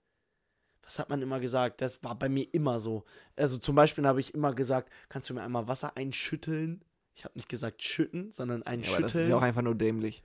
was 0.81 0.97
hat 0.97 1.09
man 1.09 1.21
immer 1.21 1.39
gesagt? 1.39 1.81
Das 1.81 2.03
war 2.03 2.15
bei 2.17 2.29
mir 2.29 2.51
immer 2.53 2.79
so. 2.79 3.03
Also 3.35 3.57
zum 3.59 3.75
Beispiel 3.75 4.07
habe 4.07 4.19
ich 4.19 4.33
immer 4.33 4.53
gesagt, 4.55 4.91
kannst 5.09 5.29
du 5.29 5.35
mir 5.35 5.43
einmal 5.43 5.67
Wasser 5.67 5.95
einschütteln? 5.95 6.83
Ich 7.13 7.23
habe 7.25 7.33
nicht 7.35 7.47
gesagt 7.49 7.83
schütten, 7.83 8.31
sondern 8.31 8.59
Ja, 8.61 8.65
aber 8.65 8.73
das 8.75 8.85
ist 8.87 8.93
einschütteln. 8.95 9.29
ja 9.29 9.35
auch 9.37 9.41
einfach 9.43 9.61
nur 9.61 9.75
dämlich. 9.75 10.23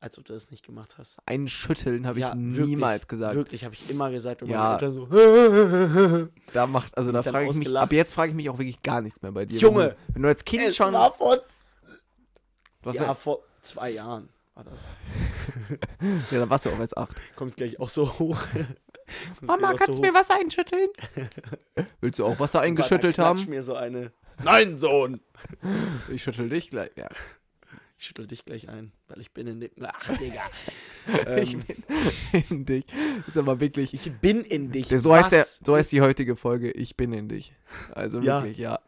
als 0.00 0.18
ob 0.18 0.26
du 0.26 0.34
das 0.34 0.50
nicht 0.50 0.62
gemacht 0.66 0.98
hast. 0.98 1.18
Ein 1.24 1.48
Schütteln 1.48 2.06
habe 2.06 2.18
ich 2.18 2.24
Ja, 2.26 2.34
wirklich, 2.36 2.66
niemals 2.68 3.08
gesagt. 3.08 3.34
Wirklich, 3.34 3.64
habe 3.64 3.74
ich 3.74 3.88
immer 3.88 4.10
gesagt. 4.10 4.42
Und 4.42 4.50
Ja. 4.50 4.58
meine 4.58 4.72
Eltern 4.74 4.92
so, 4.92 5.06
Da 6.52 6.66
macht, 6.66 6.96
also 6.98 7.10
da 7.12 7.22
frage 7.22 7.48
ich 7.48 7.56
mich, 7.56 7.74
ab 7.74 7.90
jetzt 7.92 8.12
frage 8.12 8.30
ich 8.30 8.36
mich 8.36 8.50
auch 8.50 8.58
wirklich 8.58 8.82
gar 8.82 9.00
nichts 9.00 9.22
mehr 9.22 9.32
bei 9.32 9.46
dir. 9.46 9.58
Junge, 9.58 9.78
Wenn 9.80 9.88
du, 9.88 10.14
wenn 10.14 10.22
du 10.22 10.28
als 10.28 10.44
Kind 10.44 10.74
schon. 10.74 10.92
war 10.92 11.14
vor, 11.14 11.38
ja, 12.92 12.92
ja, 12.92 13.14
vor 13.14 13.40
zwei 13.60 13.90
Jahren 13.90 14.28
war 14.54 14.64
das. 14.64 14.84
ja, 16.30 16.38
dann 16.38 16.50
warst 16.50 16.64
du 16.64 16.70
auch 16.70 16.78
jetzt 16.78 16.96
acht. 16.96 17.16
Kommt 17.36 17.56
gleich 17.56 17.80
auch 17.80 17.88
so 17.88 18.18
hoch. 18.18 18.38
Kommt's 19.38 19.40
gleich 19.40 19.80
auch 19.80 19.86
so 19.86 20.02
hoch. 20.04 20.14
Wasser 20.14 20.36
einschütteln? 20.38 20.88
Willst 22.00 22.18
du 22.18 22.26
auch 22.26 22.38
Wasser 22.38 22.60
eingeschüttelt 22.60 23.18
Warte, 23.18 23.40
haben? 23.40 23.50
mir 23.50 23.62
so 23.62 23.74
eine. 23.74 24.12
Nein, 24.42 24.78
Sohn! 24.78 25.20
Ich 26.08 26.22
schüttel 26.22 26.48
dich 26.48 26.70
gleich. 26.70 26.90
Ja. 26.96 27.08
Ich 27.96 28.06
schüttel 28.06 28.26
dich 28.26 28.44
gleich 28.44 28.68
ein, 28.68 28.92
weil 29.08 29.20
ich 29.20 29.32
bin 29.32 29.46
in 29.46 29.60
dem. 29.60 29.70
Ach, 29.80 30.16
Digga. 30.16 30.42
Ich 31.36 31.54
ähm, 31.54 31.60
bin 31.60 32.44
in 32.48 32.64
dich. 32.64 32.84
Ist 33.26 33.36
aber 33.36 33.60
wirklich. 33.60 33.94
ich 33.94 34.12
bin 34.12 34.42
in 34.42 34.72
dich. 34.72 34.88
so, 34.88 35.14
heißt 35.14 35.32
der, 35.32 35.44
so 35.44 35.76
heißt 35.76 35.92
die 35.92 36.00
heutige 36.00 36.34
Folge. 36.34 36.70
Ich 36.72 36.96
bin 36.96 37.12
in 37.12 37.28
dich. 37.28 37.54
Also 37.92 38.22
wirklich, 38.22 38.58
ja. 38.58 38.72
Ja, 38.72 38.80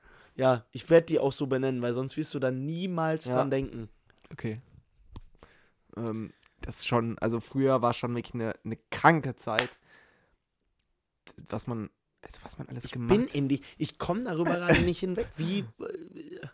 ich 0.73 0.89
werde 0.91 1.07
die 1.07 1.19
auch 1.19 1.33
so 1.33 1.47
benennen, 1.47 1.81
weil 1.83 1.93
sonst 1.93 2.17
wirst 2.17 2.35
du 2.35 2.39
da 2.39 2.51
niemals 2.51 3.25
Ja. 3.27 3.37
dran 3.37 3.51
denken. 3.51 3.89
Okay. 4.33 4.61
Ähm, 5.97 6.33
das 6.61 6.79
ist 6.79 6.87
schon, 6.87 7.19
also 7.19 7.41
früher 7.41 7.81
war 7.83 7.95
schon 7.95 8.15
wirklich 8.15 8.35
eine, 8.35 8.55
eine 8.65 8.77
kranke 8.91 9.37
Zeit, 9.37 9.71
was 11.49 11.67
man, 11.67 11.91
also 12.23 12.39
was 12.43 12.59
man 12.59 12.69
alles 12.69 12.85
Ich 12.85 12.93
gemacht 12.93 13.09
bin 13.17 13.29
in 13.29 13.49
dich. 13.49 13.63
Ich 13.79 13.99
komme 13.99 14.25
darüber 14.25 14.55
gerade 14.57 14.81
nicht 14.83 15.01
hinweg. 15.01 15.29
Wie. 15.37 15.61
äh, 15.61 16.47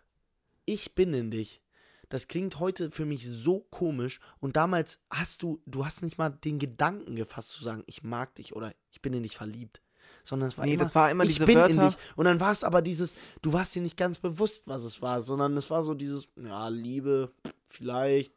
Ich 0.65 0.95
bin 0.95 1.13
in 1.15 1.31
dich. 1.31 1.61
Das 2.09 2.29
klingt 2.29 2.61
heute 2.61 2.91
für 2.91 3.07
mich 3.07 3.27
so 3.29 3.61
komisch. 3.71 4.21
Und 4.39 4.57
damals 4.57 5.03
hast 5.11 5.43
du, 5.43 5.63
du 5.67 5.85
hast 5.87 6.03
nicht 6.03 6.19
mal 6.19 6.29
den 6.31 6.59
Gedanken 6.59 7.17
gefasst 7.17 7.51
zu 7.53 7.65
sagen, 7.65 7.85
ich 7.87 8.03
mag 8.03 8.35
dich 8.35 8.55
oder 8.55 8.75
ich 8.91 9.01
bin 9.01 9.15
in 9.15 9.23
dich 9.23 9.35
verliebt. 9.37 9.81
Sondern 10.25 10.49
es 10.49 10.57
war 10.59 10.65
Nee, 10.65 10.75
immer, 10.75 10.85
das 10.85 10.95
war 10.95 11.11
immer 11.11 11.25
ich 11.25 11.35
diese 11.35 11.47
bin 11.47 11.59
in 11.59 11.77
Wörter. 11.77 11.89
dich. 11.89 11.99
Und 12.17 12.25
dann 12.27 12.39
war 12.39 12.53
es 12.53 12.63
aber 12.65 12.83
dieses, 12.83 13.15
du 13.43 13.53
warst 13.53 13.75
dir 13.75 13.83
nicht 13.83 13.97
ganz 13.97 14.19
bewusst, 14.19 14.69
was 14.69 14.85
es 14.85 15.03
war, 15.03 15.21
sondern 15.21 15.57
es 15.57 15.71
war 15.71 15.83
so 15.83 15.95
dieses, 15.95 16.29
ja, 16.37 16.69
Liebe, 16.69 17.33
vielleicht, 17.67 18.33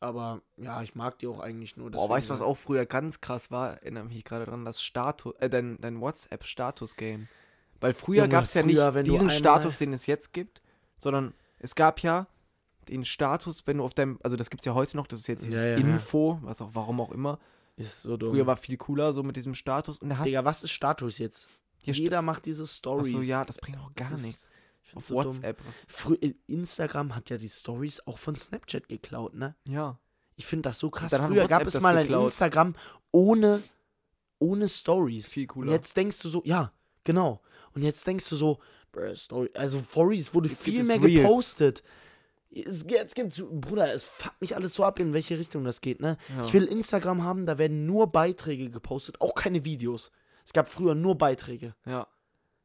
aber 0.00 0.42
ja, 0.56 0.82
ich 0.82 0.94
mag 0.94 1.18
die 1.18 1.26
auch 1.26 1.40
eigentlich 1.40 1.76
nur. 1.76 1.90
Boah, 1.90 2.08
weißt 2.08 2.28
du, 2.28 2.34
was 2.34 2.42
auch 2.42 2.56
früher 2.56 2.86
ganz 2.86 3.20
krass 3.20 3.50
war? 3.50 3.74
Erinnere 3.82 4.04
mich 4.04 4.24
gerade 4.24 4.44
dran, 4.44 4.64
das 4.64 4.82
Status, 4.82 5.34
äh, 5.38 5.48
dein, 5.48 5.78
dein 5.80 6.00
WhatsApp-Status-Game. 6.00 7.28
Weil 7.80 7.94
früher 7.94 8.28
gab 8.28 8.44
es 8.44 8.54
ja 8.54 8.62
nicht 8.62 8.80
diesen 9.06 9.30
Status, 9.30 9.78
den 9.78 9.92
es 9.92 10.06
jetzt 10.06 10.32
gibt, 10.32 10.62
sondern 10.98 11.34
es 11.58 11.74
gab 11.74 12.00
ja 12.00 12.26
den 12.88 13.04
Status, 13.04 13.66
wenn 13.66 13.78
du 13.78 13.84
auf 13.84 13.94
deinem, 13.94 14.18
also 14.22 14.36
das 14.36 14.50
gibt 14.50 14.60
es 14.60 14.66
ja 14.66 14.74
heute 14.74 14.96
noch, 14.96 15.06
das 15.06 15.20
ist 15.20 15.26
jetzt 15.26 15.44
dieses 15.44 15.64
ja, 15.64 15.70
ja. 15.70 15.76
Info, 15.76 16.38
was 16.42 16.60
auch, 16.60 16.70
warum 16.74 17.00
auch 17.00 17.10
immer. 17.10 17.38
Ist 17.76 18.02
so 18.02 18.16
dumm. 18.16 18.30
Früher 18.30 18.46
war 18.46 18.56
viel 18.56 18.76
cooler, 18.76 19.12
so 19.12 19.22
mit 19.22 19.36
diesem 19.36 19.54
Status. 19.54 19.98
Und 19.98 20.10
da 20.10 20.18
hast 20.18 20.26
Digga, 20.26 20.44
was 20.44 20.62
ist 20.62 20.70
Status 20.70 21.18
jetzt? 21.18 21.48
Jeder 21.82 22.22
macht 22.22 22.46
diese 22.46 22.66
Stories. 22.66 23.12
so, 23.12 23.20
ja, 23.20 23.44
das 23.44 23.58
bringt 23.58 23.78
auch 23.78 23.94
gar 23.94 24.16
nichts. 24.18 24.46
Auf 24.94 25.06
so. 25.06 25.14
WhatsApp, 25.14 25.58
was, 25.66 25.84
Frü 25.88 26.14
äh, 26.20 26.34
Instagram 26.46 27.14
hat 27.14 27.30
ja 27.30 27.38
die 27.38 27.48
Stories 27.48 28.06
auch 28.06 28.18
von 28.18 28.36
Snapchat 28.36 28.88
geklaut, 28.88 29.34
ne? 29.34 29.54
ja. 29.64 29.98
Ich 30.36 30.46
finde 30.46 30.68
das 30.68 30.80
so 30.80 30.90
krass. 30.90 31.14
Früher 31.14 31.46
gab 31.46 31.64
es 31.64 31.80
mal 31.80 31.96
ein 31.96 32.06
geklaut. 32.08 32.24
Instagram 32.24 32.74
ohne, 33.12 33.62
ohne 34.40 34.68
Stories. 34.68 35.32
Viel 35.32 35.44
Und 35.44 35.48
cooler. 35.48 35.72
jetzt 35.72 35.96
denkst 35.96 36.18
du 36.18 36.28
so, 36.28 36.42
ja, 36.44 36.72
genau. 37.04 37.40
Und 37.72 37.82
jetzt 37.82 38.04
denkst 38.04 38.28
du 38.30 38.34
so, 38.34 38.58
Story, 39.14 39.50
also 39.54 39.80
Stories 39.88 40.34
wurde 40.34 40.48
viel 40.48 40.82
mehr 40.82 41.00
Reels. 41.00 41.22
gepostet. 41.22 41.82
Es, 42.54 42.84
jetzt 42.88 43.14
gibt's, 43.14 43.42
Bruder, 43.50 43.92
es 43.92 44.04
fuckt 44.04 44.40
mich 44.40 44.54
alles 44.56 44.74
so 44.74 44.84
ab, 44.84 45.00
in 45.00 45.12
welche 45.12 45.38
Richtung 45.38 45.64
das 45.64 45.80
geht, 45.80 46.00
ne? 46.00 46.16
Ja. 46.36 46.44
Ich 46.44 46.52
will 46.52 46.64
Instagram 46.64 47.24
haben, 47.24 47.46
da 47.46 47.58
werden 47.58 47.86
nur 47.86 48.12
Beiträge 48.12 48.70
gepostet, 48.70 49.20
auch 49.20 49.34
keine 49.34 49.64
Videos. 49.64 50.10
Es 50.44 50.52
gab 50.52 50.68
früher 50.68 50.94
nur 50.94 51.16
Beiträge. 51.16 51.74
ja. 51.86 52.06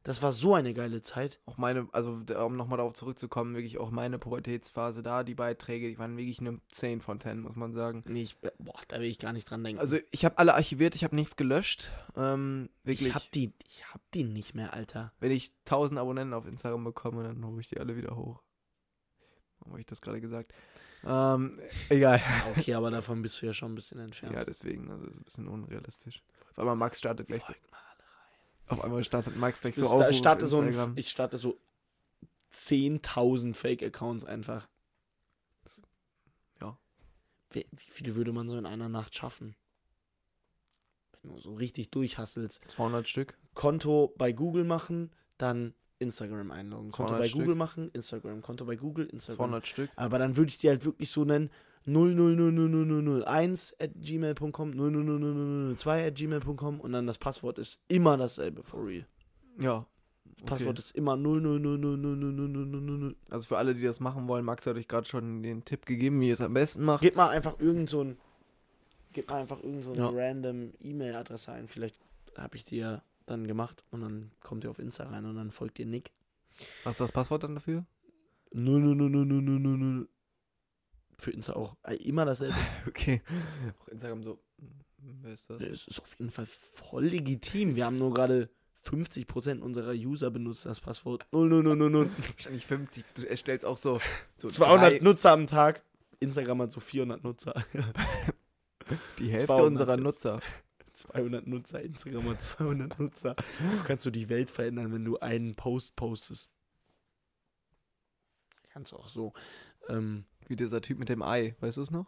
Das 0.02 0.22
war 0.22 0.32
so 0.32 0.54
eine 0.54 0.72
geile 0.72 1.02
Zeit. 1.02 1.40
Auch 1.44 1.58
meine, 1.58 1.86
also 1.92 2.22
um 2.42 2.56
nochmal 2.56 2.78
darauf 2.78 2.94
zurückzukommen, 2.94 3.54
wirklich 3.54 3.76
auch 3.76 3.90
meine 3.90 4.18
Pubertätsphase 4.18 5.02
da, 5.02 5.24
die 5.24 5.34
Beiträge, 5.34 5.88
die 5.88 5.98
waren 5.98 6.16
wirklich 6.16 6.40
eine 6.40 6.58
10 6.70 7.02
von 7.02 7.20
10, 7.20 7.40
muss 7.40 7.54
man 7.54 7.74
sagen. 7.74 8.02
Nee, 8.06 8.22
ich, 8.22 8.38
boah, 8.58 8.80
da 8.88 8.98
will 8.98 9.08
ich 9.08 9.18
gar 9.18 9.34
nicht 9.34 9.50
dran 9.50 9.62
denken. 9.62 9.78
Also 9.78 9.98
ich 10.10 10.24
habe 10.24 10.38
alle 10.38 10.54
archiviert, 10.54 10.94
ich 10.94 11.04
habe 11.04 11.14
nichts 11.14 11.36
gelöscht. 11.36 11.90
Ähm, 12.16 12.70
wirklich, 12.82 13.08
ich 13.08 13.14
hab 13.14 13.30
die, 13.32 13.52
ich 13.66 13.84
hab 13.92 14.00
die 14.12 14.24
nicht 14.24 14.54
mehr, 14.54 14.72
Alter. 14.72 15.12
wenn 15.20 15.32
ich 15.32 15.52
1000 15.66 16.00
Abonnenten 16.00 16.32
auf 16.32 16.46
Instagram 16.46 16.82
bekomme, 16.82 17.22
dann 17.24 17.44
hole 17.44 17.60
ich 17.60 17.68
die 17.68 17.78
alle 17.78 17.94
wieder 17.94 18.16
hoch. 18.16 18.42
Warum 19.60 19.72
habe 19.72 19.80
ich 19.80 19.86
das 19.86 20.00
gerade 20.00 20.20
gesagt? 20.20 20.52
Ähm, 21.04 21.58
egal. 21.88 22.20
Okay, 22.56 22.74
aber 22.74 22.90
davon 22.90 23.22
bist 23.22 23.40
du 23.40 23.46
ja 23.46 23.54
schon 23.54 23.72
ein 23.72 23.74
bisschen 23.74 24.00
entfernt. 24.00 24.34
Ja, 24.34 24.44
deswegen, 24.44 24.90
also 24.90 25.06
ist 25.06 25.18
ein 25.18 25.24
bisschen 25.24 25.48
unrealistisch. 25.48 26.22
Auf 26.50 26.58
einmal 26.58 26.76
Max 26.76 26.98
startet 26.98 27.28
gleich 27.28 27.44
so, 27.44 27.54
auf 28.66 28.82
einmal 28.82 29.02
startet 29.04 29.36
Max 29.36 29.60
gleich 29.62 29.74
so 29.74 29.86
auf. 29.86 30.00
da 30.00 30.12
starte 30.12 30.46
so 30.46 30.60
ein, 30.60 30.92
ich 30.96 31.10
starte 31.10 31.38
so 31.38 31.58
10.000 32.52 33.54
Fake-Accounts 33.54 34.24
einfach. 34.24 34.68
Ja. 36.60 36.78
Wie, 37.50 37.66
wie 37.70 37.90
viele 37.90 38.14
würde 38.14 38.32
man 38.32 38.48
so 38.48 38.56
in 38.56 38.66
einer 38.66 38.88
Nacht 38.88 39.14
schaffen? 39.14 39.56
Wenn 41.22 41.32
du 41.32 41.38
so 41.38 41.54
richtig 41.54 41.90
durchhasselst. 41.90 42.62
200 42.68 43.08
Stück. 43.08 43.38
Konto 43.54 44.14
bei 44.16 44.32
Google 44.32 44.64
machen, 44.64 45.12
dann 45.38 45.74
Instagram 46.00 46.50
einloggen. 46.50 46.90
Konto 46.90 47.10
200 47.12 47.18
bei 47.20 47.28
Stück. 47.28 47.40
Google 47.40 47.54
machen, 47.54 47.90
Instagram. 47.92 48.42
Konto 48.42 48.64
bei 48.64 48.74
Google, 48.76 49.06
Instagram. 49.06 49.50
200 49.50 49.66
Stück. 49.68 49.90
Aber 49.96 50.18
dann 50.18 50.36
würde 50.36 50.48
ich 50.50 50.58
die 50.58 50.68
halt 50.68 50.84
wirklich 50.84 51.10
so 51.10 51.24
nennen: 51.24 51.50
0000001 51.86 53.74
at 53.78 53.92
gmail.com, 53.94 54.70
0000002 54.72 56.06
at 56.06 56.14
gmail.com 56.14 56.80
und 56.80 56.92
dann 56.92 57.06
das 57.06 57.18
Passwort 57.18 57.58
ist 57.58 57.82
immer 57.88 58.16
dasselbe, 58.16 58.62
for 58.62 58.86
real. 58.86 59.04
Ja. 59.58 59.86
Das 60.38 60.46
Passwort 60.46 60.78
ist 60.78 60.96
immer 60.96 61.14
000000000. 61.14 63.14
Also 63.28 63.48
für 63.48 63.58
alle, 63.58 63.74
die 63.74 63.82
das 63.82 64.00
machen 64.00 64.26
wollen, 64.28 64.44
Max 64.44 64.66
hat 64.66 64.76
euch 64.76 64.88
gerade 64.88 65.06
schon 65.06 65.42
den 65.42 65.64
Tipp 65.64 65.84
gegeben, 65.86 66.20
wie 66.20 66.28
ihr 66.28 66.34
es 66.34 66.40
am 66.40 66.54
besten 66.54 66.84
macht. 66.84 67.02
Gebt 67.02 67.16
mal 67.16 67.28
einfach 67.28 67.58
irgend 67.60 67.90
so 67.90 68.02
ein, 68.04 68.16
gebt 69.12 69.28
mal 69.28 69.40
einfach 69.40 69.62
irgend 69.62 69.82
so 69.84 69.92
eine 69.92 70.00
Ja. 70.00 70.08
random 70.10 70.72
E-Mail-Adresse 70.80 71.52
ein. 71.52 71.68
Vielleicht 71.68 72.00
habe 72.38 72.56
ich 72.56 72.70
ja 72.70 73.02
dann 73.30 73.46
gemacht 73.46 73.84
und 73.90 74.02
dann 74.02 74.30
kommt 74.42 74.64
ihr 74.64 74.70
auf 74.70 74.78
Insta 74.78 75.04
rein 75.04 75.24
und 75.24 75.36
dann 75.36 75.50
folgt 75.50 75.78
ihr 75.78 75.86
Nick. 75.86 76.12
Was 76.84 76.94
ist 76.96 77.00
das 77.00 77.12
Passwort 77.12 77.42
dann 77.44 77.54
dafür? 77.54 77.84
0000000. 78.52 80.06
Für 81.18 81.30
Insta 81.30 81.52
auch. 81.54 81.76
Äh, 81.84 81.96
Immer 81.96 82.24
dasselbe. 82.24 82.54
Okay. 82.88 83.22
Auch 83.80 83.88
Instagram 83.88 84.22
so. 84.22 84.40
Wer 85.22 85.32
ist 85.32 85.48
das? 85.48 85.62
Es 85.62 85.86
ist 85.86 86.00
auf 86.00 86.18
jeden 86.18 86.30
Fall 86.30 86.46
voll 86.46 87.04
legitim. 87.06 87.76
Wir 87.76 87.86
haben 87.86 87.96
nur 87.96 88.12
gerade 88.12 88.50
50% 88.84 89.60
unserer 89.60 89.92
User 89.92 90.30
benutzt 90.30 90.66
das 90.66 90.80
Passwort 90.80 91.26
00000. 91.32 92.10
Wahrscheinlich 92.36 92.66
50. 92.66 93.04
Du 93.14 93.22
erstellst 93.28 93.64
auch 93.64 93.76
so, 93.78 94.00
so 94.36 94.48
200 94.48 94.92
drei- 94.92 94.98
Nutzer 95.00 95.32
am 95.32 95.46
Tag. 95.46 95.82
Instagram 96.20 96.62
hat 96.62 96.72
so 96.72 96.80
400 96.80 97.22
Nutzer. 97.24 97.54
die 99.18 99.30
Hälfte 99.30 99.46
200 99.46 99.66
unserer 99.66 99.94
jetzt. 99.94 100.02
Nutzer. 100.04 100.40
200 101.00 101.46
Nutzer, 101.46 101.82
Instagram 101.82 102.30
hat 102.30 102.42
200 102.42 102.98
Nutzer. 102.98 103.34
Du 103.34 103.84
kannst 103.84 104.06
du 104.06 104.10
die 104.10 104.28
Welt 104.28 104.50
verändern, 104.50 104.92
wenn 104.92 105.04
du 105.04 105.18
einen 105.18 105.54
Post 105.54 105.96
postest. 105.96 106.50
Kannst 108.70 108.92
du 108.92 108.96
auch 108.96 109.08
so. 109.08 109.32
Ähm, 109.88 110.24
Wie 110.46 110.56
dieser 110.56 110.80
Typ 110.80 110.98
mit 110.98 111.08
dem 111.08 111.22
Ei, 111.22 111.56
weißt 111.60 111.76
du 111.78 111.82
es 111.82 111.90
noch? 111.90 112.06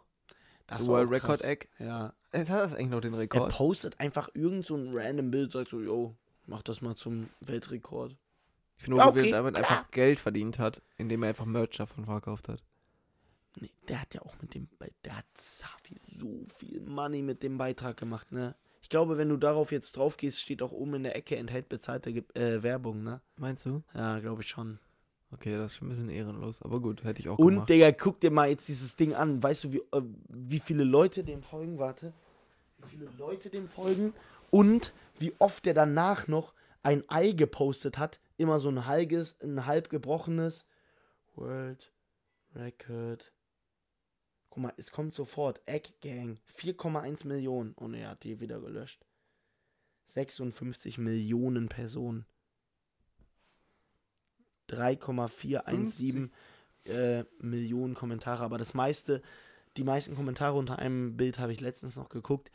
das 0.67 0.87
World 0.87 1.11
Record. 1.11 1.41
Egg. 1.43 1.67
Ja. 1.77 2.13
Äh, 2.31 2.39
Hat 2.45 2.49
das 2.49 2.73
eigentlich 2.73 2.89
noch 2.89 3.01
den 3.01 3.13
Er 3.13 3.19
Rekord? 3.19 3.51
postet 3.51 3.99
einfach 3.99 4.29
irgend 4.33 4.65
so 4.65 4.75
ein 4.77 4.91
random 4.97 5.29
Bild, 5.29 5.51
sagt 5.51 5.69
so, 5.71 5.81
yo, 5.81 6.15
mach 6.45 6.61
das 6.63 6.81
mal 6.81 6.95
zum 6.95 7.29
Weltrekord. 7.41 8.15
Ich 8.77 8.83
finde 8.85 9.01
okay, 9.03 9.19
okay, 9.19 9.31
damit 9.31 9.55
klar. 9.55 9.69
einfach 9.69 9.91
Geld 9.91 10.19
verdient 10.19 10.59
hat, 10.59 10.81
indem 10.97 11.23
er 11.23 11.29
einfach 11.29 11.45
Merch 11.45 11.77
davon 11.77 12.05
verkauft 12.05 12.47
hat. 12.47 12.63
Nee, 13.59 13.71
der 13.87 14.01
hat 14.01 14.13
ja 14.15 14.21
auch 14.23 14.35
mit 14.41 14.55
dem, 14.55 14.67
Be- 14.79 14.91
der 15.03 15.17
hat 15.17 15.25
so 15.37 15.65
viel, 15.83 15.99
so 16.01 16.45
viel 16.47 16.79
Money 16.81 17.21
mit 17.21 17.43
dem 17.43 17.57
Beitrag 17.57 17.97
gemacht, 17.97 18.31
ne? 18.31 18.55
Ich 18.83 18.89
glaube, 18.89 19.17
wenn 19.17 19.29
du 19.29 19.37
darauf 19.37 19.71
jetzt 19.71 19.97
drauf 19.97 20.17
gehst, 20.17 20.41
steht 20.41 20.61
auch 20.61 20.73
oben 20.73 20.95
in 20.95 21.03
der 21.03 21.15
Ecke 21.15 21.37
enthält 21.37 21.69
bezahlte 21.69 22.09
äh, 22.35 22.61
Werbung, 22.61 23.01
ne? 23.01 23.21
Meinst 23.37 23.65
du? 23.65 23.81
Ja, 23.95 24.19
glaube 24.19 24.41
ich 24.41 24.49
schon. 24.49 24.77
Okay, 25.31 25.57
das 25.57 25.71
ist 25.71 25.77
schon 25.77 25.87
ein 25.87 25.89
bisschen 25.91 26.09
ehrenlos, 26.09 26.61
aber 26.61 26.79
gut, 26.81 27.03
hätte 27.03 27.21
ich 27.21 27.29
auch 27.29 27.39
Und, 27.39 27.53
gemacht. 27.53 27.69
Digga, 27.69 27.91
guck 27.93 28.19
dir 28.19 28.29
mal 28.29 28.49
jetzt 28.49 28.67
dieses 28.67 28.95
Ding 28.97 29.15
an. 29.15 29.41
Weißt 29.41 29.63
du, 29.63 29.71
wie, 29.71 29.77
äh, 29.77 30.01
wie 30.27 30.59
viele 30.59 30.83
Leute 30.83 31.23
dem 31.23 31.41
folgen? 31.41 31.79
Warte. 31.79 32.13
Wie 32.79 32.89
viele 32.89 33.09
Leute 33.17 33.49
dem 33.49 33.67
folgen? 33.67 34.13
Und 34.51 34.93
wie 35.17 35.33
oft 35.39 35.65
der 35.65 35.73
danach 35.73 36.27
noch 36.27 36.53
ein 36.83 37.03
Ei 37.07 37.31
gepostet 37.31 37.97
hat. 37.97 38.19
Immer 38.37 38.59
so 38.59 38.69
ein 38.69 38.85
halbes, 38.85 39.37
ein 39.41 39.65
halb 39.65 39.89
gebrochenes. 39.89 40.65
World 41.35 41.89
Record. 42.53 43.31
Guck 44.53 44.61
mal, 44.61 44.73
es 44.77 44.91
kommt 44.91 45.15
sofort. 45.15 45.61
Egg 45.65 45.93
Gang. 46.01 46.37
4,1 46.59 47.25
Millionen. 47.25 47.73
Oh 47.75 47.87
ne, 47.87 48.01
er 48.01 48.09
hat 48.09 48.23
die 48.23 48.39
wieder 48.39 48.61
gelöscht. 48.61 49.03
56 50.09 50.99
Millionen 50.99 51.69
Personen. 51.69 52.27
3,417 54.67 56.31
äh, 56.85 57.23
Millionen 57.39 57.95
Kommentare. 57.95 58.43
Aber 58.43 58.59
das 58.59 58.75
meiste, 58.75 59.23
die 59.75 59.83
meisten 59.83 60.13
Kommentare 60.13 60.55
unter 60.55 60.77
einem 60.77 61.17
Bild 61.17 61.39
habe 61.39 61.51
ich 61.51 61.59
letztens 61.59 61.95
noch 61.95 62.09
geguckt, 62.09 62.51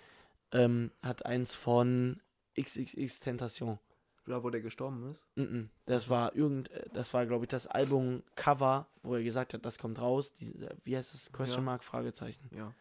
ähm, 0.53 0.93
hat 1.03 1.27
eins 1.27 1.57
von 1.57 2.23
XXX 2.57 3.19
Tentation. 3.19 3.81
Da, 4.29 4.43
wo 4.43 4.51
der 4.51 4.61
gestorben 4.61 5.11
ist? 5.11 5.27
Mhm. 5.37 5.71
Das 5.87 6.11
war 6.11 6.35
irgend, 6.37 6.71
äh, 6.71 6.85
das 6.93 7.15
war 7.15 7.25
glaube 7.25 7.47
ich 7.47 7.49
das 7.49 7.67
Album 7.67 8.23
Cover, 8.35 8.87
wo 9.03 9.15
er 9.15 9.23
gesagt 9.23 9.55
hat, 9.55 9.65
das 9.65 9.79
kommt 9.79 9.99
raus. 9.99 10.35
Diese, 10.35 10.77
wie 10.85 10.97
heißt 10.97 11.15
das? 11.15 11.33
Question 11.33 11.61
Ja. 11.61 11.65
Mark 11.65 11.83
Fragezeichen. 11.83 12.51
Ja. 12.55 12.75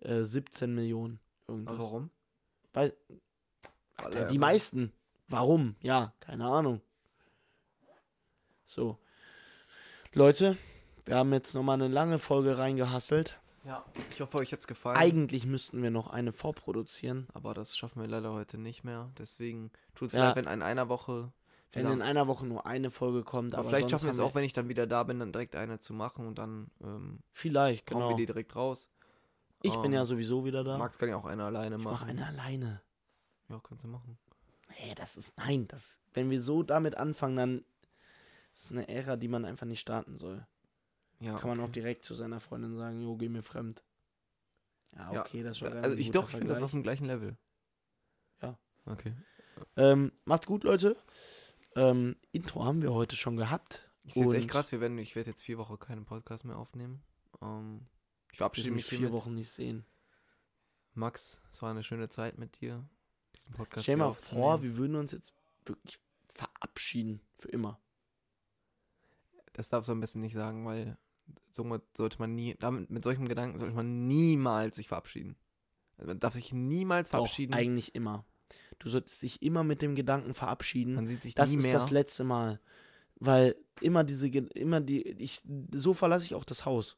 Äh, 0.00 0.24
17 0.24 0.74
Millionen. 0.74 1.20
Irgendwas. 1.46 1.76
Aber 1.76 1.84
warum? 1.84 2.10
Weil, 2.72 2.96
Alter, 3.96 4.20
er 4.20 4.26
die 4.26 4.38
meisten. 4.38 4.92
Warum? 5.28 5.76
Ja, 5.80 6.12
keine 6.18 6.46
Ahnung. 6.46 6.80
So. 8.64 8.98
Leute, 10.12 10.56
wir 11.04 11.16
haben 11.16 11.32
jetzt 11.32 11.54
nochmal 11.54 11.80
eine 11.80 11.86
lange 11.92 12.18
Folge 12.18 12.58
reingehasselt. 12.58 13.40
Ja. 13.64 13.84
Ich 14.10 14.20
hoffe, 14.20 14.38
euch 14.38 14.52
hat's 14.52 14.66
gefallen. 14.66 14.96
Eigentlich 14.96 15.44
müssten 15.46 15.82
wir 15.82 15.90
noch 15.90 16.08
eine 16.08 16.32
vorproduzieren. 16.32 17.26
aber 17.34 17.52
das 17.54 17.76
schaffen 17.76 18.00
wir 18.00 18.08
leider 18.08 18.32
heute 18.32 18.56
nicht 18.58 18.84
mehr. 18.84 19.10
Deswegen 19.18 19.70
tut's 19.94 20.14
Ja. 20.14 20.28
leid, 20.28 20.36
wenn 20.36 20.46
in 20.46 20.62
einer 20.62 20.88
Woche. 20.88 21.32
Wenn 21.72 21.86
in 21.86 22.02
einer 22.02 22.26
Woche 22.26 22.46
nur 22.46 22.66
eine 22.66 22.90
Folge 22.90 23.22
kommt. 23.22 23.54
Aber, 23.54 23.60
Aber, 23.60 23.68
vielleicht 23.70 23.90
schaffen 23.90 24.06
wir 24.06 24.10
es 24.10 24.18
auch, 24.18 24.34
wenn 24.34 24.42
ich 24.42 24.52
dann 24.52 24.68
wieder 24.68 24.88
da 24.88 25.04
bin, 25.04 25.20
dann 25.20 25.30
direkt 25.32 25.54
eine 25.54 25.78
zu 25.78 25.92
machen 25.94 26.26
und 26.26 26.36
dann 26.38 26.68
ähm, 26.82 27.20
Vielleicht, 27.30 27.86
genau. 27.86 28.08
wir 28.08 28.16
die 28.16 28.26
direkt 28.26 28.56
raus. 28.56 28.90
Ich 29.62 29.74
bin 29.76 29.92
Ähm, 29.92 29.98
ja 29.98 30.04
sowieso 30.04 30.44
wieder 30.44 30.64
da. 30.64 30.78
Max 30.78 30.98
kann 30.98 31.10
ja 31.10 31.16
auch 31.16 31.26
eine 31.26 31.44
alleine 31.44 31.76
ich 31.76 31.82
machen. 31.84 31.92
mache 31.94 32.06
eine 32.06 32.26
alleine. 32.26 32.80
Ja, 33.48 33.60
kannst 33.62 33.84
du 33.84 33.88
machen. 33.88 34.18
Nee, 34.80 34.94
das 34.96 35.16
ist. 35.16 35.36
Nein, 35.36 35.68
das. 35.68 36.00
Wenn 36.14 36.30
wir 36.30 36.40
so 36.42 36.62
damit 36.64 36.96
anfangen, 36.96 37.36
dann. 37.36 37.64
Das 38.54 38.64
ist 38.64 38.72
eine 38.72 38.88
Ära, 38.88 39.16
die 39.16 39.28
man 39.28 39.44
einfach 39.44 39.66
nicht 39.66 39.80
starten 39.80 40.16
soll. 40.16 40.44
Ja, 41.20 41.36
Kann 41.36 41.50
man 41.50 41.60
auch 41.60 41.64
okay. 41.64 41.72
direkt 41.74 42.04
zu 42.04 42.14
seiner 42.14 42.40
Freundin 42.40 42.76
sagen, 42.76 43.00
jo, 43.02 43.16
geh 43.16 43.28
mir 43.28 43.42
fremd. 43.42 43.84
Ja, 44.96 45.12
Ja, 45.12 45.20
okay, 45.20 45.42
das 45.42 45.60
war 45.60 45.72
Also 45.72 45.96
ich 45.96 46.10
doch, 46.10 46.30
ich 46.30 46.36
finde 46.36 46.48
das 46.48 46.62
auf 46.62 46.70
dem 46.70 46.82
gleichen 46.82 47.04
Level. 47.04 47.36
Ja. 48.40 48.58
Okay. 48.86 49.14
Ähm, 49.76 50.12
macht's 50.24 50.46
gut, 50.46 50.64
Leute. 50.64 50.96
Ähm, 51.76 52.16
Intro 52.32 52.64
haben 52.64 52.82
wir 52.82 52.92
heute 52.92 53.16
schon 53.16 53.36
gehabt. 53.36 53.90
Ich 54.02 54.14
sehe 54.14 54.24
jetzt 54.24 54.34
echt 54.34 54.48
krass, 54.48 54.72
wir 54.72 54.80
werden, 54.80 54.96
ich 54.98 55.14
werde 55.14 55.30
jetzt 55.30 55.42
vier 55.42 55.58
Wochen 55.58 55.78
keinen 55.78 56.06
Podcast 56.06 56.46
mehr 56.46 56.56
aufnehmen. 56.56 57.02
Ähm, 57.42 57.86
ich 58.32 58.38
verabschiede 58.38 58.70
mich 58.70 58.86
vier. 58.86 59.12
Wochen 59.12 59.34
nicht 59.34 59.50
sehen. 59.50 59.84
Max, 60.94 61.42
es 61.52 61.60
war 61.62 61.70
eine 61.70 61.84
schöne 61.84 62.08
Zeit 62.08 62.38
mit 62.38 62.60
dir, 62.60 62.88
diesen 63.36 63.52
Podcast 63.52 63.84
Stell 63.84 63.96
dir 63.96 64.04
mal 64.04 64.12
vor, 64.14 64.62
wir 64.62 64.76
würden 64.76 64.96
uns 64.96 65.12
jetzt 65.12 65.34
wirklich 65.66 66.00
verabschieden. 66.32 67.20
Für 67.38 67.50
immer. 67.50 67.78
Das 69.52 69.68
darfst 69.68 69.88
du 69.88 69.92
am 69.92 70.00
besten 70.00 70.20
nicht 70.20 70.34
sagen, 70.34 70.64
weil 70.64 70.96
somit 71.50 71.82
sollte 71.96 72.18
man 72.18 72.34
nie, 72.34 72.56
damit, 72.58 72.90
mit 72.90 73.04
solchem 73.04 73.28
Gedanken 73.28 73.58
sollte 73.58 73.74
man 73.74 74.06
niemals 74.06 74.76
sich 74.76 74.88
verabschieden. 74.88 75.36
Also 75.98 76.08
man 76.08 76.20
darf 76.20 76.34
sich 76.34 76.52
niemals 76.52 77.08
Doch, 77.08 77.18
verabschieden. 77.18 77.54
eigentlich 77.54 77.94
immer. 77.94 78.24
Du 78.78 78.88
solltest 78.88 79.22
dich 79.22 79.42
immer 79.42 79.62
mit 79.64 79.82
dem 79.82 79.94
Gedanken 79.94 80.34
verabschieden. 80.34 80.94
man 80.94 81.06
sieht 81.06 81.22
sich 81.22 81.34
das 81.34 81.50
nie 81.50 81.58
ist 81.58 81.62
mehr. 81.64 81.72
das 81.74 81.90
letzte 81.90 82.24
Mal. 82.24 82.60
Weil 83.16 83.54
immer 83.80 84.02
diese, 84.04 84.28
immer 84.28 84.80
die, 84.80 85.02
ich, 85.02 85.42
so 85.72 85.92
verlasse 85.92 86.24
ich 86.24 86.34
auch 86.34 86.44
das 86.44 86.64
Haus. 86.64 86.96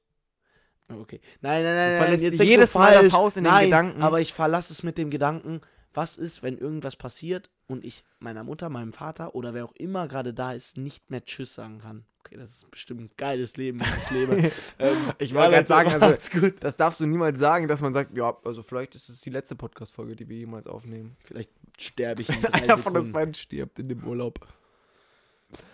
Okay. 0.89 1.21
Nein, 1.41 1.63
nein, 1.63 1.75
nein, 1.75 1.91
nein. 1.91 2.03
verlässt 2.03 2.23
jetzt 2.23 2.41
jedes 2.43 2.73
du 2.73 2.79
Mal 2.79 2.93
das 2.93 3.01
falsch. 3.03 3.13
Haus 3.13 3.37
in 3.37 3.45
den 3.45 3.53
nein, 3.53 3.65
Gedanken. 3.67 4.03
Aber 4.03 4.21
ich 4.21 4.33
verlasse 4.33 4.73
es 4.73 4.83
mit 4.83 4.99
dem 4.99 5.11
Gedanken, 5.11 5.61
was 5.93 6.17
ist, 6.17 6.43
wenn 6.43 6.59
irgendwas 6.59 6.97
passiert 6.97 7.51
und 7.73 7.85
ich 7.85 8.05
meiner 8.21 8.45
Mutter, 8.45 8.69
meinem 8.69 8.93
Vater 8.93 9.35
oder 9.35 9.55
wer 9.55 9.65
auch 9.65 9.73
immer 9.75 10.07
gerade 10.09 10.33
da 10.35 10.53
ist, 10.53 10.77
nicht 10.77 11.11
mehr 11.11 11.25
Tschüss 11.25 11.55
sagen 11.55 11.81
kann. 11.81 12.05
Okay, 12.21 12.37
das 12.37 12.51
ist 12.51 12.71
bestimmt 12.71 13.01
ein 13.01 13.11
geiles 13.17 13.57
Leben, 13.57 13.81
was 13.81 13.97
ich 13.99 14.11
lebe. 14.11 14.53
ähm, 14.79 15.13
Ich 15.19 15.35
wollte 15.35 15.51
gerade 15.53 15.67
sagen, 15.67 15.91
also- 15.93 16.41
gut. 16.41 16.55
das 16.61 16.77
darfst 16.77 17.01
du 17.01 17.07
niemals 17.07 17.39
sagen, 17.41 17.67
dass 17.67 17.81
man 17.81 17.93
sagt, 17.95 18.17
ja, 18.17 18.37
also 18.45 18.63
vielleicht 18.63 18.95
ist 18.95 19.09
es 19.09 19.21
die 19.21 19.31
letzte 19.31 19.57
Podcast-Folge, 19.57 20.15
die 20.15 20.29
wir 20.29 20.37
jemals 20.37 20.69
aufnehmen. 20.69 21.17
Vielleicht 21.25 21.51
sterbe 21.79 22.23
ich 22.23 22.29
in 22.29 22.41
drei 22.41 22.53
einer 22.63 22.79
von 22.79 22.97
uns 22.97 23.11
beiden 23.11 23.35
stirbt 23.35 23.79
in 23.81 23.89
dem 23.89 24.05
Urlaub. 24.07 24.47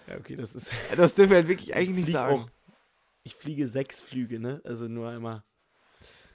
Ja, 0.09 0.17
okay, 0.17 0.37
das 0.37 0.55
ist. 0.55 0.73
Das 0.97 1.15
dürfen 1.15 1.31
wir 1.31 1.37
halt 1.39 1.49
wirklich 1.49 1.75
eigentlich 1.75 1.91
Ich 1.91 1.97
nicht 2.07 2.13
sagen. 2.13 2.35
auch- 2.45 2.49
Ich 3.25 3.35
fliege 3.35 3.67
sechs 3.67 4.01
Flüge, 4.01 4.41
ne? 4.41 4.61
Also 4.65 4.89
nur 4.89 5.09
einmal. 5.11 5.43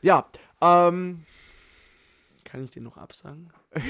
Ja, 0.04 0.30
ähm, 0.62 1.26
Kann 2.44 2.64
ich 2.64 2.72
den 2.72 2.84
noch 2.84 2.98
absagen? 2.98 3.52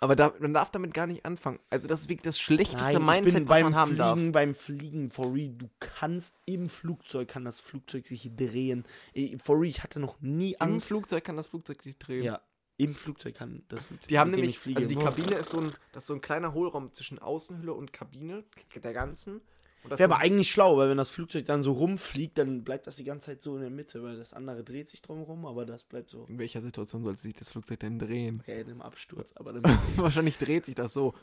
aber 0.00 0.16
da, 0.16 0.34
man 0.38 0.54
darf 0.54 0.70
damit 0.70 0.94
gar 0.94 1.06
nicht 1.06 1.24
anfangen. 1.24 1.58
Also 1.70 1.88
das 1.88 2.00
ist 2.00 2.08
wirklich 2.08 2.24
das 2.24 2.38
schlechteste 2.38 3.00
Nein, 3.00 3.22
Mindset, 3.22 3.48
was 3.48 3.62
man 3.62 3.74
haben 3.74 3.96
darf. 3.96 4.14
Fliegen, 4.14 4.32
beim 4.32 4.54
Fliegen, 4.54 5.10
for 5.10 5.32
real, 5.34 5.54
du 5.56 5.70
kannst 5.80 6.36
im 6.44 6.68
Flugzeug, 6.68 7.28
kann 7.28 7.44
das 7.44 7.60
Flugzeug 7.60 8.06
sich 8.06 8.30
drehen. 8.36 8.84
Eh, 9.14 9.38
For 9.38 9.56
real, 9.56 9.70
ich 9.70 9.82
hatte 9.82 10.00
noch 10.00 10.20
nie 10.20 10.52
Im 10.52 10.60
Angst. 10.60 10.86
Flugzeug 10.86 11.24
kann 11.24 11.36
das 11.36 11.46
Flugzeug 11.46 11.82
sich 11.82 11.98
drehen. 11.98 12.24
Ja, 12.24 12.40
im 12.78 12.94
Flugzeug 12.94 13.34
kann 13.34 13.62
das 13.68 13.84
Flugzeug. 13.84 14.08
Die 14.08 14.18
haben 14.18 14.30
nämlich, 14.30 14.60
also 14.76 14.88
die. 14.88 14.96
Kabine 14.96 15.36
ist 15.36 15.50
so 15.50 15.60
ein, 15.60 15.72
das 15.92 16.04
ist 16.04 16.08
so 16.08 16.14
ein 16.14 16.20
kleiner 16.20 16.52
Hohlraum 16.52 16.92
zwischen 16.92 17.18
Außenhülle 17.18 17.72
und 17.72 17.92
Kabine 17.92 18.44
der 18.74 18.92
ganzen. 18.92 19.40
Das 19.88 19.98
Wäre 19.98 20.12
aber 20.12 20.22
eigentlich 20.22 20.50
schlau, 20.50 20.76
weil 20.76 20.88
wenn 20.90 20.96
das 20.96 21.10
Flugzeug 21.10 21.46
dann 21.46 21.62
so 21.62 21.72
rumfliegt, 21.72 22.38
dann 22.38 22.64
bleibt 22.64 22.86
das 22.86 22.96
die 22.96 23.04
ganze 23.04 23.26
Zeit 23.26 23.42
so 23.42 23.54
in 23.56 23.60
der 23.62 23.70
Mitte, 23.70 24.02
weil 24.02 24.16
das 24.16 24.32
andere 24.32 24.64
dreht 24.64 24.88
sich 24.88 25.02
drum 25.02 25.22
rum, 25.22 25.46
aber 25.46 25.64
das 25.66 25.84
bleibt 25.84 26.10
so. 26.10 26.24
in 26.28 26.38
welcher 26.38 26.60
Situation 26.60 27.04
sollte 27.04 27.20
sich 27.20 27.34
das 27.34 27.50
Flugzeug 27.52 27.80
denn 27.80 27.98
drehen? 27.98 28.42
Ja, 28.46 28.54
in 28.54 28.66
einem 28.68 28.82
Absturz. 28.82 29.32
Aber 29.36 29.52
dann 29.52 29.62
Wahrscheinlich 29.96 30.38
dreht 30.38 30.66
sich 30.66 30.74
das 30.74 30.92
so. 30.92 31.14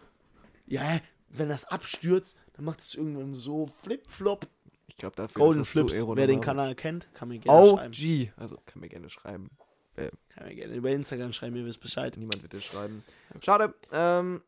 ja, 0.68 1.00
wenn 1.30 1.50
das 1.50 1.66
abstürzt, 1.66 2.36
dann 2.54 2.66
macht 2.66 2.80
es 2.82 2.94
irgendwann 2.96 3.34
so 3.34 3.68
Flip-Flop. 3.82 4.48
Ich 4.88 4.98
glaube, 4.98 5.16
dafür 5.16 5.40
Golden 5.46 5.62
ist 5.62 5.76
das 5.76 5.82
zu 5.82 5.88
Flips. 5.88 6.08
Wer 6.16 6.28
den. 6.28 6.42
Kanal 6.42 6.76
kennt, 6.76 7.08
kann 7.14 7.30
mir 7.30 7.40
gerne 7.40 7.68
schreiben. 7.68 7.94
OG. 7.94 8.40
Also 8.40 8.58
kann 8.66 8.80
mir 8.82 8.90
gerne 8.90 9.10
schreiben. 9.10 9.50
Kann 9.96 10.48
mir 10.48 10.56
gerne 10.56 10.74
über 10.76 10.90
Instagram 10.92 11.34
schreiben, 11.34 11.56
ihr 11.56 11.66
wisst 11.66 11.80
Bescheid. 11.82 12.16
Niemand 12.18 12.42
wird 12.44 12.54
es 12.54 12.64
schreiben. 12.64 13.04
Schade. 13.42 13.74
Ähm, 13.92 14.42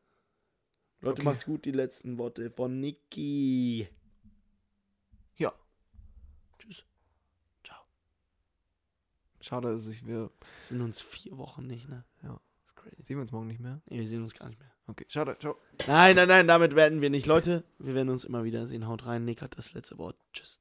Leute, 1.01 1.22
Okay. 1.22 1.24
macht's 1.24 1.45
gut. 1.45 1.66
Die 1.66 1.72
letzten 1.72 2.18
Worte 2.18 2.49
von 2.51 2.80
Niki. 2.80 3.88
Ja. 5.38 5.53
Tschüss. 6.59 6.84
Ciao. 7.63 7.78
Schade, 9.46 9.74
dass 9.74 9.88
ich 9.88 10.06
wir 10.06 10.32
Sind 10.62 10.82
uns 10.82 11.02
vier 11.02 11.38
Wochen 11.38 11.66
nicht, 11.68 11.88
ne? 11.89 12.04
Ja. 12.24 12.39
ist 12.66 12.76
crazy. 12.76 13.02
sehen 13.04 13.18
wir 13.18 13.22
uns 13.22 13.32
morgen 13.32 13.48
nicht 13.48 13.60
mehr. 13.60 13.82
Nee, 13.89 14.00
wir 14.00 14.08
sehen 14.08 14.24
uns 14.24 14.34
gar 14.34 14.48
nicht 14.50 14.60
mehr. 14.60 14.72
Okay, 14.88 15.06
schade. 15.08 15.36
Ciao. 15.39 15.58
Nein, 15.88 16.16
nein, 16.16 16.28
nein, 16.28 16.48
damit 16.48 16.76
werden 16.76 17.02
wir 17.02 17.10
nicht. 17.10 17.26
Leute, 17.26 17.64
wir 17.80 17.96
werden 17.96 18.10
uns 18.10 18.24
immer 18.24 18.43
wieder 18.43 18.68
sehen. 18.68 18.88
Haut 18.88 19.06
rein. 19.06 19.26
Nick 19.26 19.41
hat 19.41 19.58
das 19.58 19.74
letzte 19.74 19.98
Wort. 19.98 20.16
Tschüss. 20.34 20.60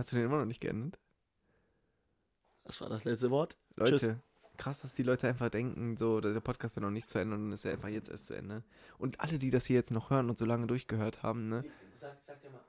Hast 0.00 0.12
du 0.12 0.16
den 0.16 0.24
immer 0.24 0.38
noch 0.38 0.46
nicht 0.46 0.62
geändert? 0.62 0.98
Das 2.64 2.80
war 2.80 2.88
das 2.88 3.04
letzte 3.04 3.30
Wort. 3.30 3.58
Leute, 3.76 3.98
Tschüss. 3.98 4.16
krass, 4.56 4.80
dass 4.80 4.94
die 4.94 5.02
Leute 5.02 5.28
einfach 5.28 5.50
denken, 5.50 5.98
so, 5.98 6.22
der 6.22 6.40
Podcast 6.40 6.74
wäre 6.74 6.86
noch 6.86 6.90
nicht 6.90 7.10
zu 7.10 7.18
Ende 7.18 7.36
und 7.36 7.42
dann 7.44 7.52
ist 7.52 7.66
er 7.66 7.72
einfach 7.72 7.88
jetzt 7.90 8.08
erst 8.08 8.24
zu 8.24 8.34
Ende. 8.34 8.62
Und 8.96 9.20
alle, 9.20 9.38
die 9.38 9.50
das 9.50 9.66
hier 9.66 9.76
jetzt 9.76 9.90
noch 9.90 10.08
hören 10.08 10.30
und 10.30 10.38
so 10.38 10.46
lange 10.46 10.66
durchgehört 10.66 11.22
haben, 11.22 11.50
ne? 11.50 11.64
Sag, 11.92 12.16
sag 12.22 12.40
dir 12.40 12.48
mal. 12.48 12.60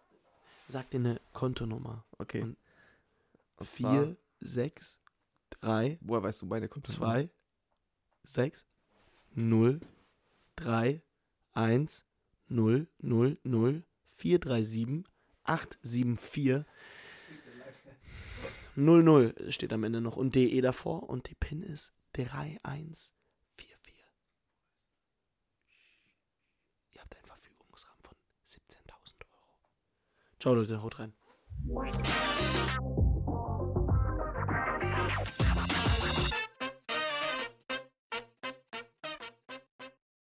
Sag 0.68 0.90
dir 0.90 0.98
eine 0.98 1.22
Kontonummer. 1.32 2.04
Okay. 2.18 2.42
Und 2.42 2.58
Und 3.56 3.66
4, 3.70 4.18
6, 4.42 5.00
3, 5.52 6.00
Woher 6.02 6.24
weißt 6.24 6.42
du 6.42 6.48
meine 6.48 6.68
Konto? 6.68 6.92
2, 6.92 7.30
6, 8.26 8.66
0, 9.36 9.80
3, 10.58 11.02
1, 11.54 12.06
0, 12.50 12.88
0, 13.00 13.38
0, 13.46 13.84
4, 14.10 14.40
3, 14.40 14.64
7, 14.64 15.04
8, 15.44 15.80
7, 15.82 16.18
4, 16.18 16.66
0, 18.86 19.04
0 19.04 19.52
steht 19.52 19.74
am 19.74 19.84
Ende 19.84 20.02
noch 20.02 20.18
und 20.18 20.36
DE 20.36 20.62
davor 20.62 21.10
und 21.10 21.30
die 21.30 21.36
PIN 21.36 21.62
ist 21.64 21.94
3, 22.14 22.60
1, 22.64 23.14
4, 23.58 23.68
4. 23.82 23.94
Ihr 26.92 27.02
habt 27.02 27.16
einen 27.16 27.26
Verfügungsrahmen 27.26 28.02
von 28.02 28.16
17.000 28.46 29.24
Euro. 29.34 29.70
Ciao 30.40 30.54
Leute, 30.56 30.82
haut 30.82 31.00
rein. 31.00 31.14